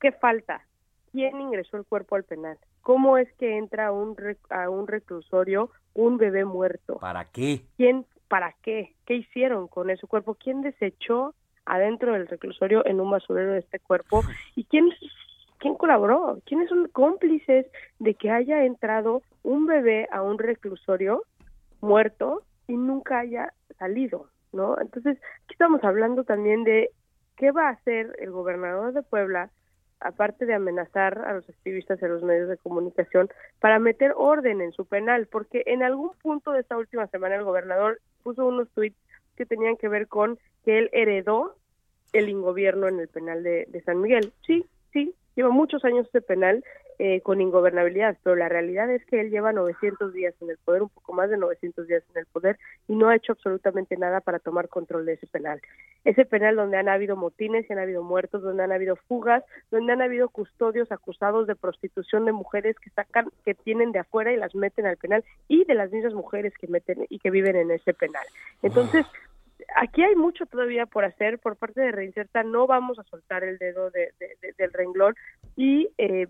[0.00, 0.66] ¿Qué falta?
[1.12, 2.58] ¿Quién ingresó el cuerpo al penal?
[2.80, 4.16] ¿Cómo es que entra a un,
[4.50, 6.98] a un reclusorio un bebé muerto?
[6.98, 7.62] ¿Para qué?
[7.76, 8.06] ¿Quién?
[8.28, 8.94] ¿Para qué?
[9.06, 10.34] ¿Qué hicieron con ese cuerpo?
[10.34, 11.34] ¿Quién desechó
[11.64, 14.22] adentro del reclusorio en un basurero de este cuerpo.
[14.56, 14.90] Y quién
[15.58, 17.66] quién colaboró, quiénes son cómplices
[18.00, 21.22] de que haya entrado un bebé a un reclusorio
[21.80, 24.76] muerto y nunca haya salido, ¿no?
[24.80, 26.90] Entonces, aquí estamos hablando también de
[27.36, 29.50] qué va a hacer el gobernador de Puebla
[30.00, 33.28] aparte de amenazar a los activistas en los medios de comunicación,
[33.60, 37.44] para meter orden en su penal, porque en algún punto de esta última semana el
[37.44, 38.96] gobernador puso unos tweets
[39.36, 41.56] que tenían que ver con que él heredó
[42.12, 44.32] el ingobierno en el penal de, San Miguel.
[44.46, 46.64] Sí, sí, lleva muchos años ese penal.
[47.04, 50.82] Eh, con ingobernabilidad, pero la realidad es que él lleva 900 días en el poder,
[50.82, 54.20] un poco más de 900 días en el poder, y no ha hecho absolutamente nada
[54.20, 55.60] para tomar control de ese penal.
[56.04, 59.42] Ese penal donde han habido motines y han habido muertos, donde han habido fugas,
[59.72, 64.32] donde han habido custodios acusados de prostitución de mujeres que sacan, que tienen de afuera
[64.32, 67.56] y las meten al penal, y de las mismas mujeres que meten y que viven
[67.56, 68.24] en ese penal.
[68.62, 69.06] Entonces,
[69.74, 73.58] aquí hay mucho todavía por hacer por parte de Reinserta, no vamos a soltar el
[73.58, 74.12] dedo de,
[74.56, 75.16] del renglón
[75.56, 76.28] y eh,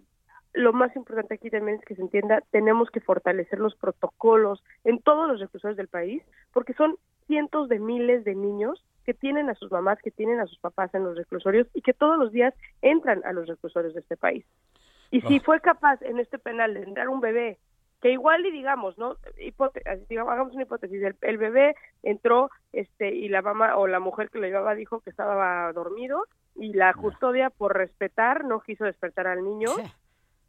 [0.54, 5.00] lo más importante aquí también es que se entienda, tenemos que fortalecer los protocolos en
[5.00, 6.22] todos los reclusorios del país,
[6.52, 6.96] porque son
[7.26, 10.94] cientos de miles de niños que tienen a sus mamás, que tienen a sus papás
[10.94, 14.44] en los reclusorios y que todos los días entran a los reclusorios de este país.
[15.10, 15.42] Y si ah.
[15.44, 17.58] fue capaz en este penal de entrar un bebé
[18.00, 19.16] que igual y digamos, ¿no?
[20.08, 24.40] digamos, hagamos una hipótesis, el, bebé entró este y la mamá o la mujer que
[24.40, 26.24] lo llevaba dijo que estaba dormido
[26.56, 29.70] y la custodia por respetar no quiso despertar al niño.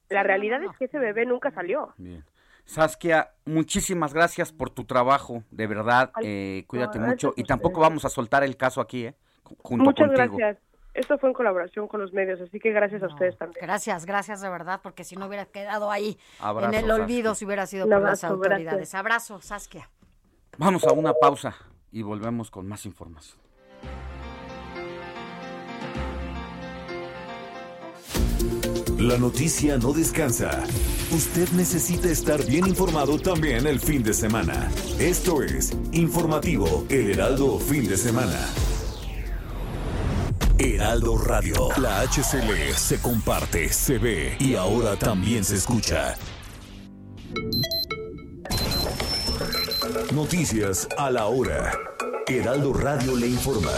[0.09, 1.93] La realidad es que ese bebé nunca salió.
[1.97, 2.23] Bien.
[2.65, 8.09] Saskia, muchísimas gracias por tu trabajo, de verdad, eh, cuídate mucho y tampoco vamos a
[8.09, 9.15] soltar el caso aquí, ¿eh?
[9.61, 10.57] Junto Muchas gracias
[10.93, 13.65] esto fue en colaboración con los medios, así que gracias a ustedes también.
[13.65, 16.19] Gracias, gracias de verdad, porque si no hubiera quedado ahí
[16.61, 18.93] en el olvido si hubiera sido por las autoridades.
[18.93, 19.89] Abrazo, Saskia.
[20.57, 21.55] Vamos a una pausa
[21.91, 23.41] y volvemos con más información.
[29.03, 30.63] La noticia no descansa.
[31.11, 34.71] Usted necesita estar bien informado también el fin de semana.
[34.97, 38.39] Esto es Informativo El Heraldo Fin de Semana.
[40.57, 41.67] Heraldo Radio.
[41.81, 46.15] La HCL se comparte, se ve y ahora también se escucha.
[50.13, 51.73] Noticias a la hora.
[52.25, 53.73] Heraldo Radio le informa.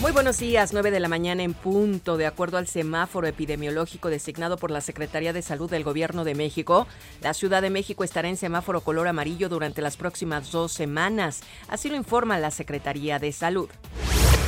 [0.00, 2.16] Muy buenos días, 9 de la mañana en punto.
[2.16, 6.86] De acuerdo al semáforo epidemiológico designado por la Secretaría de Salud del Gobierno de México,
[7.20, 11.42] la Ciudad de México estará en semáforo color amarillo durante las próximas dos semanas.
[11.68, 13.68] Así lo informa la Secretaría de Salud.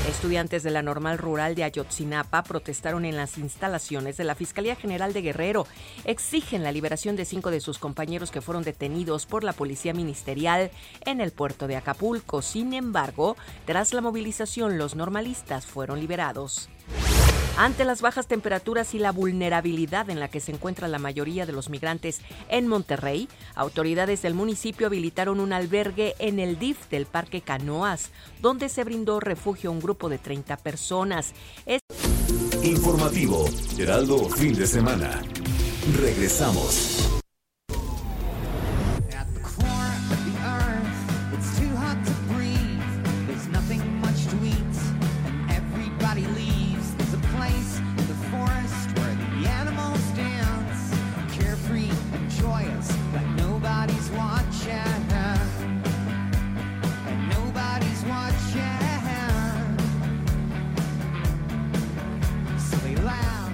[0.09, 5.13] Estudiantes de la Normal Rural de Ayotzinapa protestaron en las instalaciones de la Fiscalía General
[5.13, 5.65] de Guerrero.
[6.05, 10.73] Exigen la liberación de cinco de sus compañeros que fueron detenidos por la Policía Ministerial
[11.05, 12.43] en el puerto de Acapulco.
[12.43, 16.69] Sin embargo, tras la movilización, los normalistas fueron liberados.
[17.59, 21.53] Ante las bajas temperaturas y la vulnerabilidad en la que se encuentra la mayoría de
[21.53, 27.43] los migrantes en Monterrey, autoridades del municipio habilitaron un albergue en el DIF del Parque
[27.43, 28.11] Canoas,
[28.41, 31.35] donde se brindó refugio a un grupo de 30 personas.
[32.63, 33.45] Informativo,
[33.79, 35.21] Heraldo Fin de Semana.
[36.01, 37.22] Regresamos.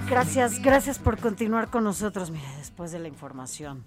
[0.09, 2.31] Gracias, gracias por continuar con nosotros.
[2.31, 3.83] Mire, después de la información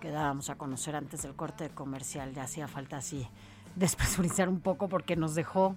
[0.00, 3.28] que dábamos a conocer antes del corte comercial, ya hacía falta así
[3.76, 5.76] despresurizar un poco porque nos dejó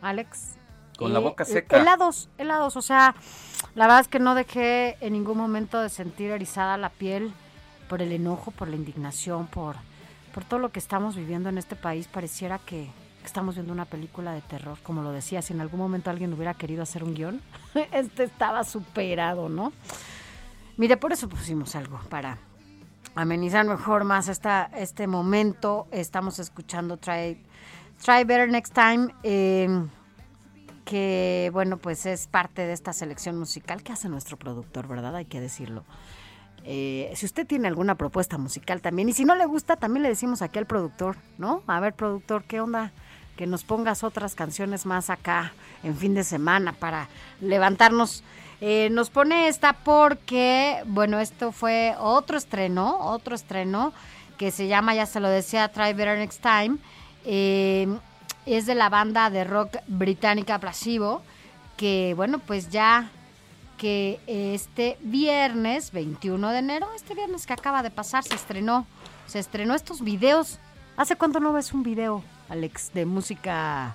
[0.00, 0.56] Alex.
[0.96, 1.78] Con la boca seca.
[1.78, 2.76] Helados, helados.
[2.76, 3.14] O sea,
[3.74, 7.32] la verdad es que no dejé en ningún momento de sentir erizada la piel
[7.88, 9.76] por el enojo, por la indignación, por,
[10.32, 12.08] por todo lo que estamos viviendo en este país.
[12.08, 12.88] Pareciera que,
[13.24, 16.54] estamos viendo una película de terror, como lo decía, si en algún momento alguien hubiera
[16.54, 17.40] querido hacer un guion,
[17.92, 19.72] este estaba superado, ¿no?
[20.76, 22.38] Mire, por eso pusimos algo para
[23.14, 25.88] amenizar mejor más esta, este momento.
[25.90, 27.44] Estamos escuchando Try,
[28.04, 29.88] Try Better Next Time, em,
[30.84, 35.16] que bueno, pues es parte de esta selección musical que hace nuestro productor, ¿verdad?
[35.16, 35.84] Hay que decirlo.
[36.64, 40.10] Eh, si usted tiene alguna propuesta musical también, y si no le gusta, también le
[40.10, 41.62] decimos aquí al productor, ¿no?
[41.66, 42.92] A ver, productor, ¿qué onda?
[43.38, 45.52] Que nos pongas otras canciones más acá
[45.84, 47.08] en fin de semana para
[47.40, 48.24] levantarnos.
[48.60, 53.92] Eh, nos pone esta porque, bueno, esto fue otro estreno, otro estreno
[54.38, 56.78] que se llama, ya se lo decía, Try Better Next Time.
[57.24, 57.86] Eh,
[58.44, 61.22] es de la banda de rock británica Placebo,
[61.76, 63.08] que bueno, pues ya
[63.76, 68.84] que este viernes 21 de enero, este viernes que acaba de pasar, se estrenó,
[69.26, 70.58] se estrenó estos videos.
[70.96, 72.24] ¿Hace cuánto no ves un video?
[72.48, 73.94] Alex, de música.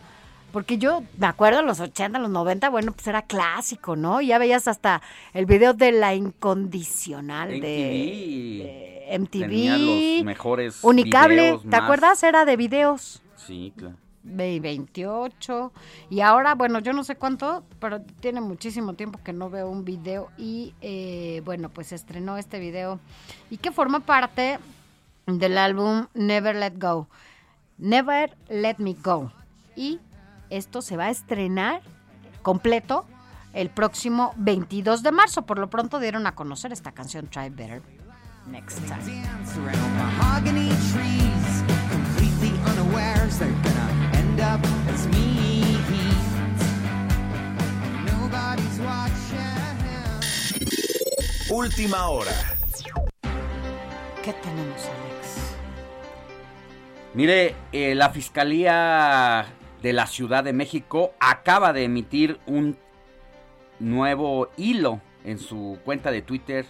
[0.51, 4.21] Porque yo me acuerdo en los 80, los 90, bueno, pues era clásico, ¿no?
[4.21, 5.01] Ya veías hasta
[5.33, 9.39] el video de la incondicional de, MTV.
[9.39, 12.21] Tenía los mejores Unicable, ¿te acuerdas?
[12.21, 13.23] Era de videos.
[13.35, 13.97] Sí, claro.
[14.23, 15.73] 28
[16.09, 19.83] y ahora, bueno, yo no sé cuánto, pero tiene muchísimo tiempo que no veo un
[19.83, 22.99] video y eh, bueno, pues estrenó este video
[23.49, 24.59] y que forma parte
[25.27, 27.07] del álbum Never Let Go.
[27.83, 29.29] Never Let Me Go.
[29.75, 29.99] Y
[30.49, 31.81] esto se va a estrenar
[32.41, 33.05] completo
[33.51, 35.41] el próximo 22 de marzo.
[35.45, 37.81] Por lo pronto dieron a conocer esta canción Try Better
[38.47, 39.23] Next Time.
[51.49, 52.31] Última hora.
[54.23, 55.12] ¿Qué tenemos, Alex?
[57.15, 59.45] Mire, eh, la Fiscalía
[59.83, 62.75] de la Ciudad de México acaba de emitir un
[63.79, 66.65] nuevo hilo en su cuenta de Twitter,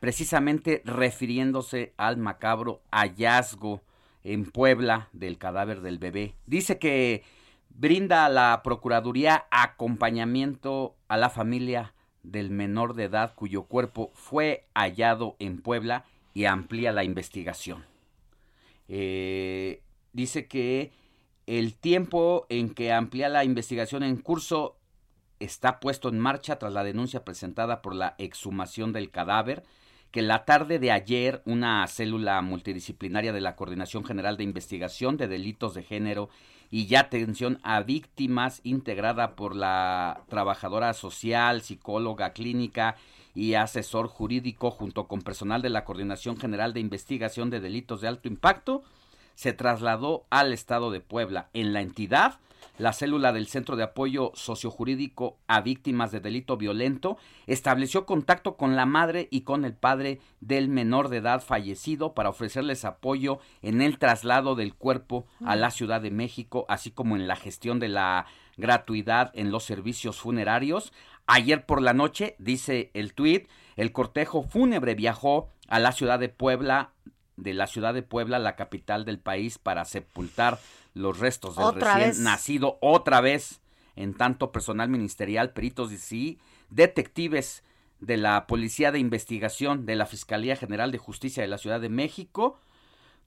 [0.00, 3.82] precisamente refiriéndose al macabro hallazgo
[4.24, 6.36] en Puebla del cadáver del bebé.
[6.46, 7.22] Dice que
[7.68, 11.92] brinda a la Procuraduría acompañamiento a la familia
[12.22, 17.91] del menor de edad cuyo cuerpo fue hallado en Puebla y amplía la investigación.
[18.94, 19.82] Eh,
[20.12, 20.92] dice que
[21.46, 24.76] el tiempo en que amplía la investigación en curso
[25.40, 29.62] está puesto en marcha tras la denuncia presentada por la exhumación del cadáver
[30.10, 35.26] que la tarde de ayer una célula multidisciplinaria de la Coordinación General de Investigación de
[35.26, 36.28] Delitos de Género
[36.70, 42.96] y atención a víctimas integrada por la trabajadora social, psicóloga clínica
[43.34, 48.08] y asesor jurídico junto con personal de la Coordinación General de Investigación de Delitos de
[48.08, 48.82] Alto Impacto
[49.34, 51.48] se trasladó al estado de Puebla.
[51.52, 52.38] En la entidad
[52.78, 58.76] la célula del Centro de Apoyo Sociojurídico a Víctimas de Delito Violento estableció contacto con
[58.76, 63.82] la madre y con el padre del menor de edad fallecido para ofrecerles apoyo en
[63.82, 67.88] el traslado del cuerpo a la Ciudad de México, así como en la gestión de
[67.88, 68.26] la
[68.56, 70.92] gratuidad en los servicios funerarios.
[71.26, 76.28] Ayer por la noche, dice el tuit, el cortejo fúnebre viajó a la ciudad de
[76.28, 76.92] Puebla,
[77.36, 80.58] de la ciudad de Puebla, la capital del país, para sepultar
[80.94, 83.60] los restos del recién nacido otra vez.
[83.94, 86.38] En tanto, personal ministerial, peritos y sí,
[86.70, 87.62] detectives
[88.00, 91.88] de la Policía de Investigación de la Fiscalía General de Justicia de la Ciudad de
[91.88, 92.58] México,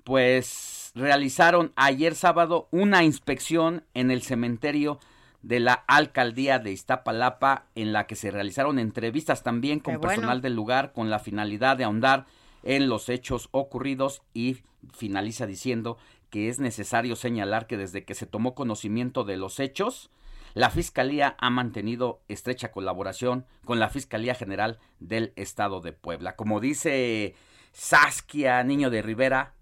[0.04, 5.00] pues realizaron ayer sábado una inspección en el cementerio
[5.46, 10.56] de la alcaldía de Iztapalapa, en la que se realizaron entrevistas también con personal del
[10.56, 12.26] lugar con la finalidad de ahondar
[12.64, 16.00] en los hechos ocurridos y finaliza diciendo
[16.32, 20.10] que es necesario señalar que desde que se tomó conocimiento de los hechos,
[20.56, 26.36] la Fiscalía ha mantenido estrecha colaboración con la Fiscalía General del Estado de Puebla.
[26.36, 27.36] Como dice
[27.72, 29.54] Saskia Niño de Rivera,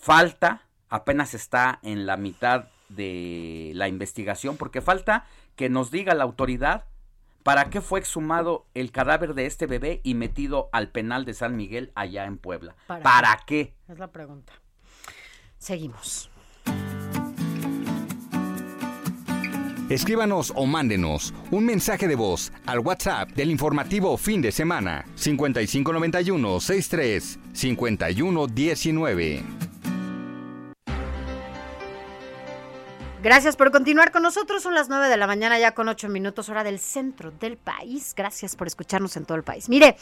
[0.00, 6.24] falta, apenas está en la mitad de la investigación, porque falta que nos diga la
[6.24, 6.84] autoridad
[7.44, 11.56] para qué fue exhumado el cadáver de este bebé y metido al penal de San
[11.56, 12.74] Miguel allá en Puebla.
[12.86, 13.74] ¿Para, qué?
[13.88, 14.52] Es la pregunta.
[15.58, 16.30] Seguimos.
[19.90, 26.60] Escríbanos o mándenos un mensaje de voz al WhatsApp del informativo fin de semana 5591
[26.60, 29.73] 63 5119.
[33.24, 34.62] Gracias por continuar con nosotros.
[34.62, 38.12] Son las 9 de la mañana ya con 8 minutos hora del centro del país.
[38.14, 39.70] Gracias por escucharnos en todo el país.
[39.70, 39.96] Mire,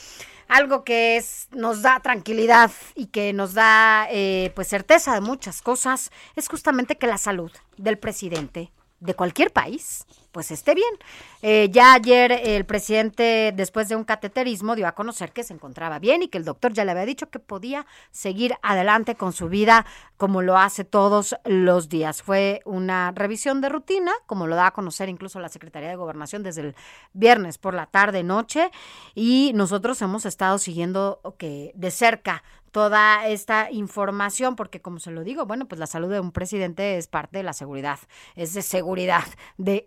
[0.49, 5.63] algo que es, nos da tranquilidad y que nos da eh, pues certeza de muchas
[5.63, 10.93] cosas es justamente que la salud del presidente de cualquier país pues esté bien.
[11.43, 15.99] Eh, ya ayer el presidente, después de un cateterismo, dio a conocer que se encontraba
[15.99, 19.49] bien y que el doctor ya le había dicho que podía seguir adelante con su
[19.49, 19.87] vida
[20.17, 22.23] como lo hace todos los días.
[22.23, 26.43] Fue una revisión de rutina, como lo da a conocer incluso la Secretaría de Gobernación
[26.43, 26.75] desde el
[27.13, 28.71] viernes por la tarde noche
[29.15, 32.43] y nosotros hemos estado siguiendo que de cerca
[32.73, 36.97] toda esta información, porque como se lo digo, bueno, pues la salud de un presidente
[36.97, 37.99] es parte de la seguridad,
[38.35, 39.25] es de seguridad
[39.59, 39.87] de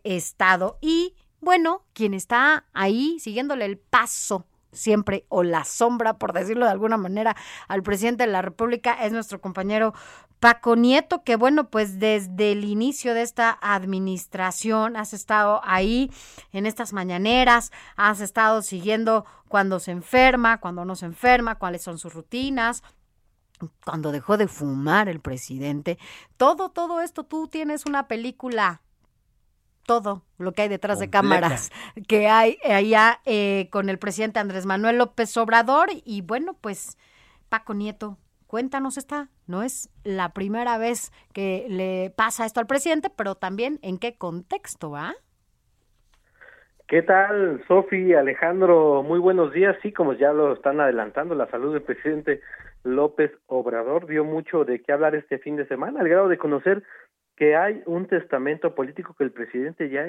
[0.82, 4.46] Y bueno, quien está ahí siguiéndole el paso
[4.76, 7.36] siempre o la sombra, por decirlo de alguna manera,
[7.68, 9.94] al presidente de la República es nuestro compañero
[10.40, 16.12] Paco Nieto, que bueno, pues desde el inicio de esta administración has estado ahí
[16.52, 21.98] en estas mañaneras, has estado siguiendo cuando se enferma, cuando no se enferma, cuáles son
[21.98, 22.84] sus rutinas,
[23.86, 25.98] cuando dejó de fumar el presidente.
[26.38, 28.82] Todo, todo esto, tú tienes una película
[29.86, 31.72] todo lo que hay detrás de cámaras
[32.08, 36.98] que hay allá eh, con el presidente Andrés Manuel López Obrador y bueno, pues
[37.50, 38.18] Paco Nieto,
[38.48, 43.80] Cuéntanos esta, no es la primera vez que le pasa esto al presidente, pero también
[43.82, 45.14] en qué contexto, ¿va?
[46.88, 49.02] ¿Qué tal, Sofi, Alejandro?
[49.02, 49.76] Muy buenos días.
[49.82, 52.42] Sí, como ya lo están adelantando, la salud del presidente
[52.84, 56.84] López Obrador dio mucho de qué hablar este fin de semana, al grado de conocer
[57.36, 60.06] que hay un testamento político que el presidente ya,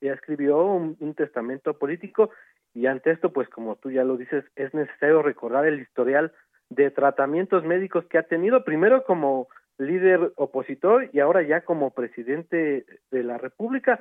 [0.00, 2.30] escribió, un, un, testamento político,
[2.74, 6.32] y ante esto, pues como tú ya lo dices, es necesario recordar el historial
[6.68, 9.48] de tratamientos médicos que ha tenido, primero como
[9.78, 14.00] líder opositor y ahora ya como presidente de la República.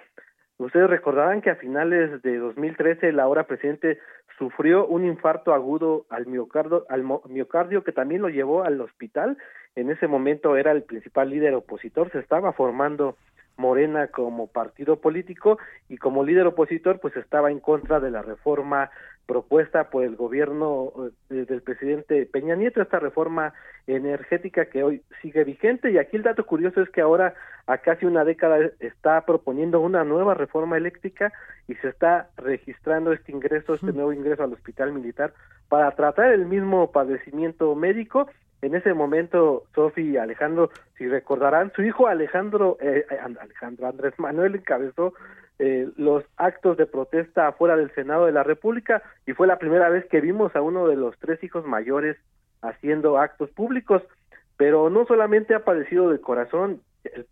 [0.58, 4.00] Ustedes recordarán que a finales de 2013 el ahora presidente
[4.38, 9.38] sufrió un infarto agudo al miocardio, al miocardio que también lo llevó al hospital.
[9.76, 13.18] En ese momento era el principal líder opositor, se estaba formando
[13.58, 15.58] Morena como partido político
[15.88, 18.90] y como líder opositor pues estaba en contra de la reforma
[19.26, 20.92] propuesta por el gobierno
[21.30, 23.54] eh, del presidente Peña Nieto, esta reforma
[23.88, 25.92] energética que hoy sigue vigente.
[25.92, 27.34] Y aquí el dato curioso es que ahora,
[27.66, 31.34] a casi una década, está proponiendo una nueva reforma eléctrica
[31.68, 35.34] y se está registrando este ingreso, este nuevo ingreso al hospital militar
[35.70, 38.28] para tratar el mismo padecimiento médico.
[38.62, 43.06] En ese momento, Sofi y Alejandro, si recordarán, su hijo Alejandro, eh,
[43.40, 45.14] Alejandro Andrés Manuel encabezó
[45.60, 49.90] eh, los actos de protesta afuera del Senado de la República y fue la primera
[49.90, 52.18] vez que vimos a uno de los tres hijos mayores
[52.62, 54.02] haciendo actos públicos,
[54.58, 56.82] pero no solamente ha padecido de corazón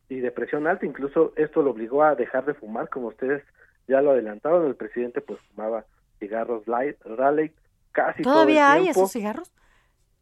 [0.07, 3.43] y depresión alta, incluso esto lo obligó a dejar de fumar, como ustedes
[3.87, 5.85] ya lo adelantaron, el presidente pues fumaba
[6.19, 7.51] cigarros light, Raleigh,
[7.91, 9.51] casi ¿Todavía todo el hay esos cigarros?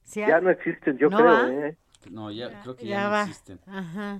[0.03, 1.49] ¿Sí ya no existen, yo ¿No creo, va?
[1.51, 1.77] ¿eh?
[2.11, 3.21] No, ya, creo que Ya ya, no va.
[3.23, 3.59] existen.
[3.67, 4.19] Ajá.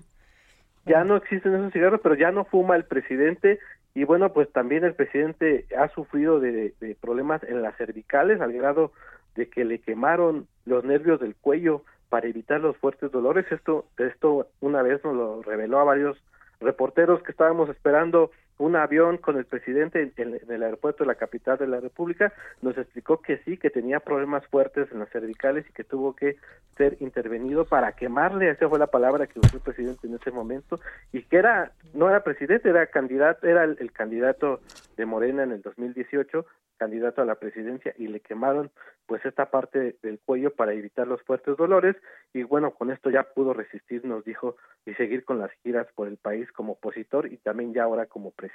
[0.86, 3.60] ya no existen esos cigarros, pero ya no fuma el presidente
[3.94, 8.54] y bueno, pues también el presidente ha sufrido de, de problemas en las cervicales al
[8.54, 8.94] grado
[9.36, 13.46] de que le quemaron los nervios del cuello para evitar los fuertes dolores.
[13.52, 16.18] Esto, esto una vez nos lo reveló a varios
[16.62, 18.32] reporteros que estábamos esperando
[18.62, 22.32] un avión con el presidente en, el aeropuerto de la capital de la República,
[22.62, 26.38] nos explicó que sí, que tenía problemas fuertes en las cervicales y que tuvo que
[26.78, 30.80] ser intervenido para quemarle, esa fue la palabra que usó el presidente en ese momento,
[31.12, 34.62] y que era, no era presidente, era candidato, era el, el candidato
[34.96, 36.46] de Morena en el 2018,
[36.78, 38.72] candidato a la presidencia, y le quemaron
[39.08, 41.96] pues esta parte del cuello para evitar los fuertes dolores,
[42.34, 44.56] y bueno, con esto ya pudo resistir, nos dijo,
[44.86, 48.32] y seguir con las giras por el país como opositor y también ya ahora como
[48.32, 48.51] presidente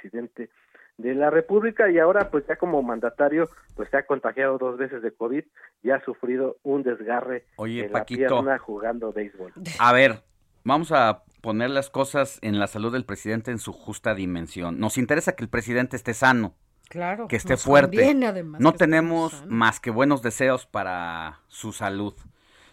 [0.99, 5.03] de la República y ahora pues ya como mandatario pues se ha contagiado dos veces
[5.03, 5.45] de COVID
[5.83, 8.23] y ha sufrido un desgarre Oye, en Paquito.
[8.23, 9.53] la pierna jugando béisbol.
[9.79, 10.23] A ver,
[10.65, 14.79] vamos a poner las cosas en la salud del presidente en su justa dimensión.
[14.81, 16.55] Nos interesa que el presidente esté sano,
[16.89, 17.29] Claro.
[17.29, 17.97] que esté fuerte.
[17.99, 19.47] conviene, además, no tenemos sano.
[19.55, 22.15] más que buenos deseos para su salud.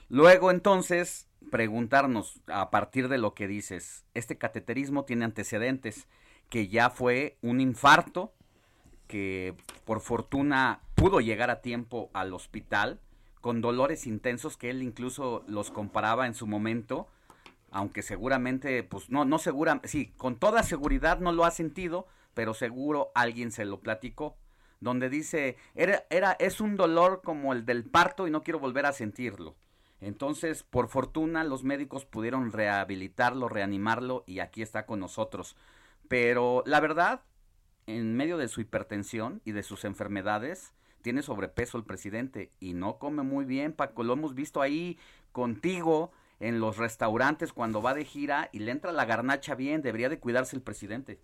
[0.09, 6.07] Luego, entonces, preguntarnos a partir de lo que dices, este cateterismo tiene antecedentes,
[6.53, 8.31] que ya fue un infarto,
[9.07, 9.55] que
[9.85, 12.99] por fortuna pudo llegar a tiempo al hospital,
[13.41, 17.07] con dolores intensos que él incluso los comparaba en su momento,
[17.71, 22.05] aunque seguramente, pues no, no segura, sí, con toda seguridad no lo ha sentido,
[22.35, 24.38] pero seguro alguien se lo platicó,
[24.80, 28.85] donde dice, era, era, es un dolor como el del parto y no quiero volver
[28.85, 29.55] a sentirlo.
[30.01, 35.55] Entonces, por fortuna, los médicos pudieron rehabilitarlo, reanimarlo y aquí está con nosotros.
[36.07, 37.21] Pero la verdad,
[37.88, 42.97] en medio de su hipertensión y de sus enfermedades, tiene sobrepeso el presidente y no
[42.97, 44.03] come muy bien, Paco.
[44.03, 44.97] Lo hemos visto ahí
[45.31, 49.81] contigo en los restaurantes cuando va de gira y le entra la garnacha bien.
[49.81, 51.19] Debería de cuidarse el presidente.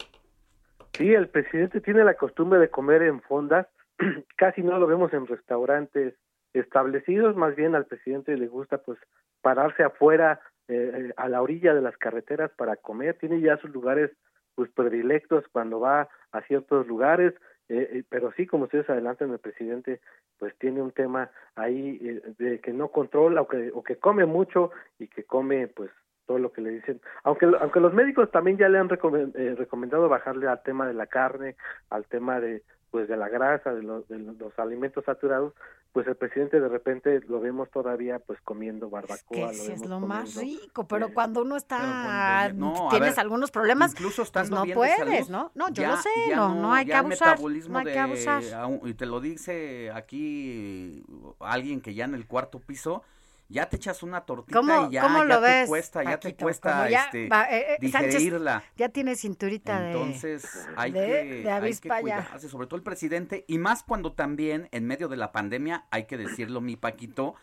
[0.94, 3.68] Sí, el presidente tiene la costumbre de comer en fondas,
[4.38, 6.16] casi no lo vemos en restaurantes
[6.54, 9.00] establecidos, más bien al presidente le gusta pues
[9.42, 14.12] pararse afuera eh, a la orilla de las carreteras para comer, tiene ya sus lugares
[14.60, 17.34] pues predilectos cuando va a ciertos lugares,
[17.70, 20.02] eh, eh, pero sí, como ustedes adelantan, el presidente
[20.38, 24.26] pues tiene un tema ahí eh, de que no controla o que, o que come
[24.26, 25.92] mucho y que come pues
[26.26, 30.10] todo lo que le dicen, aunque aunque los médicos también ya le han eh, recomendado
[30.10, 31.56] bajarle al tema de la carne,
[31.90, 35.54] al tema de pues de la grasa, de, lo, de los alimentos saturados,
[35.92, 39.18] pues el presidente de repente lo vemos todavía pues comiendo barbacoa.
[39.30, 43.20] Que lo sí es lo más rico, pero eh, cuando uno está, no, tienes ver,
[43.20, 45.52] algunos problemas, incluso pues no bien de puedes, salud, ¿no?
[45.56, 47.86] No, yo ya- lo sé, ya no, no hay que el abusar, metabolismo no hay
[47.86, 48.44] que de- abusar.
[48.56, 51.04] aún- y te lo dice aquí
[51.40, 53.04] alguien que ya en el cuarto piso,
[53.50, 55.68] ya te echas una tortita ¿Cómo, y ya, cómo ya lo te ves?
[55.68, 56.46] cuesta, ya te Paquito?
[56.46, 58.64] cuesta ya este, va, eh, eh, Sánchez digerirla.
[58.78, 59.92] ya tiene cinturita de...
[59.92, 64.14] Entonces hay de- que, de hay que cuidarse, sobre todo el presidente, y más cuando
[64.14, 67.36] también en medio de la pandemia, hay que decirlo mi Paquito,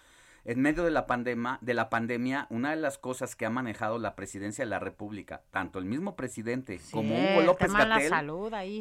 [0.44, 3.98] en medio de la pandemia, de la pandemia, una de las cosas que ha manejado
[3.98, 8.12] la presidencia de la República, tanto el mismo presidente como Hugo López Gatell,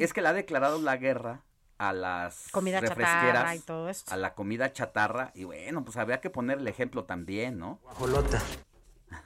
[0.00, 1.42] es que le ha declarado la guerra
[1.78, 4.12] a las comida chatarra y todo esto.
[4.12, 7.78] a la comida chatarra y bueno, pues había que poner el ejemplo también, ¿no?
[7.82, 8.40] Guajolota.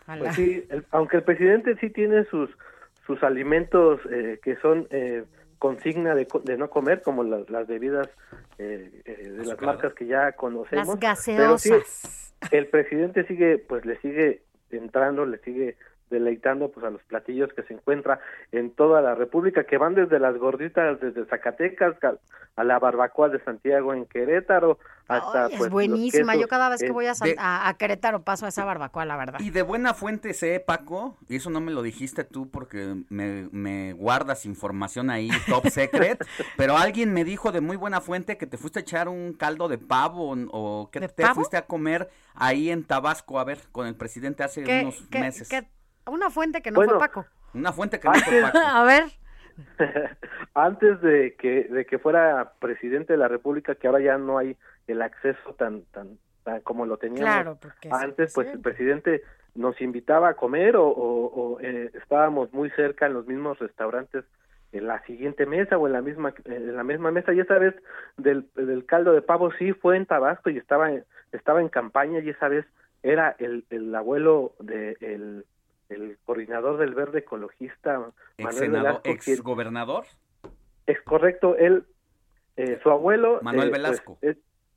[0.06, 2.50] Pues sí, aunque el presidente sí tiene sus
[3.06, 5.24] sus alimentos eh, que son eh,
[5.58, 8.08] consigna de, de, no comer, como las, las bebidas
[8.58, 10.86] eh, eh de las marcas que ya conocemos.
[10.86, 12.34] Las gaseosas.
[12.50, 15.76] el presidente sigue, pues le sigue entrando, le sigue
[16.10, 18.20] deleitando pues a los platillos que se encuentra
[18.52, 21.96] en toda la República, que van desde las gorditas desde Zacatecas
[22.56, 24.78] a la barbacoa de Santiago en Querétaro
[25.08, 28.64] hasta es pues, buenísima, yo cada vez que voy a, a, Querétaro paso a esa
[28.64, 29.40] barbacoa, la verdad.
[29.40, 33.48] Y de buena fuente sé, Paco, y eso no me lo dijiste tú porque me,
[33.50, 36.24] me guardas información ahí top secret,
[36.56, 39.68] pero alguien me dijo de muy buena fuente que te fuiste a echar un caldo
[39.68, 43.96] de pavo o que te fuiste a comer ahí en Tabasco, a ver, con el
[43.96, 45.48] presidente hace unos meses.
[46.06, 47.26] Una fuente que no fue Paco.
[47.54, 48.58] Una fuente que no fue Paco.
[48.64, 49.04] A ver.
[50.54, 54.56] antes de que de que fuera presidente de la República, que ahora ya no hay
[54.86, 57.58] el acceso tan tan, tan como lo teníamos
[57.90, 59.22] antes, pues el presidente
[59.54, 64.24] nos invitaba a comer o, o, eh, estábamos muy cerca en los mismos restaurantes
[64.72, 67.74] en la siguiente mesa o en la misma en la misma mesa y esa vez
[68.16, 70.90] del, del caldo de pavo sí fue en Tabasco y estaba
[71.32, 72.64] estaba en campaña y esa vez
[73.02, 75.44] era el, el abuelo de el
[75.90, 79.02] el coordinador del Verde Ecologista, Manuel Velasco.
[79.04, 80.04] ¿Ex gobernador?
[80.86, 81.84] Es correcto, él,
[82.56, 83.40] eh, su abuelo...
[83.42, 84.18] Manuel eh, pues, Velasco.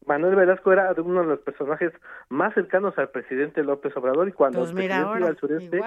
[0.05, 1.93] Manuel Velasco era uno de los personajes
[2.29, 5.81] más cercanos al presidente López Obrador y cuando pues el presidente iba al sureste,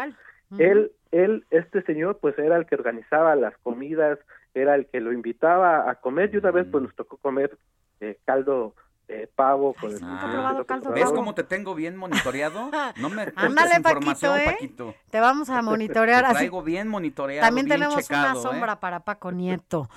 [0.58, 4.18] él, él, este señor, pues era el que organizaba las comidas,
[4.54, 7.58] era el que lo invitaba a comer y una vez pues nos tocó comer
[8.00, 8.74] eh, caldo
[9.08, 12.70] eh, pavo con el ah, ¿Ves cómo te tengo bien monitoreado?
[12.96, 14.44] No me Ándale, Paquito, ¿eh?
[14.46, 14.94] Paquito.
[15.10, 18.42] Te vamos a monitorear te traigo bien monitoreado, También tenemos una ¿eh?
[18.42, 19.88] sombra para Paco Nieto.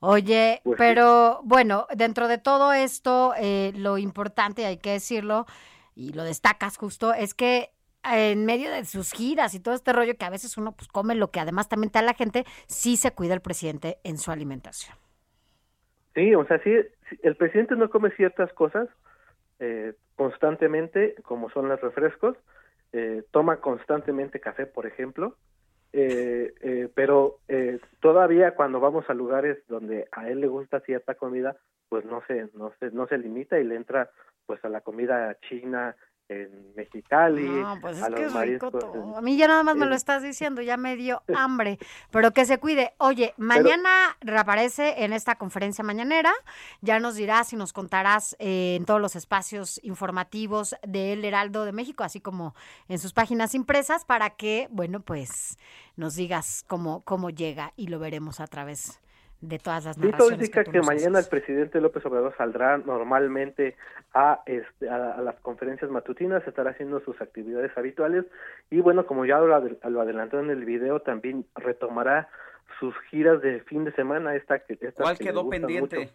[0.00, 5.46] Oye, pues pero bueno, dentro de todo esto, eh, lo importante, hay que decirlo,
[5.94, 7.72] y lo destacas justo, es que
[8.02, 11.14] en medio de sus giras y todo este rollo que a veces uno pues come
[11.14, 14.30] lo que además también te da la gente, sí se cuida el presidente en su
[14.30, 15.03] alimentación.
[16.14, 16.72] Sí, o sea, sí,
[17.22, 18.88] el presidente no come ciertas cosas
[19.58, 22.36] eh, constantemente, como son los refrescos,
[22.92, 25.36] eh, toma constantemente café, por ejemplo,
[25.96, 31.14] eh, eh, pero eh, todavía cuando vamos a lugares donde a él le gusta cierta
[31.14, 31.56] comida,
[31.88, 34.10] pues no se, no se, no se limita y le entra
[34.44, 35.94] pues a la comida china,
[36.28, 38.72] en Mexicali, pues a los mariscos.
[39.16, 41.78] a mí ya nada más me lo estás diciendo, ya me dio hambre,
[42.10, 42.94] pero que se cuide.
[42.98, 46.32] Oye, mañana reaparece en esta conferencia mañanera,
[46.80, 51.72] ya nos dirás y nos contarás eh, en todos los espacios informativos del Heraldo de
[51.72, 52.54] México, así como
[52.88, 55.58] en sus páginas impresas, para que, bueno, pues
[55.96, 59.00] nos digas cómo, cómo llega y lo veremos a través
[59.48, 60.18] de todas las narraciones.
[60.18, 63.76] todo indica que, mañana el presidente López Obrador saldrá normalmente
[64.12, 68.24] a, este, a, las conferencias matutinas, estará haciendo sus actividades habituales
[68.70, 72.28] y bueno, como ya lo, lo adelantó en el video, también retomará
[72.80, 74.34] sus giras de fin de semana.
[74.34, 76.10] Esta, esta ¿Cuál quedó pendiente?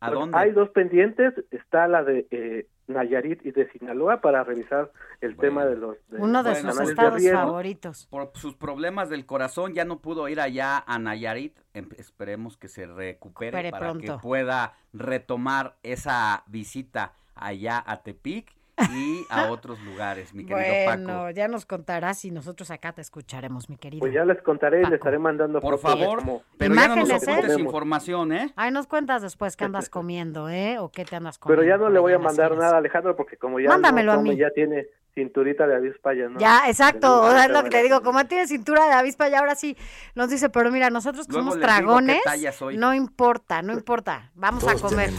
[0.00, 0.38] ¿A pues, dónde?
[0.38, 4.90] Hay dos pendientes, está la de eh, Nayarit y de Sinaloa para revisar
[5.20, 8.06] el tema de los uno de sus estados favoritos.
[8.10, 11.56] Por sus problemas del corazón ya no pudo ir allá a Nayarit.
[11.74, 18.56] Em, esperemos que se recupere, para que pueda retomar esa visita allá a Tepic
[18.92, 21.30] y a otros lugares, mi querido bueno, Paco.
[21.30, 24.00] ya nos contarás y nosotros acá te escucharemos, mi querido.
[24.00, 26.22] Pues ya les contaré y les estaré mandando por favor,
[26.58, 27.16] pero ya no nos ¿eh?
[27.16, 28.52] ocultes información, ¿eh?
[28.56, 30.78] Ahí nos cuentas después qué andas comiendo, ¿eh?
[30.78, 31.62] O qué te andas comiendo.
[31.62, 34.36] Pero ya no le voy a mandar nada, Alejandro, porque como ya Mándamelo a mí.
[34.36, 36.38] ya tiene cinturita de avispa ya, ¿no?
[36.38, 39.38] Ya, exacto, o sea, es lo que te digo, como tiene cintura de avispa ya
[39.38, 39.74] ahora sí
[40.14, 42.20] nos dice, pero mira, nosotros que somos dragones,
[42.74, 45.10] no importa, no importa, vamos a comer.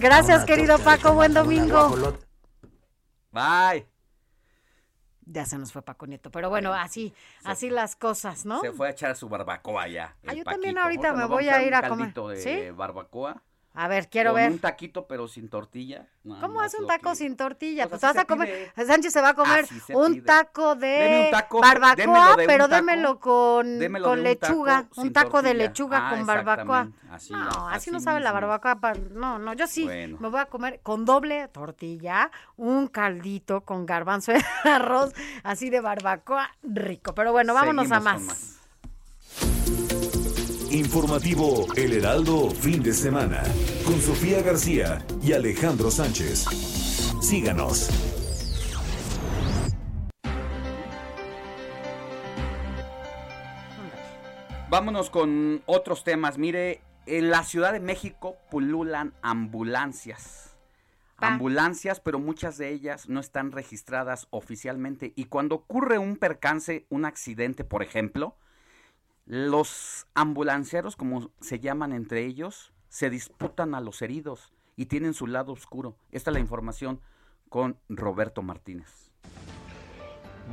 [0.00, 2.18] Gracias, querido Paco, buen domingo.
[3.38, 3.86] Bye.
[5.30, 7.12] Ya se nos fue Paco Nieto, pero bueno, así,
[7.44, 8.60] así las cosas, ¿no?
[8.62, 10.16] Se fue a echar su barbacoa ya.
[10.26, 12.14] Ah, yo también ahorita me voy a ir a comer.
[12.14, 12.70] De ¿Sí?
[12.70, 13.42] barbacoa.
[13.80, 14.50] A ver, quiero con ver.
[14.50, 16.08] un taquito, pero sin tortilla.
[16.40, 17.88] ¿Cómo es un taco sin tortilla?
[17.88, 18.72] Pues, vas a comer.
[18.74, 21.30] Sánchez se va a comer un taco de
[21.62, 24.88] barbacoa, pero démelo con, con lechuga.
[24.96, 26.88] Un taco de lechuga ah, con barbacoa.
[27.08, 28.94] Así, no, así, no sabe la barbacoa.
[29.12, 34.32] No, no, yo sí me voy a comer con doble tortilla, un caldito con garbanzo
[34.32, 35.14] de arroz,
[35.44, 37.14] así de barbacoa, rico.
[37.14, 38.57] Pero bueno, vámonos a más.
[40.70, 43.42] Informativo El Heraldo Fin de Semana
[43.86, 46.44] con Sofía García y Alejandro Sánchez.
[47.22, 47.88] Síganos.
[54.68, 56.36] Vámonos con otros temas.
[56.36, 60.54] Mire, en la Ciudad de México pululan ambulancias.
[61.16, 65.14] Ambulancias, pero muchas de ellas no están registradas oficialmente.
[65.16, 68.36] Y cuando ocurre un percance, un accidente, por ejemplo,
[69.28, 75.26] los ambulancieros, como se llaman entre ellos, se disputan a los heridos y tienen su
[75.26, 75.96] lado oscuro.
[76.12, 77.00] Esta es la información
[77.50, 79.10] con Roberto Martínez.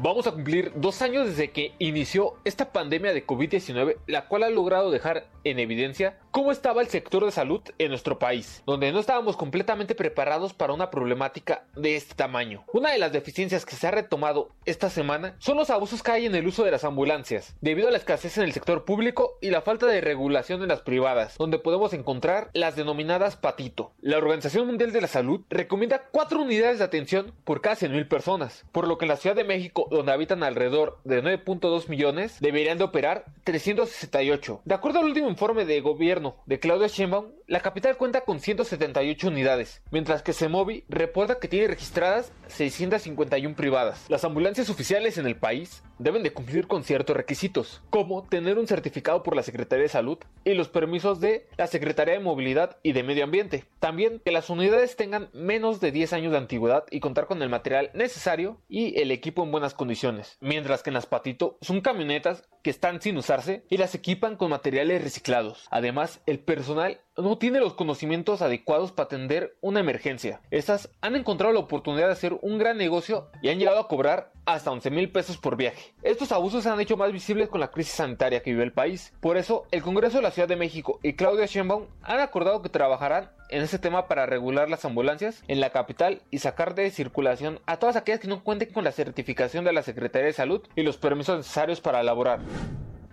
[0.02, 4.50] Vamos a cumplir dos años desde que inició esta pandemia de COVID-19, la cual ha
[4.50, 9.00] logrado dejar en evidencia cómo estaba el sector de salud en nuestro país, donde no
[9.00, 12.66] estábamos completamente preparados para una problemática de este tamaño.
[12.74, 16.26] Una de las deficiencias que se ha retomado esta semana son los abusos que hay
[16.26, 19.50] en el uso de las ambulancias, debido a la escasez en el sector público y
[19.50, 23.94] la falta de regulación en las privadas, donde podemos encontrar las denominadas patito.
[24.02, 28.66] La Organización Mundial de la Salud recomienda cuatro unidades de atención por cada 100.000 personas,
[28.74, 32.78] por lo que en la Ciudad de México, donde habitan alrededor de 9.2 millones, deberían
[32.78, 34.64] de operar 368.
[34.66, 39.28] De acuerdo al último informe de gobierno de Claudia Sheinbaum, la capital cuenta con 178
[39.28, 44.06] unidades, mientras que Semovi reporta que tiene registradas 651 privadas.
[44.10, 48.68] Las ambulancias oficiales en el país deben de cumplir con ciertos requisitos, como tener un
[48.68, 52.94] certificado por la Secretaría de Salud y los permisos de la Secretaría de Movilidad y
[52.94, 53.66] de Medio Ambiente.
[53.80, 57.50] También que las unidades tengan menos de 10 años de antigüedad y contar con el
[57.50, 62.44] material necesario y el equipo en buenas condiciones, mientras que en las Patito son camionetas
[62.64, 65.68] que están sin usarse y las equipan con materiales reciclados.
[65.70, 70.42] Además, el personal no tiene los conocimientos adecuados para atender una emergencia.
[70.52, 74.32] Estas han encontrado la oportunidad de hacer un gran negocio y han llegado a cobrar
[74.46, 75.94] hasta 11 mil pesos por viaje.
[76.04, 79.14] Estos abusos se han hecho más visibles con la crisis sanitaria que vive el país.
[79.20, 82.70] Por eso, el Congreso de la Ciudad de México y Claudia Sheinbaum han acordado que
[82.70, 87.60] trabajarán en ese tema para regular las ambulancias en la capital y sacar de circulación
[87.66, 90.84] a todas aquellas que no cuenten con la certificación de la Secretaría de Salud y
[90.84, 92.40] los permisos necesarios para elaborar.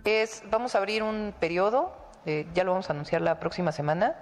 [0.05, 1.93] Es, vamos a abrir un periodo,
[2.25, 4.15] eh, ya lo vamos a anunciar la próxima semana,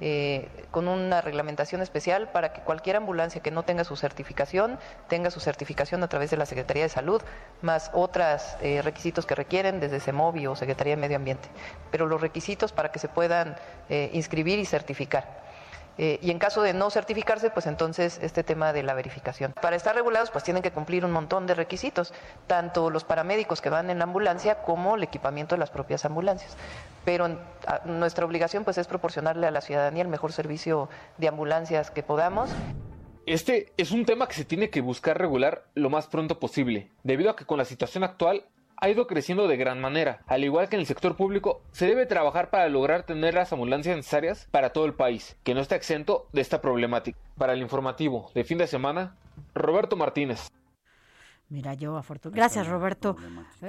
[0.00, 5.32] eh, con una reglamentación especial para que cualquier ambulancia que no tenga su certificación tenga
[5.32, 7.20] su certificación a través de la Secretaría de Salud,
[7.62, 11.48] más otros eh, requisitos que requieren desde CEMOVI o Secretaría de Medio Ambiente.
[11.90, 13.56] Pero los requisitos para que se puedan
[13.88, 15.48] inscribir y certificar.
[15.96, 19.52] Y en caso de no certificarse, pues entonces este tema de la verificación.
[19.60, 22.14] Para estar regulados, pues tienen que cumplir un montón de requisitos,
[22.46, 26.56] tanto los paramédicos que van en la ambulancia como el equipamiento de las propias ambulancias.
[27.08, 27.26] Pero
[27.86, 32.50] nuestra obligación pues es proporcionarle a la ciudadanía el mejor servicio de ambulancias que podamos.
[33.24, 37.30] Este es un tema que se tiene que buscar regular lo más pronto posible, debido
[37.30, 38.44] a que con la situación actual
[38.76, 40.20] ha ido creciendo de gran manera.
[40.26, 43.96] Al igual que en el sector público, se debe trabajar para lograr tener las ambulancias
[43.96, 47.18] necesarias para todo el país, que no está exento de esta problemática.
[47.38, 49.16] Para el informativo de fin de semana,
[49.54, 50.50] Roberto Martínez.
[51.48, 52.40] Mira, yo afortunadamente...
[52.40, 53.16] Gracias, Roberto.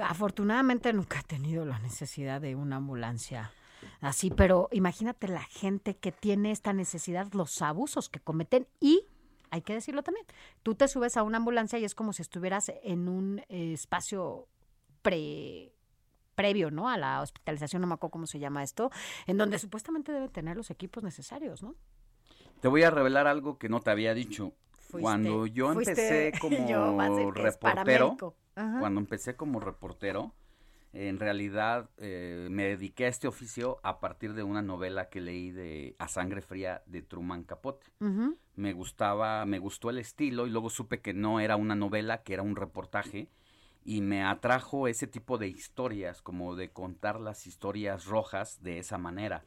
[0.02, 3.52] Afortunadamente nunca he tenido la necesidad de una ambulancia
[4.00, 9.04] así, pero imagínate la gente que tiene esta necesidad, los abusos que cometen y
[9.50, 10.26] hay que decirlo también.
[10.62, 14.46] Tú te subes a una ambulancia y es como si estuvieras en un eh, espacio
[15.02, 15.72] pre
[16.34, 16.88] previo, ¿no?
[16.88, 18.90] A la hospitalización, no me acuerdo cómo se llama esto,
[19.26, 21.74] en donde supuestamente deben tener los equipos necesarios, ¿no?
[22.60, 24.54] Te voy a revelar algo que no te había dicho.
[24.90, 28.16] Cuando yo empecé como reportero,
[28.54, 30.34] cuando empecé como reportero,
[30.92, 35.50] en realidad eh, me dediqué a este oficio a partir de una novela que leí
[35.50, 37.86] de A Sangre Fría de Truman Capote.
[38.56, 42.34] Me gustaba, me gustó el estilo y luego supe que no era una novela, que
[42.34, 43.28] era un reportaje
[43.84, 48.98] y me atrajo ese tipo de historias, como de contar las historias rojas de esa
[48.98, 49.44] manera.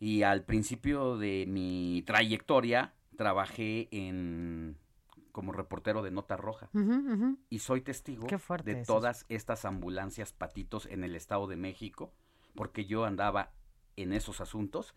[0.00, 4.76] Y al principio de mi trayectoria trabajé en
[5.32, 6.70] como reportero de Nota Roja.
[7.50, 8.26] Y soy testigo
[8.64, 12.12] de todas estas ambulancias patitos en el Estado de México,
[12.54, 13.50] porque yo andaba
[13.96, 14.94] en esos asuntos.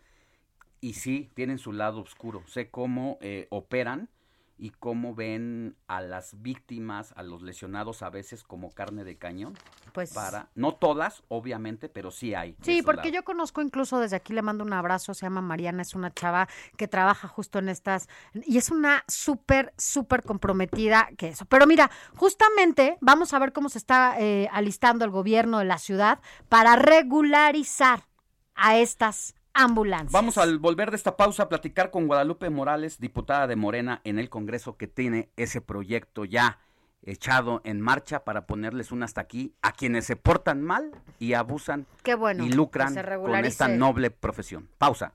[0.79, 2.43] Y sí, tienen su lado oscuro.
[2.45, 4.09] Sé cómo eh, operan
[4.57, 9.53] y cómo ven a las víctimas, a los lesionados a veces como carne de cañón.
[9.93, 12.55] Pues para no todas, obviamente, pero sí hay.
[12.61, 15.95] Sí, porque yo conozco incluso desde aquí le mando un abrazo, se llama Mariana, es
[15.95, 21.45] una chava que trabaja justo en estas y es una súper súper comprometida que eso.
[21.45, 25.77] Pero mira, justamente vamos a ver cómo se está eh, alistando el gobierno de la
[25.77, 26.19] ciudad
[26.49, 28.03] para regularizar
[28.55, 30.11] a estas ambulancias.
[30.11, 34.19] Vamos al volver de esta pausa a platicar con Guadalupe Morales, diputada de Morena en
[34.19, 36.59] el Congreso, que tiene ese proyecto ya
[37.03, 41.85] echado en marcha para ponerles un hasta aquí a quienes se portan mal y abusan
[42.05, 44.69] y lucran con esta noble profesión.
[44.77, 45.13] Pausa.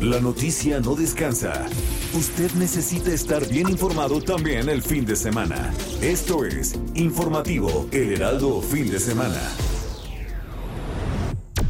[0.00, 1.66] La noticia no descansa.
[2.14, 5.72] Usted necesita estar bien informado también el fin de semana.
[6.00, 9.40] Esto es Informativo El Heraldo Fin de Semana.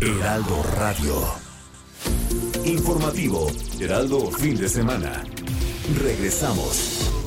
[0.02, 1.14] Heraldo Radio.
[2.64, 3.48] Informativo,
[3.78, 5.22] Heraldo fin de semana.
[6.02, 7.19] Regresamos.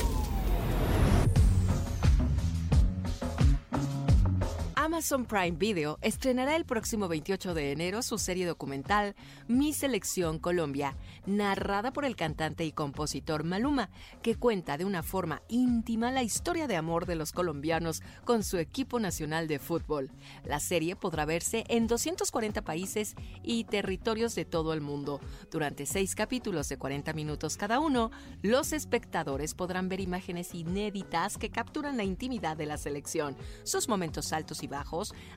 [4.94, 9.16] Amazon Prime Video estrenará el próximo 28 de enero su serie documental
[9.48, 10.96] Mi Selección Colombia,
[11.26, 13.90] narrada por el cantante y compositor Maluma,
[14.22, 18.56] que cuenta de una forma íntima la historia de amor de los colombianos con su
[18.58, 20.12] equipo nacional de fútbol.
[20.44, 25.20] La serie podrá verse en 240 países y territorios de todo el mundo.
[25.50, 28.12] Durante seis capítulos de 40 minutos cada uno,
[28.42, 34.32] los espectadores podrán ver imágenes inéditas que capturan la intimidad de la selección, sus momentos
[34.32, 34.83] altos y bajos,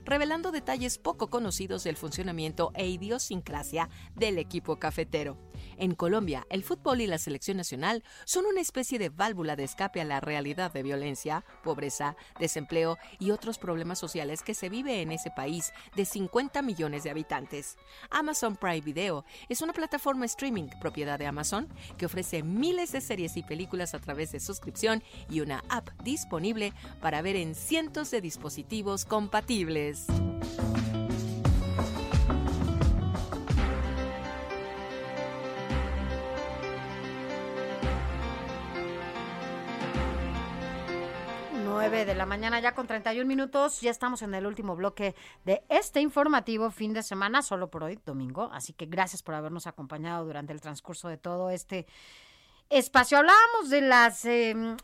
[0.04, 5.47] revelando detalles poco conocidos del funcionamiento e idiosincrasia del equipo cafetero.
[5.78, 10.00] En Colombia, el fútbol y la selección nacional son una especie de válvula de escape
[10.00, 15.12] a la realidad de violencia, pobreza, desempleo y otros problemas sociales que se vive en
[15.12, 17.76] ese país de 50 millones de habitantes.
[18.10, 23.36] Amazon Prime Video es una plataforma streaming propiedad de Amazon que ofrece miles de series
[23.36, 28.20] y películas a través de suscripción y una app disponible para ver en cientos de
[28.20, 30.06] dispositivos compatibles.
[41.78, 43.80] 9 de la mañana ya con 31 minutos.
[43.82, 45.14] Ya estamos en el último bloque
[45.44, 48.50] de este informativo fin de semana, solo por hoy, domingo.
[48.52, 51.86] Así que gracias por habernos acompañado durante el transcurso de todo este
[52.68, 53.18] espacio.
[53.18, 54.76] Hablábamos de las em,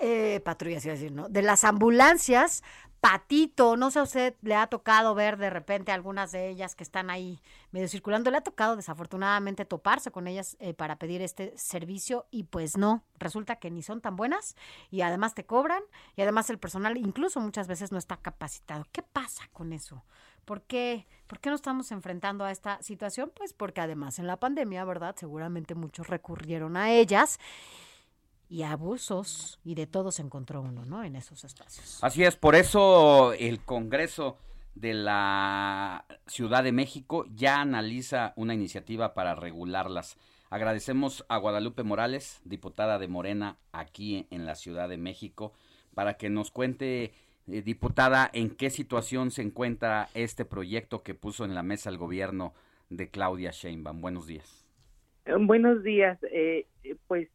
[0.00, 1.30] eh, patrullas, iba a decir, ¿no?
[1.30, 2.62] De las ambulancias
[3.00, 6.82] Patito, no sé a usted le ha tocado ver de repente algunas de ellas que
[6.82, 7.40] están ahí
[7.70, 12.44] medio circulando, le ha tocado desafortunadamente toparse con ellas eh, para pedir este servicio y
[12.44, 14.56] pues no, resulta que ni son tan buenas
[14.90, 15.82] y además te cobran
[16.16, 18.86] y además el personal incluso muchas veces no está capacitado.
[18.92, 20.04] ¿Qué pasa con eso?
[20.44, 23.32] ¿Por qué, ¿Por qué no estamos enfrentando a esta situación?
[23.34, 25.16] Pues porque además en la pandemia, ¿verdad?
[25.18, 27.38] Seguramente muchos recurrieron a ellas
[28.48, 31.02] y abusos y de todo se encontró uno, ¿no?
[31.04, 32.02] En esos espacios.
[32.02, 34.38] Así es, por eso el Congreso
[34.74, 40.18] de la Ciudad de México ya analiza una iniciativa para regularlas.
[40.50, 45.52] Agradecemos a Guadalupe Morales, diputada de Morena aquí en la Ciudad de México,
[45.94, 47.14] para que nos cuente,
[47.48, 51.98] eh, diputada, en qué situación se encuentra este proyecto que puso en la mesa el
[51.98, 52.54] gobierno
[52.90, 54.00] de Claudia Sheinbaum.
[54.00, 54.64] Buenos días.
[55.40, 56.18] Buenos días.
[56.30, 56.66] Eh,
[57.08, 57.28] pues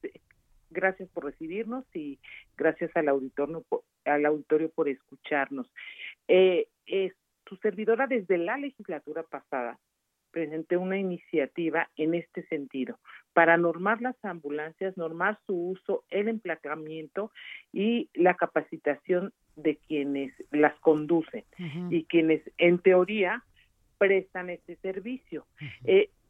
[0.71, 2.19] Gracias por recibirnos y
[2.57, 3.65] gracias al auditorio,
[4.05, 5.71] al auditorio por escucharnos.
[6.27, 6.67] Eh,
[7.47, 9.77] su servidora desde la legislatura pasada
[10.31, 12.97] presenté una iniciativa en este sentido
[13.33, 17.31] para normar las ambulancias, normar su uso, el emplacamiento
[17.73, 21.43] y la capacitación de quienes las conducen
[21.89, 23.43] y quienes en teoría
[23.97, 25.45] prestan este servicio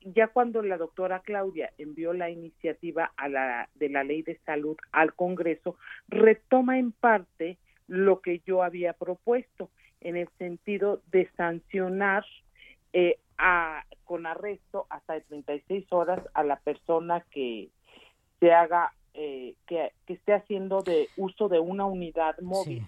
[0.03, 4.77] ya cuando la doctora Claudia envió la iniciativa a la, de la ley de salud
[4.91, 7.57] al Congreso, retoma en parte
[7.87, 9.69] lo que yo había propuesto
[9.99, 12.25] en el sentido de sancionar
[12.93, 17.69] eh, a, con arresto hasta de 36 horas a la persona que
[18.39, 22.85] se haga eh, que, esté haciendo de uso de una unidad móvil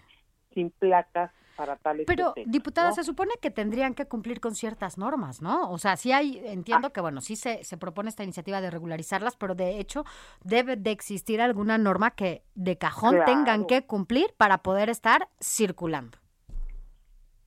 [0.53, 5.41] sin placas para tales Pero, diputada, se supone que tendrían que cumplir con ciertas normas,
[5.41, 5.69] ¿no?
[5.71, 6.93] O sea, sí hay, entiendo ah.
[6.93, 10.05] que, bueno, sí se, se propone esta iniciativa de regularizarlas, pero de hecho
[10.43, 16.17] debe de existir alguna norma que de cajón tengan que cumplir para poder estar circulando.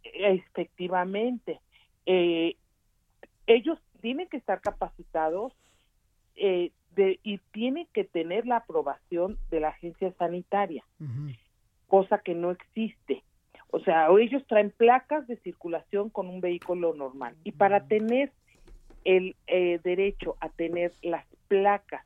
[0.03, 1.61] Efectivamente.
[2.07, 2.57] Eh,
[3.47, 5.53] ellos tienen que estar capacitados
[6.37, 10.85] eh, de, y tienen que tener la aprobación de la agencia sanitaria,
[11.89, 13.23] cosa que no existe.
[13.71, 17.37] O sea, ellos traen placas de circulación con un vehículo normal.
[17.45, 18.33] Y para tener
[19.05, 22.05] el eh, derecho a tener las placas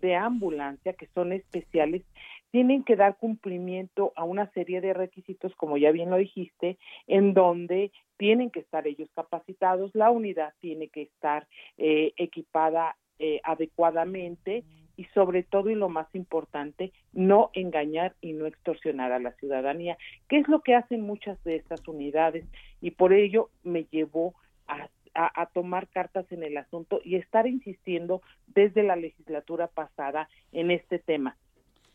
[0.00, 2.02] de ambulancia, que son especiales,
[2.50, 7.34] tienen que dar cumplimiento a una serie de requisitos, como ya bien lo dijiste, en
[7.34, 11.46] donde tienen que estar ellos capacitados, la unidad tiene que estar
[11.76, 14.64] eh, equipada eh, adecuadamente
[14.96, 19.98] y sobre todo y lo más importante, no engañar y no extorsionar a la ciudadanía,
[20.28, 22.44] que es lo que hacen muchas de estas unidades
[22.80, 24.34] y por ello me llevó
[24.66, 30.70] a, a, tomar cartas en el asunto y estar insistiendo desde la legislatura pasada en
[30.70, 31.36] este tema.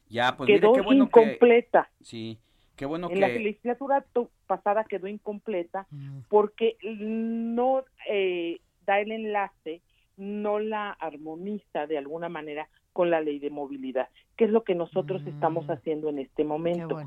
[0.09, 1.89] Ya, pues quedó incompleta.
[2.01, 2.39] Sí,
[2.75, 4.05] qué bueno en la legislatura
[4.47, 6.21] pasada quedó incompleta mm.
[6.29, 9.81] porque no eh, da el enlace
[10.17, 14.75] no la armoniza de alguna manera con la ley de movilidad, que es lo que
[14.75, 15.71] nosotros estamos mm.
[15.71, 16.97] haciendo en este momento.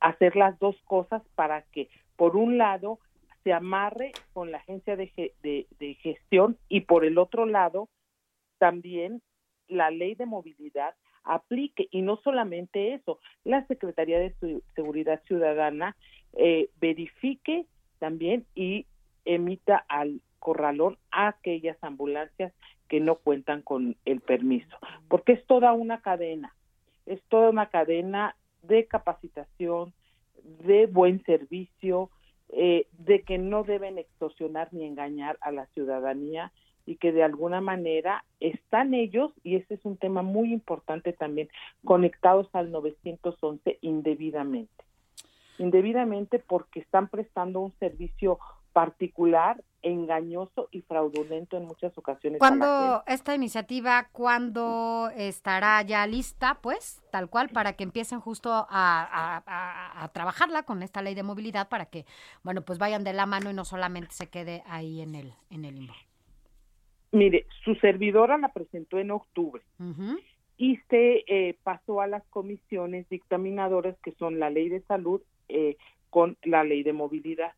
[0.00, 2.98] Hacer las dos cosas para que, por un lado,
[3.44, 7.88] se amarre con la agencia de, de, gestión y por el otro lado
[8.58, 9.22] también
[9.68, 14.34] la ley de movilidad aplique y no solamente eso, la Secretaría de
[14.74, 15.96] Seguridad Ciudadana
[16.32, 17.66] eh, verifique
[17.98, 18.86] también y
[19.24, 22.52] emita al corralón a aquellas ambulancias
[22.90, 24.76] que no cuentan con el permiso,
[25.08, 26.54] porque es toda una cadena,
[27.06, 29.94] es toda una cadena de capacitación,
[30.64, 32.10] de buen servicio,
[32.48, 36.52] eh, de que no deben extorsionar ni engañar a la ciudadanía
[36.84, 41.48] y que de alguna manera están ellos, y ese es un tema muy importante también,
[41.84, 44.84] conectados al 911 indebidamente.
[45.58, 48.40] Indebidamente porque están prestando un servicio
[48.72, 52.38] particular, engañoso y fraudulento en muchas ocasiones.
[52.38, 60.10] ¿Cuándo esta iniciativa, cuándo estará ya lista, pues, tal cual, para que empiecen justo a,
[60.12, 62.04] trabajarla con esta ley de movilidad para que,
[62.42, 65.64] bueno, pues vayan de la mano y no solamente se quede ahí en el, en
[65.64, 65.94] el limbo?
[67.12, 69.62] Mire, su servidora la presentó en octubre.
[70.56, 75.76] Y se eh, pasó a las comisiones dictaminadoras que son la ley de salud, eh,
[76.10, 77.52] con la ley de movilidad.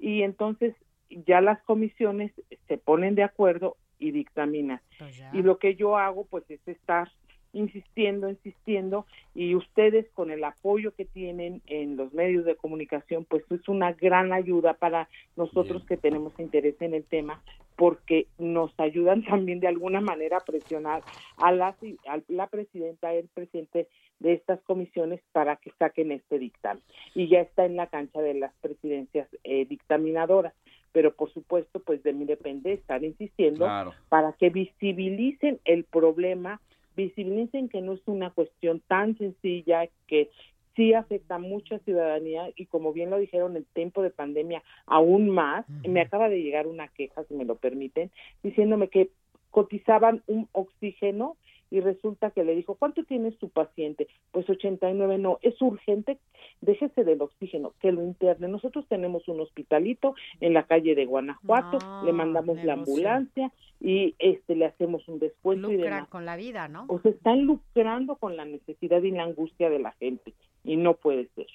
[0.00, 0.74] Y entonces
[1.10, 2.32] ya las comisiones
[2.66, 4.80] se ponen de acuerdo y dictaminan.
[4.98, 7.10] Pues y lo que yo hago pues es estar
[7.52, 13.42] insistiendo, insistiendo, y ustedes con el apoyo que tienen en los medios de comunicación, pues
[13.50, 17.42] es una gran ayuda para nosotros que tenemos interés en el tema,
[17.76, 21.02] porque nos ayudan también de alguna manera a presionar
[21.38, 21.68] a la,
[22.06, 23.88] a la presidenta, el presidente
[24.20, 26.82] de estas comisiones para que saquen este dictamen.
[27.14, 30.54] Y ya está en la cancha de las presidencias eh, dictaminadoras.
[30.92, 33.68] Pero por supuesto pues de mí depende estar insistiendo
[34.08, 36.60] para que visibilicen el problema
[36.98, 40.30] visibilicen que no es una cuestión tan sencilla, que
[40.74, 42.50] sí afecta a mucha ciudadanía.
[42.56, 46.66] Y como bien lo dijeron en tiempo de pandemia aún más, me acaba de llegar
[46.66, 48.10] una queja, si me lo permiten,
[48.42, 49.10] diciéndome que
[49.50, 51.36] cotizaban un oxígeno
[51.70, 54.08] y resulta que le dijo, ¿cuánto tiene su paciente?
[54.32, 56.18] Pues 89, no, es urgente,
[56.60, 58.48] déjese del oxígeno, que lo interne.
[58.48, 64.56] Nosotros tenemos un hospitalito en la calle de Guanajuato, le mandamos la ambulancia y este
[64.56, 66.86] le hacemos un descuento Lucran con la vida, ¿no?
[66.88, 70.34] O se están lucrando con la necesidad y la angustia de la gente
[70.64, 71.46] y no puede ser.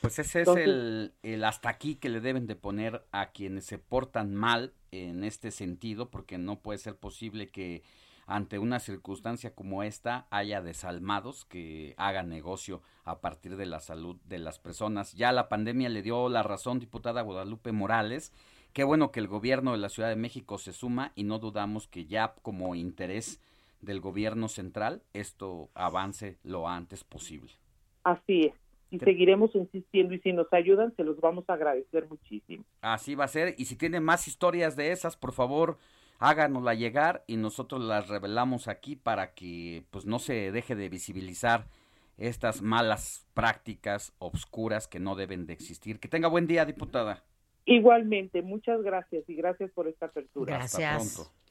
[0.00, 3.78] Pues ese es el, el, hasta aquí que le deben de poner a quienes se
[3.78, 7.82] portan mal en este sentido, porque no puede ser posible que
[8.26, 14.16] ante una circunstancia como esta haya desalmados que hagan negocio a partir de la salud
[14.24, 15.12] de las personas.
[15.14, 18.32] Ya la pandemia le dio la razón, diputada Guadalupe Morales.
[18.72, 21.86] Qué bueno que el gobierno de la Ciudad de México se suma y no dudamos
[21.86, 23.40] que ya como interés
[23.80, 27.52] del gobierno central esto avance lo antes posible.
[28.02, 28.54] Así es.
[28.90, 32.64] Y seguiremos insistiendo y si nos ayudan se los vamos a agradecer muchísimo.
[32.80, 33.54] Así va a ser.
[33.58, 35.78] Y si tienen más historias de esas, por favor,
[36.18, 41.66] háganosla llegar y nosotros las revelamos aquí para que pues no se deje de visibilizar
[42.16, 45.98] estas malas prácticas obscuras que no deben de existir.
[46.00, 47.24] Que tenga buen día, diputada.
[47.66, 50.58] Igualmente, muchas gracias y gracias por esta apertura.
[50.58, 50.94] Gracias.
[50.94, 51.44] Hasta pronto.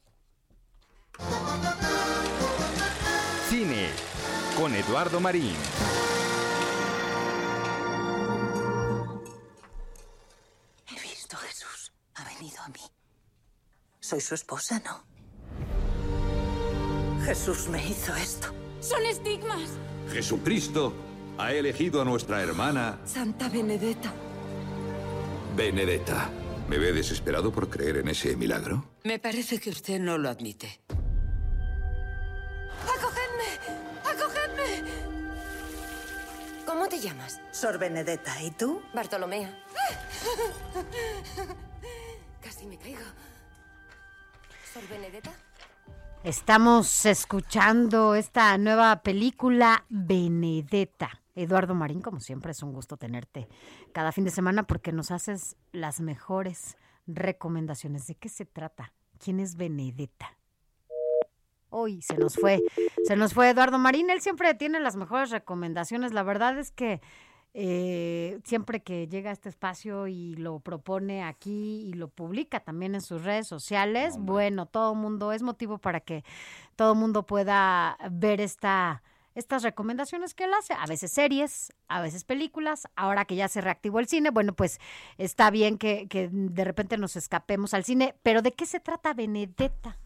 [3.49, 3.90] Cine
[4.57, 5.56] con Eduardo Marín.
[10.88, 11.94] He visto a Jesús.
[12.15, 12.93] Ha venido a mí.
[14.04, 15.02] Soy su esposa, ¿no?
[17.24, 18.50] Jesús me hizo esto.
[18.82, 19.70] Son estigmas.
[20.12, 20.94] Jesucristo
[21.38, 23.00] ha elegido a nuestra hermana...
[23.06, 24.14] Santa Benedetta.
[25.56, 26.30] Benedetta.
[26.68, 28.84] ¿Me ve desesperado por creer en ese milagro?
[29.06, 30.82] Me parece que usted no lo admite.
[32.84, 33.58] ¡Acogedme!
[34.04, 34.84] ¡Acogedme!
[36.66, 37.40] ¿Cómo te llamas?
[37.54, 38.44] Sor Benedetta.
[38.44, 38.82] ¿Y tú?
[38.94, 39.64] Bartolomea.
[42.42, 43.00] Casi me caigo.
[46.24, 51.22] Estamos escuchando esta nueva película Benedetta.
[51.36, 53.48] Eduardo Marín, como siempre, es un gusto tenerte
[53.91, 56.78] cada fin de semana porque nos haces las mejores
[57.08, 58.08] recomendaciones.
[58.08, 58.94] ¿De qué se trata?
[59.20, 60.38] ¿Quién es Benedetta?
[61.70, 62.62] Hoy se nos fue,
[63.04, 64.10] se nos fue Eduardo Marín.
[64.10, 66.14] Él siempre tiene las mejores recomendaciones.
[66.14, 67.02] La verdad es que
[67.54, 72.96] eh, siempre que llega a este espacio y lo propone aquí y lo publica también
[72.96, 76.24] en sus redes sociales, bueno, todo mundo es motivo para que
[76.76, 79.04] todo mundo pueda ver esta
[79.36, 83.62] estas recomendaciones que él hace, a veces series, a veces películas, ahora que ya se
[83.62, 84.80] reactivó el cine, bueno, pues
[85.18, 89.16] está bien que, que de repente nos escapemos al cine, pero ¿de qué se trata
[89.16, 89.98] Benedetta?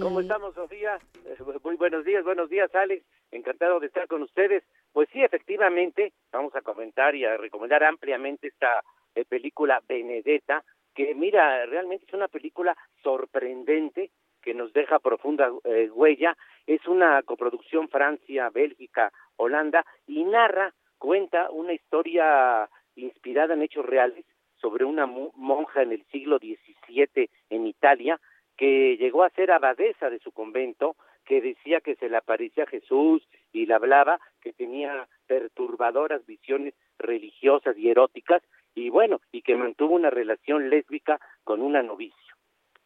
[0.00, 0.98] ¿Cómo eh, estamos, Sofía?
[1.24, 3.04] Eh, muy buenos días, buenos días, Alex.
[3.30, 4.62] Encantado de estar con ustedes.
[4.92, 8.82] Pues sí, efectivamente, vamos a comentar y a recomendar ampliamente esta
[9.14, 10.62] eh, película Benedetta,
[10.94, 14.10] que mira, realmente es una película sorprendente
[14.42, 16.36] que nos deja profunda eh, huella.
[16.66, 24.26] Es una coproducción Francia, Bélgica, Holanda y narra, cuenta una historia inspirada en hechos reales
[24.56, 28.20] sobre una monja en el siglo XVII en Italia
[28.56, 32.68] que llegó a ser abadesa de su convento, que decía que se le aparecía a
[32.68, 38.42] Jesús y le hablaba, que tenía perturbadoras visiones religiosas y eróticas,
[38.74, 42.36] y bueno, y que mantuvo una relación lésbica con una novicia.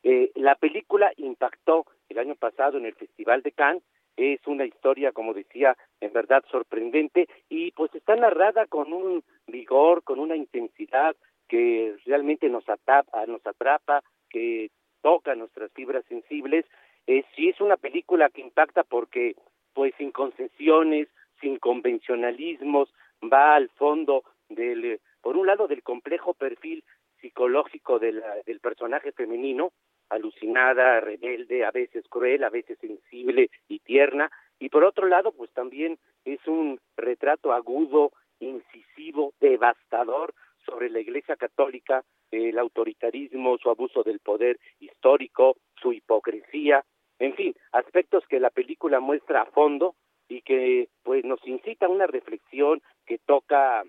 [0.03, 3.83] Eh, la película impactó el año pasado en el Festival de Cannes,
[4.17, 10.03] es una historia, como decía, en verdad sorprendente y pues está narrada con un vigor,
[10.05, 11.15] con una intensidad
[11.49, 14.71] que realmente nos atrapa, nos atrapa que
[15.03, 16.65] toca nuestras fibras sensibles.
[17.07, 19.37] Eh, sí es una película que impacta porque,
[19.77, 21.07] pues, sin concesiones,
[21.39, 22.89] sin convencionalismos,
[23.23, 26.83] va al fondo del, por un lado, del complejo perfil
[27.21, 29.73] psicológico del personaje femenino,
[30.09, 35.53] alucinada, rebelde, a veces cruel, a veces sensible y tierna, y por otro lado, pues
[35.53, 40.33] también es un retrato agudo, incisivo, devastador
[40.65, 46.83] sobre la Iglesia Católica, el autoritarismo, su abuso del poder histórico, su hipocresía,
[47.19, 49.95] en fin, aspectos que la película muestra a fondo
[50.29, 53.85] y que pues nos incita a una reflexión que toca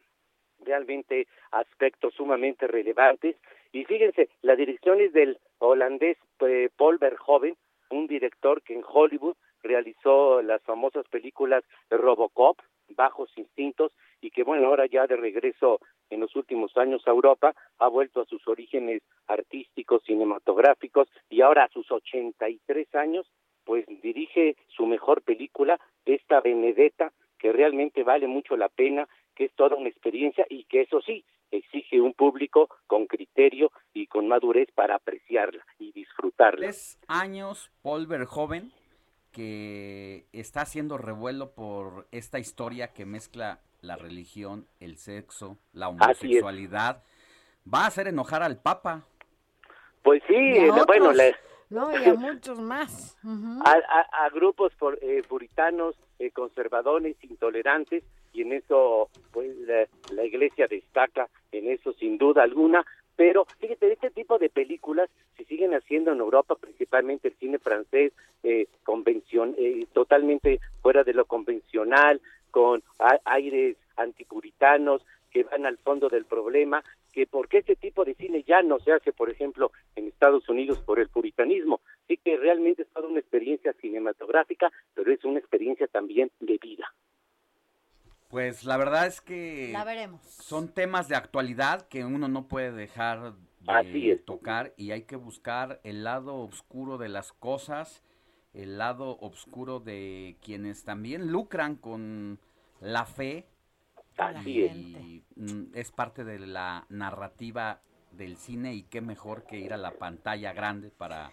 [0.60, 3.36] realmente aspectos sumamente relevantes.
[3.72, 7.56] Y fíjense, la dirección es del holandés eh, Paul Verhoeven,
[7.90, 12.60] un director que en Hollywood realizó las famosas películas Robocop,
[12.90, 13.92] Bajos Instintos,
[14.22, 15.80] y que bueno, ahora ya de regreso
[16.10, 21.66] en los últimos años a Europa, ha vuelto a sus orígenes artísticos, cinematográficos, y ahora
[21.66, 23.28] a sus 83 años,
[23.64, 29.54] pues dirige su mejor película, esta Benedetta, que realmente vale mucho la pena, que es
[29.54, 34.70] toda una experiencia y que eso sí, exige un público con criterio y con madurez
[34.74, 36.68] para apreciarla y disfrutarla.
[36.68, 38.72] Tres años, Paul Verhoeven,
[39.38, 47.04] que está haciendo revuelo por esta historia que mezcla la religión, el sexo, la homosexualidad.
[47.72, 49.04] Va a hacer enojar al Papa.
[50.02, 50.34] Pues sí,
[50.88, 51.36] bueno, le,
[51.70, 53.16] no, y a muchos más.
[53.64, 58.04] a, grupos por, eh, puritanos, eh, conservadores, intolerantes,
[58.34, 59.56] y en eso, pues,
[60.12, 62.84] la, iglesia destaca en eso sin duda alguna.
[63.18, 68.14] Pero fíjate, este tipo de películas se siguen haciendo en Europa, principalmente el cine francés,
[68.44, 72.82] eh, convención, eh, totalmente fuera de lo convencional, con
[73.26, 78.62] aires antipuritanos que van al fondo del problema que porque este tipo de cine ya
[78.62, 81.82] no se hace, por ejemplo, en Estados Unidos por el puritanismo.
[82.08, 86.94] Sí que realmente es toda una experiencia cinematográfica, pero es una experiencia también de vida.
[88.28, 90.22] Pues la verdad es que la veremos.
[90.22, 95.80] son temas de actualidad que uno no puede dejar de tocar y hay que buscar
[95.84, 98.04] el lado oscuro de las cosas,
[98.54, 102.40] el lado oscuro de quienes también lucran con
[102.82, 103.48] la fe
[104.46, 107.82] y mm, es parte de la narrativa
[108.12, 111.32] del cine y qué mejor que ir a la pantalla grande para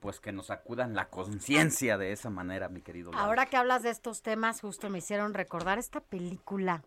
[0.00, 3.10] pues que nos acudan la conciencia de esa manera, mi querido.
[3.14, 6.82] Ahora que hablas de estos temas, justo me hicieron recordar esta película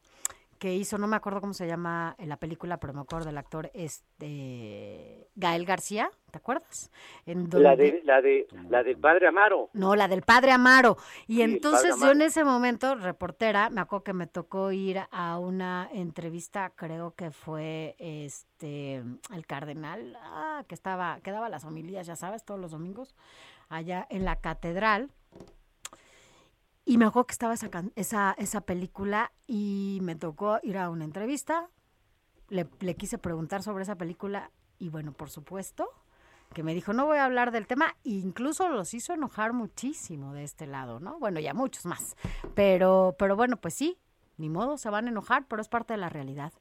[0.62, 3.40] que hizo, no me acuerdo cómo se llama en la película, pero me acuerdo del
[3.40, 6.92] actor este Gael García, ¿te acuerdas?
[7.26, 9.72] En la de la de la del Padre Amaro.
[9.74, 10.98] No, la del Padre Amaro.
[11.26, 15.90] Y entonces yo en ese momento, reportera, me acuerdo que me tocó ir a una
[15.92, 18.98] entrevista, creo que fue este
[19.34, 23.16] el cardenal, ah, que estaba que daba las homilías, ya sabes, todos los domingos
[23.68, 25.10] allá en la catedral
[26.92, 31.06] y me acuerdo que estaba esa, esa, esa película y me tocó ir a una
[31.06, 31.70] entrevista.
[32.50, 35.88] Le, le quise preguntar sobre esa película y bueno, por supuesto,
[36.54, 40.44] que me dijo, no voy a hablar del tema, incluso los hizo enojar muchísimo de
[40.44, 41.18] este lado, ¿no?
[41.18, 42.18] Bueno, ya muchos más.
[42.56, 43.98] Pero, pero bueno, pues sí,
[44.36, 46.52] ni modo, se van a enojar, pero es parte de la realidad.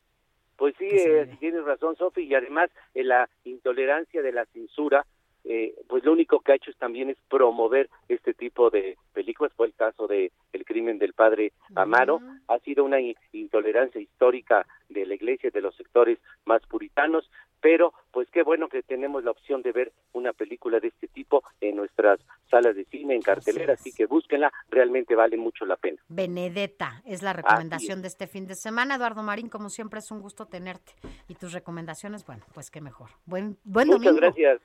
[0.57, 5.05] Pues sí, eh, tienes razón, Sofi, y además eh, la intolerancia de la censura
[5.44, 9.52] eh, pues lo único que ha hecho es también es promover este tipo de películas,
[9.56, 12.98] fue el caso de El crimen del padre Amaro, ha sido una
[13.32, 18.82] intolerancia histórica de la iglesia de los sectores más puritanos, pero pues qué bueno que
[18.82, 22.20] tenemos la opción de ver una película de este tipo en nuestras
[22.50, 25.98] salas de cine, en cartelera, así, que búsquenla, realmente vale mucho la pena.
[26.08, 28.96] Benedetta es la recomendación de este fin de semana.
[28.96, 30.92] Eduardo Marín, como siempre es un gusto tenerte.
[31.28, 33.10] Y tus recomendaciones, bueno, pues qué mejor.
[33.26, 34.20] Buen, buen Muchas domingo.
[34.20, 34.60] gracias.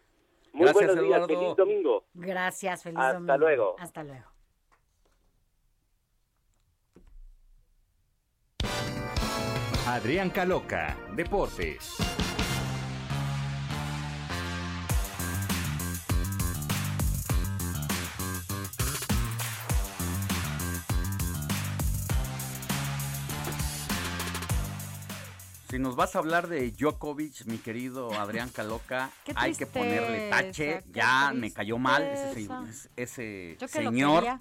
[0.55, 1.27] Muy Gracias, buenos días, Eduardo.
[1.27, 2.05] feliz domingo.
[2.13, 3.37] Gracias, feliz Hasta domingo.
[3.37, 3.75] luego.
[3.77, 4.25] Hasta luego.
[9.87, 11.97] Adrián Caloca, Deportes.
[25.75, 30.81] Si nos vas a hablar de Djokovic, mi querido Adrián Caloca, hay que ponerle tache.
[30.93, 32.01] Ya me cayó mal
[32.95, 34.39] ese, señor.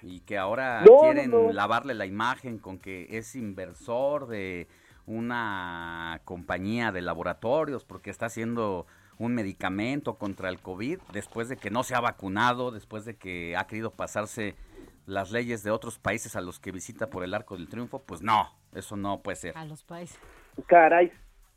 [0.00, 1.52] Y que ahora No, no, quieren no.
[1.52, 4.66] lavarle la imagen con que es inversor de
[5.04, 8.86] una compañía de laboratorios porque está haciendo
[9.18, 13.58] un medicamento contra el COVID después de que no se ha vacunado, después de que
[13.58, 14.54] ha querido pasarse
[15.04, 18.22] las leyes de otros países a los que visita por el Arco del Triunfo, pues
[18.22, 19.58] no, eso no puede ser.
[19.58, 20.18] A los países.
[20.66, 21.12] Caray,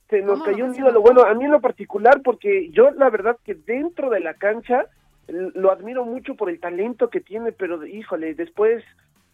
[0.09, 1.01] se nos ¿Cómo cayó un ídolo.
[1.01, 4.85] Bueno, a mí en lo particular, porque yo la verdad que dentro de la cancha
[5.27, 8.83] lo admiro mucho por el talento que tiene, pero híjole, después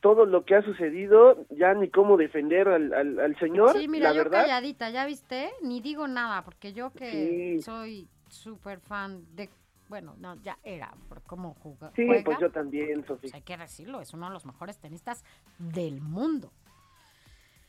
[0.02, 4.10] todo lo que ha sucedido, ya ni cómo defender al, al, al señor, Sí, mira,
[4.10, 4.42] la yo verdad.
[4.42, 5.50] calladita, ¿ya viste?
[5.64, 7.62] Ni digo nada, porque yo que Sí.
[7.64, 9.50] soy súper fan de...
[9.88, 12.24] Bueno, no, ya era, por cómo juga, Sí, juega.
[12.24, 13.18] pues yo también, Sofía.
[13.22, 15.24] Pues hay que decirlo, es uno de los mejores tenistas
[15.58, 16.52] del mundo.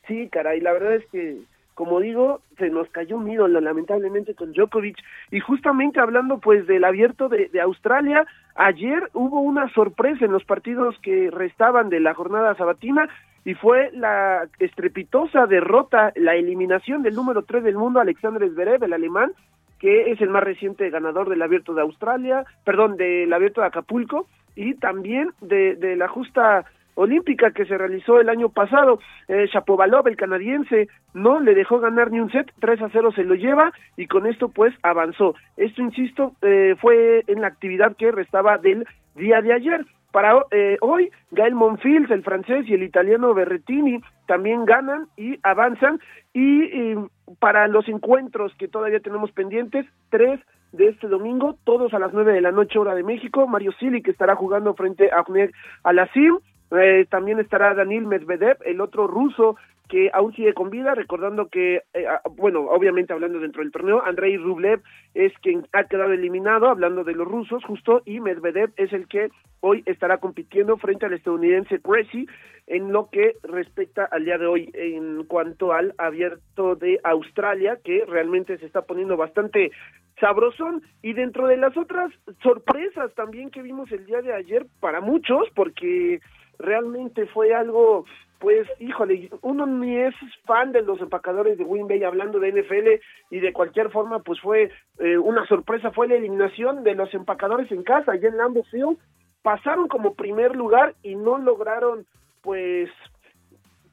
[0.07, 1.41] Sí, caray, la verdad es que,
[1.77, 4.97] como digo, se nos cayó un ídolo, lamentablemente, con Djokovic.
[5.29, 8.25] Y justamente hablando, pues, del abierto de, Australia,
[8.55, 13.07] ayer hubo una sorpresa en los partidos que restaban de la jornada sabatina
[13.45, 18.93] y fue la estrepitosa derrota, la eliminación del número 3 del mundo, Alexander Zverev, el
[18.93, 19.33] alemán,
[19.77, 24.25] que es el más reciente ganador del abierto de Australia, perdón, del abierto de Acapulco,
[24.55, 26.65] y también de, de la justa
[26.97, 28.99] olímpica que se realizó el año pasado.
[29.27, 33.23] Eh, Shapovalov, el canadiense, no le dejó ganar ni un set, 3 a 0 se
[33.23, 35.35] lo lleva y con esto pues avanzó.
[35.55, 38.85] Esto, insisto, eh, fue en la actividad que restaba del
[39.15, 39.85] día de ayer.
[40.11, 45.99] Para eh, hoy, Gael Monfils, el francés, y el italiano Berrettini también ganan y avanzan.
[46.33, 46.95] Y,
[47.39, 50.39] para los encuentros que todavía tenemos pendientes, tres
[50.71, 53.47] de este domingo, todos a las nueve de la noche hora de México.
[53.47, 55.51] Mario Sili que estará jugando frente a Ahmed
[55.83, 56.39] Alasim.
[56.71, 59.55] Eh, también estará Danil Medvedev, el otro ruso
[59.87, 64.03] que aún sigue con vida, recordando que, eh, ah, bueno, obviamente hablando dentro del torneo,
[64.03, 64.81] Andrei Rublev
[65.13, 69.29] es quien ha quedado eliminado, hablando de los rusos, justo, y Medvedev es el que
[69.61, 72.27] hoy estará compitiendo frente al estadounidense Cressy
[72.67, 78.03] en lo que respecta al día de hoy en cuanto al abierto de Australia, que
[78.05, 79.71] realmente se está poniendo bastante
[80.19, 80.83] sabrosón.
[81.01, 82.11] Y dentro de las otras
[82.43, 86.19] sorpresas también que vimos el día de ayer, para muchos, porque
[86.59, 88.05] realmente fue algo,
[88.39, 93.01] pues, híjole, uno ni es fan de los empacadores de Green Bay hablando de NFL
[93.29, 97.71] y de cualquier forma, pues fue eh, una sorpresa, fue la eliminación de los empacadores
[97.71, 98.97] en casa, allá en Lambeau Field,
[99.41, 102.05] pasaron como primer lugar y no lograron,
[102.41, 102.89] pues,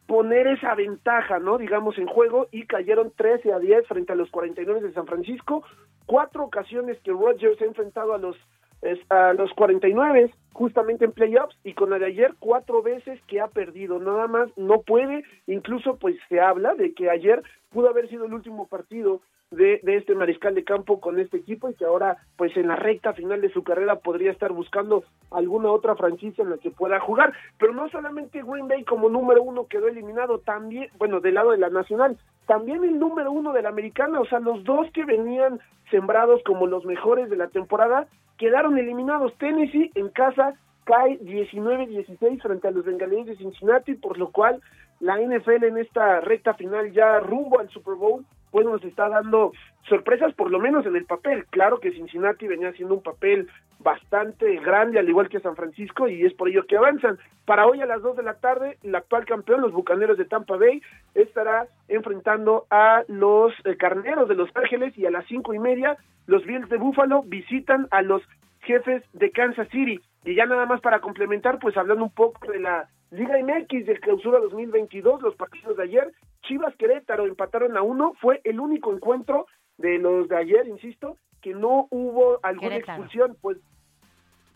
[0.07, 1.59] poner esa ventaja, ¿no?
[1.59, 5.65] Digamos, en juego y cayeron 13 a 10 frente a los 49 de San Francisco.
[6.07, 8.37] Cuatro ocasiones que Rodgers ha enfrentado a los
[8.85, 13.41] es- a los 49 justamente en playoffs y con la de ayer cuatro veces que
[13.41, 18.09] ha perdido, nada más no puede, incluso pues se habla de que ayer pudo haber
[18.09, 19.21] sido el último partido
[19.57, 23.13] de, este mariscal de campo con este equipo y que ahora pues en la recta
[23.13, 27.33] final de su carrera podría estar buscando alguna otra franquicia en la que pueda jugar,
[27.59, 31.59] pero no solamente Green Bay como número uno quedó eliminado, también, bueno, del lado de
[31.59, 35.61] la nacional, también el número uno de la americana, o sea, los dos que venían
[35.91, 38.07] sembrados como los mejores de la temporada,
[38.39, 39.33] quedaron eliminados.
[39.39, 44.61] Tennessee en casa cae 19-16 frente a los bengalíes de Cincinnati, por lo cual
[45.01, 48.25] la NFL en esta recta final ya rumbo al Super Bowl,
[48.55, 49.51] pues nos está dando
[49.89, 51.45] sorpresas, por lo menos en el papel.
[51.47, 53.49] Claro que Cincinnati venía haciendo un papel
[53.81, 57.19] bastante grande, al igual que San Francisco, y es por ello que avanzan.
[57.47, 60.57] Para hoy a las 2 de la tarde, el actual campeón, los Bucaneros de Tampa
[60.57, 60.81] Bay,
[61.17, 65.97] estará enfrentando a los eh, Carneros de Los Ángeles y a las cinco y media,
[66.29, 68.23] los Bills de Buffalo visitan a los
[68.61, 70.01] jefes de Kansas City.
[70.25, 73.99] Y ya nada más para complementar, pues hablando un poco de la Liga MX del
[73.99, 76.13] clausura 2022, los partidos de ayer,
[76.47, 79.47] Chivas Querétaro empataron a uno, fue el único encuentro
[79.79, 83.03] de los de ayer, insisto, que no hubo alguna Querétaro.
[83.03, 83.59] expulsión, pues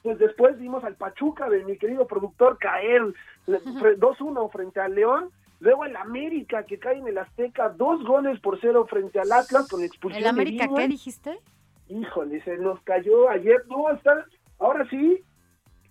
[0.02, 3.02] pues después vimos al Pachuca de mi querido productor caer
[3.46, 8.04] le- fre- 2-1 frente al León, luego el América que cae en el Azteca, dos
[8.04, 11.38] goles por cero frente al Atlas con expulsión ¿El América qué dijiste?
[11.88, 14.24] Híjole, se nos cayó ayer, no, está,
[14.60, 15.20] ahora sí,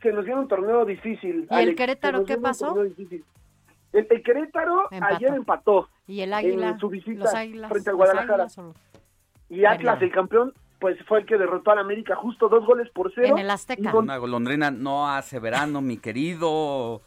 [0.01, 1.47] se nos dio un torneo difícil.
[1.51, 2.73] ¿Y el Querétaro qué pasó?
[2.83, 3.25] difícil.
[3.97, 5.15] El, el Querétaro Empató.
[5.15, 5.89] ayer empató.
[6.07, 6.69] ¿Y el Águila?
[6.69, 7.69] En su visita ¿Los Águilas?
[7.71, 8.43] frente al ¿Los Guadalajara.
[8.43, 8.75] Águilas
[9.49, 13.11] Y Atlas, el campeón, pues fue el que derrotó al América justo dos goles por
[13.15, 13.27] cero.
[13.29, 13.81] En el Azteca.
[13.89, 17.01] Y con- Una golondrina no hace verano, mi querido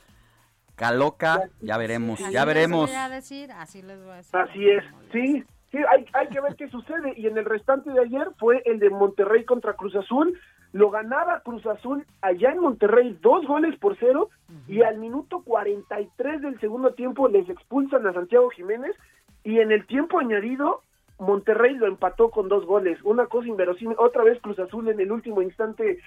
[0.74, 1.48] Caloca.
[1.60, 2.88] Ya veremos, Así ya veremos.
[2.88, 4.36] voy a decir, así les voy a decir.
[4.40, 7.12] Así es, sí, sí, hay, hay que ver qué sucede.
[7.16, 10.38] Y en el restante de ayer fue el de Monterrey contra Cruz Azul.
[10.72, 14.30] Lo ganaba Cruz Azul allá en Monterrey, dos goles por cero.
[14.68, 18.96] Y al minuto 43 del segundo tiempo les expulsan a Santiago Jiménez.
[19.42, 20.82] y en el tiempo añadido
[21.20, 25.12] Monterrey lo empató con dos goles, una cosa inverosímil, otra vez Cruz Azul en el
[25.12, 25.98] último instante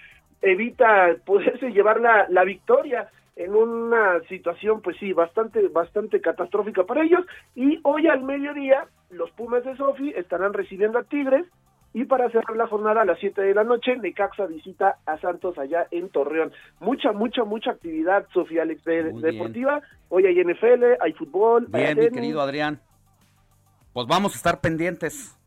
[0.42, 7.03] evita poderse llevar la, la victoria en una situación pues sí bastante bastante catastrófica para
[7.03, 7.25] ellos
[7.56, 11.45] y hoy al mediodía los Pumas de Sofi estarán recibiendo a Tigres
[11.93, 15.57] y para cerrar la jornada a las 7 de la noche Necaxa visita a Santos
[15.57, 16.51] allá en Torreón.
[16.80, 19.81] Mucha mucha mucha actividad Sofía Alex de- deportiva.
[20.09, 22.19] Hoy hay NFL, hay fútbol, hay Bien, mi tenis.
[22.19, 22.80] querido Adrián.
[23.93, 25.38] Pues vamos a estar pendientes.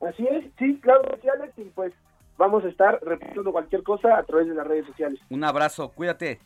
[0.00, 1.92] Así es, sí, claro, sí, Alex, y pues
[2.38, 5.20] vamos a estar reportando cualquier cosa a través de las redes sociales.
[5.30, 6.40] Un abrazo, cuídate.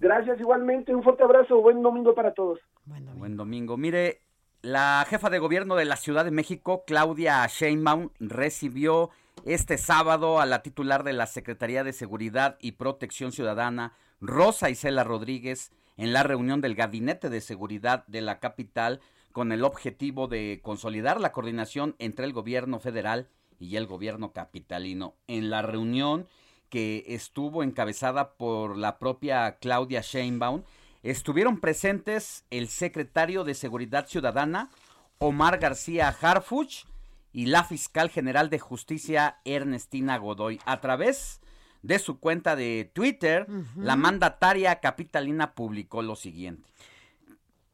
[0.00, 2.58] Gracias igualmente, un fuerte abrazo, buen domingo para todos.
[2.84, 3.76] Buen domingo.
[3.76, 4.20] Mire,
[4.62, 9.10] la jefa de gobierno de la Ciudad de México, Claudia Sheinbaum, recibió
[9.46, 15.02] este sábado a la titular de la Secretaría de Seguridad y Protección Ciudadana, Rosa Isela
[15.02, 19.00] Rodríguez, en la reunión del Gabinete de Seguridad de la capital
[19.32, 25.14] con el objetivo de consolidar la coordinación entre el gobierno federal y el gobierno capitalino.
[25.26, 26.26] En la reunión
[26.68, 30.64] que estuvo encabezada por la propia Claudia Sheinbaum,
[31.02, 34.70] estuvieron presentes el secretario de Seguridad Ciudadana,
[35.18, 36.84] Omar García Harfuch,
[37.32, 40.60] y la fiscal general de justicia, Ernestina Godoy.
[40.64, 41.40] A través
[41.82, 43.46] de su cuenta de Twitter,
[43.76, 46.68] la mandataria capitalina publicó lo siguiente.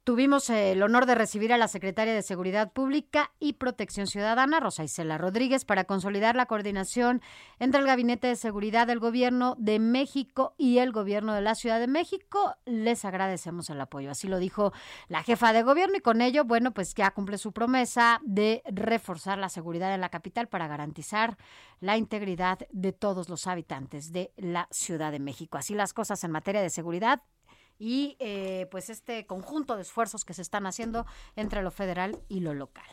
[0.06, 4.84] Tuvimos el honor de recibir a la secretaria de Seguridad Pública y Protección Ciudadana, Rosa
[4.84, 7.22] Isela Rodríguez, para consolidar la coordinación
[7.58, 11.80] entre el Gabinete de Seguridad del Gobierno de México y el Gobierno de la Ciudad
[11.80, 12.54] de México.
[12.66, 14.12] Les agradecemos el apoyo.
[14.12, 14.72] Así lo dijo
[15.08, 19.38] la jefa de gobierno y con ello, bueno, pues ya cumple su promesa de reforzar
[19.38, 21.36] la seguridad en la capital para garantizar
[21.80, 25.58] la integridad de todos los habitantes de la Ciudad de México.
[25.58, 27.22] Así las cosas en materia de seguridad
[27.78, 31.06] y eh, pues este conjunto de esfuerzos que se están haciendo
[31.36, 32.86] entre lo federal y lo local.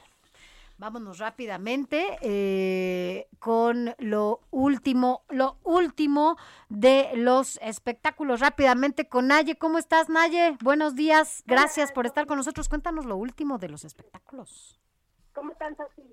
[0.78, 6.36] Vámonos rápidamente eh, con lo último, lo último
[6.68, 8.40] de los espectáculos.
[8.40, 9.56] Rápidamente con Naye.
[9.56, 10.58] ¿Cómo estás, Naye?
[10.62, 11.44] Buenos días.
[11.46, 12.68] Gracias por estar con nosotros.
[12.70, 14.80] Cuéntanos lo último de los espectáculos.
[15.34, 16.06] ¿Cómo están, Sofía?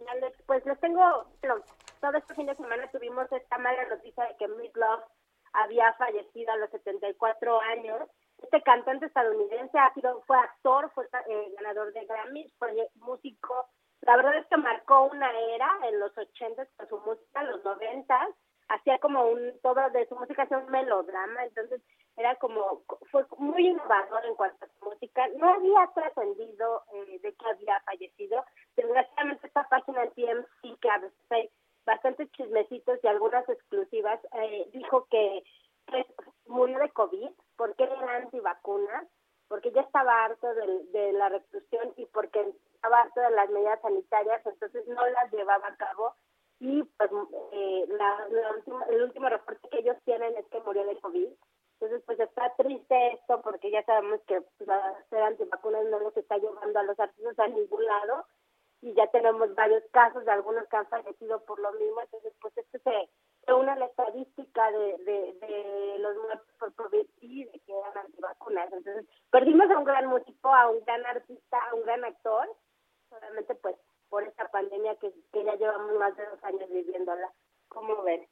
[0.46, 1.62] Pues les tengo, bueno,
[2.00, 5.04] todo este fin de semana tuvimos esta mala noticia de que Meat Love
[5.52, 8.08] había fallecido a los 74 años.
[8.42, 13.68] Este cantante estadounidense ha sido, fue actor, fue eh, ganador de Grammy, fue músico.
[14.02, 18.28] La verdad es que marcó una era en los 80 con su música, los 90
[18.70, 21.82] hacía como un, todo de su música hacía un melodrama, entonces
[22.16, 25.26] era como, fue muy innovador en cuanto a su música.
[25.36, 28.44] No había trascendido eh, de que había fallecido.
[28.76, 31.50] Desgraciadamente esta página en TMC, que a veces hay
[31.84, 35.42] bastantes chismecitos y algunas exclusivas, eh, dijo que
[35.86, 36.06] pues,
[36.46, 37.30] murió de COVID
[37.60, 39.06] porque era antivacunas,
[39.46, 42.40] porque ya estaba harto de, la reclusión y porque
[42.74, 46.14] estaba harto de las medidas sanitarias, entonces no las llevaba a cabo
[46.58, 47.10] y pues
[47.52, 51.28] eh, la, última- el último reporte que ellos tienen es que murió de COVID.
[51.74, 54.70] Entonces pues está triste esto porque ya sabemos que pues,
[55.10, 58.24] ser antivacunas no nos está llevando a los artistas a ningún lado
[58.82, 62.56] y ya tenemos varios casos de algunos que han fallecido por lo mismo, entonces pues
[62.56, 63.10] esto se,
[63.44, 64.96] se une a la estadística de,
[65.40, 68.72] de, los muertos por COVID y de que eran antivacunas.
[68.72, 72.48] Entonces perdimos a un gran músico, a un gran artista, a un gran actor,
[73.10, 73.76] solamente pues
[74.08, 77.30] por esta pandemia que, que ya llevamos más de dos años viviéndola.
[77.68, 78.26] ¿Cómo ven?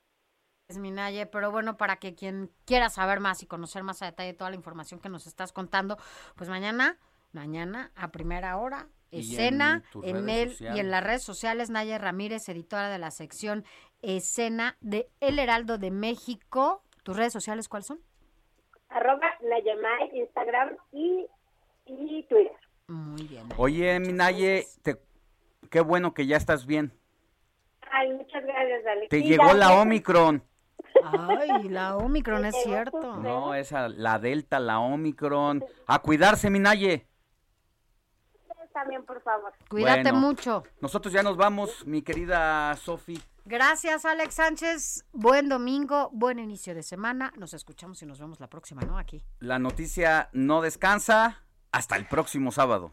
[0.68, 4.06] Es mi Naye, pero bueno, para que quien quiera saber más y conocer más a
[4.06, 5.96] detalle toda la información que nos estás contando,
[6.36, 6.98] pues mañana,
[7.32, 11.96] mañana a primera hora, Y escena en en, él y en las redes sociales, Naye
[11.98, 13.64] Ramírez, editora de la sección
[14.02, 16.82] escena de El Heraldo de México.
[17.02, 18.00] ¿Tus redes sociales cuáles son?
[18.90, 21.26] Arroba Nayamay, Instagram y,
[21.86, 22.52] y Twitter.
[22.86, 23.48] Muy bien.
[23.56, 25.00] Oye, Minaye, te-
[25.70, 26.92] qué bueno que ya estás bien.
[27.90, 29.08] Ay, muchas gracias, Alex.
[29.08, 30.42] Te Sí, llegó ya- la Omicron.
[31.02, 33.16] Ay, la Omicron es cierto.
[33.16, 35.64] No, esa, la Delta, la Omicron.
[35.86, 37.07] A cuidarse, Minaye.
[38.72, 39.52] También, por favor.
[39.68, 40.62] Cuídate Bueno, mucho.
[40.80, 43.20] Nosotros ya nos vamos, mi querida Sofi.
[43.44, 45.04] Gracias, Alex Sánchez.
[45.12, 47.32] Buen domingo, buen inicio de semana.
[47.36, 48.98] Nos escuchamos y nos vemos la próxima, ¿no?
[48.98, 49.24] Aquí.
[49.40, 51.42] La noticia no descansa.
[51.72, 52.92] Hasta el próximo sábado.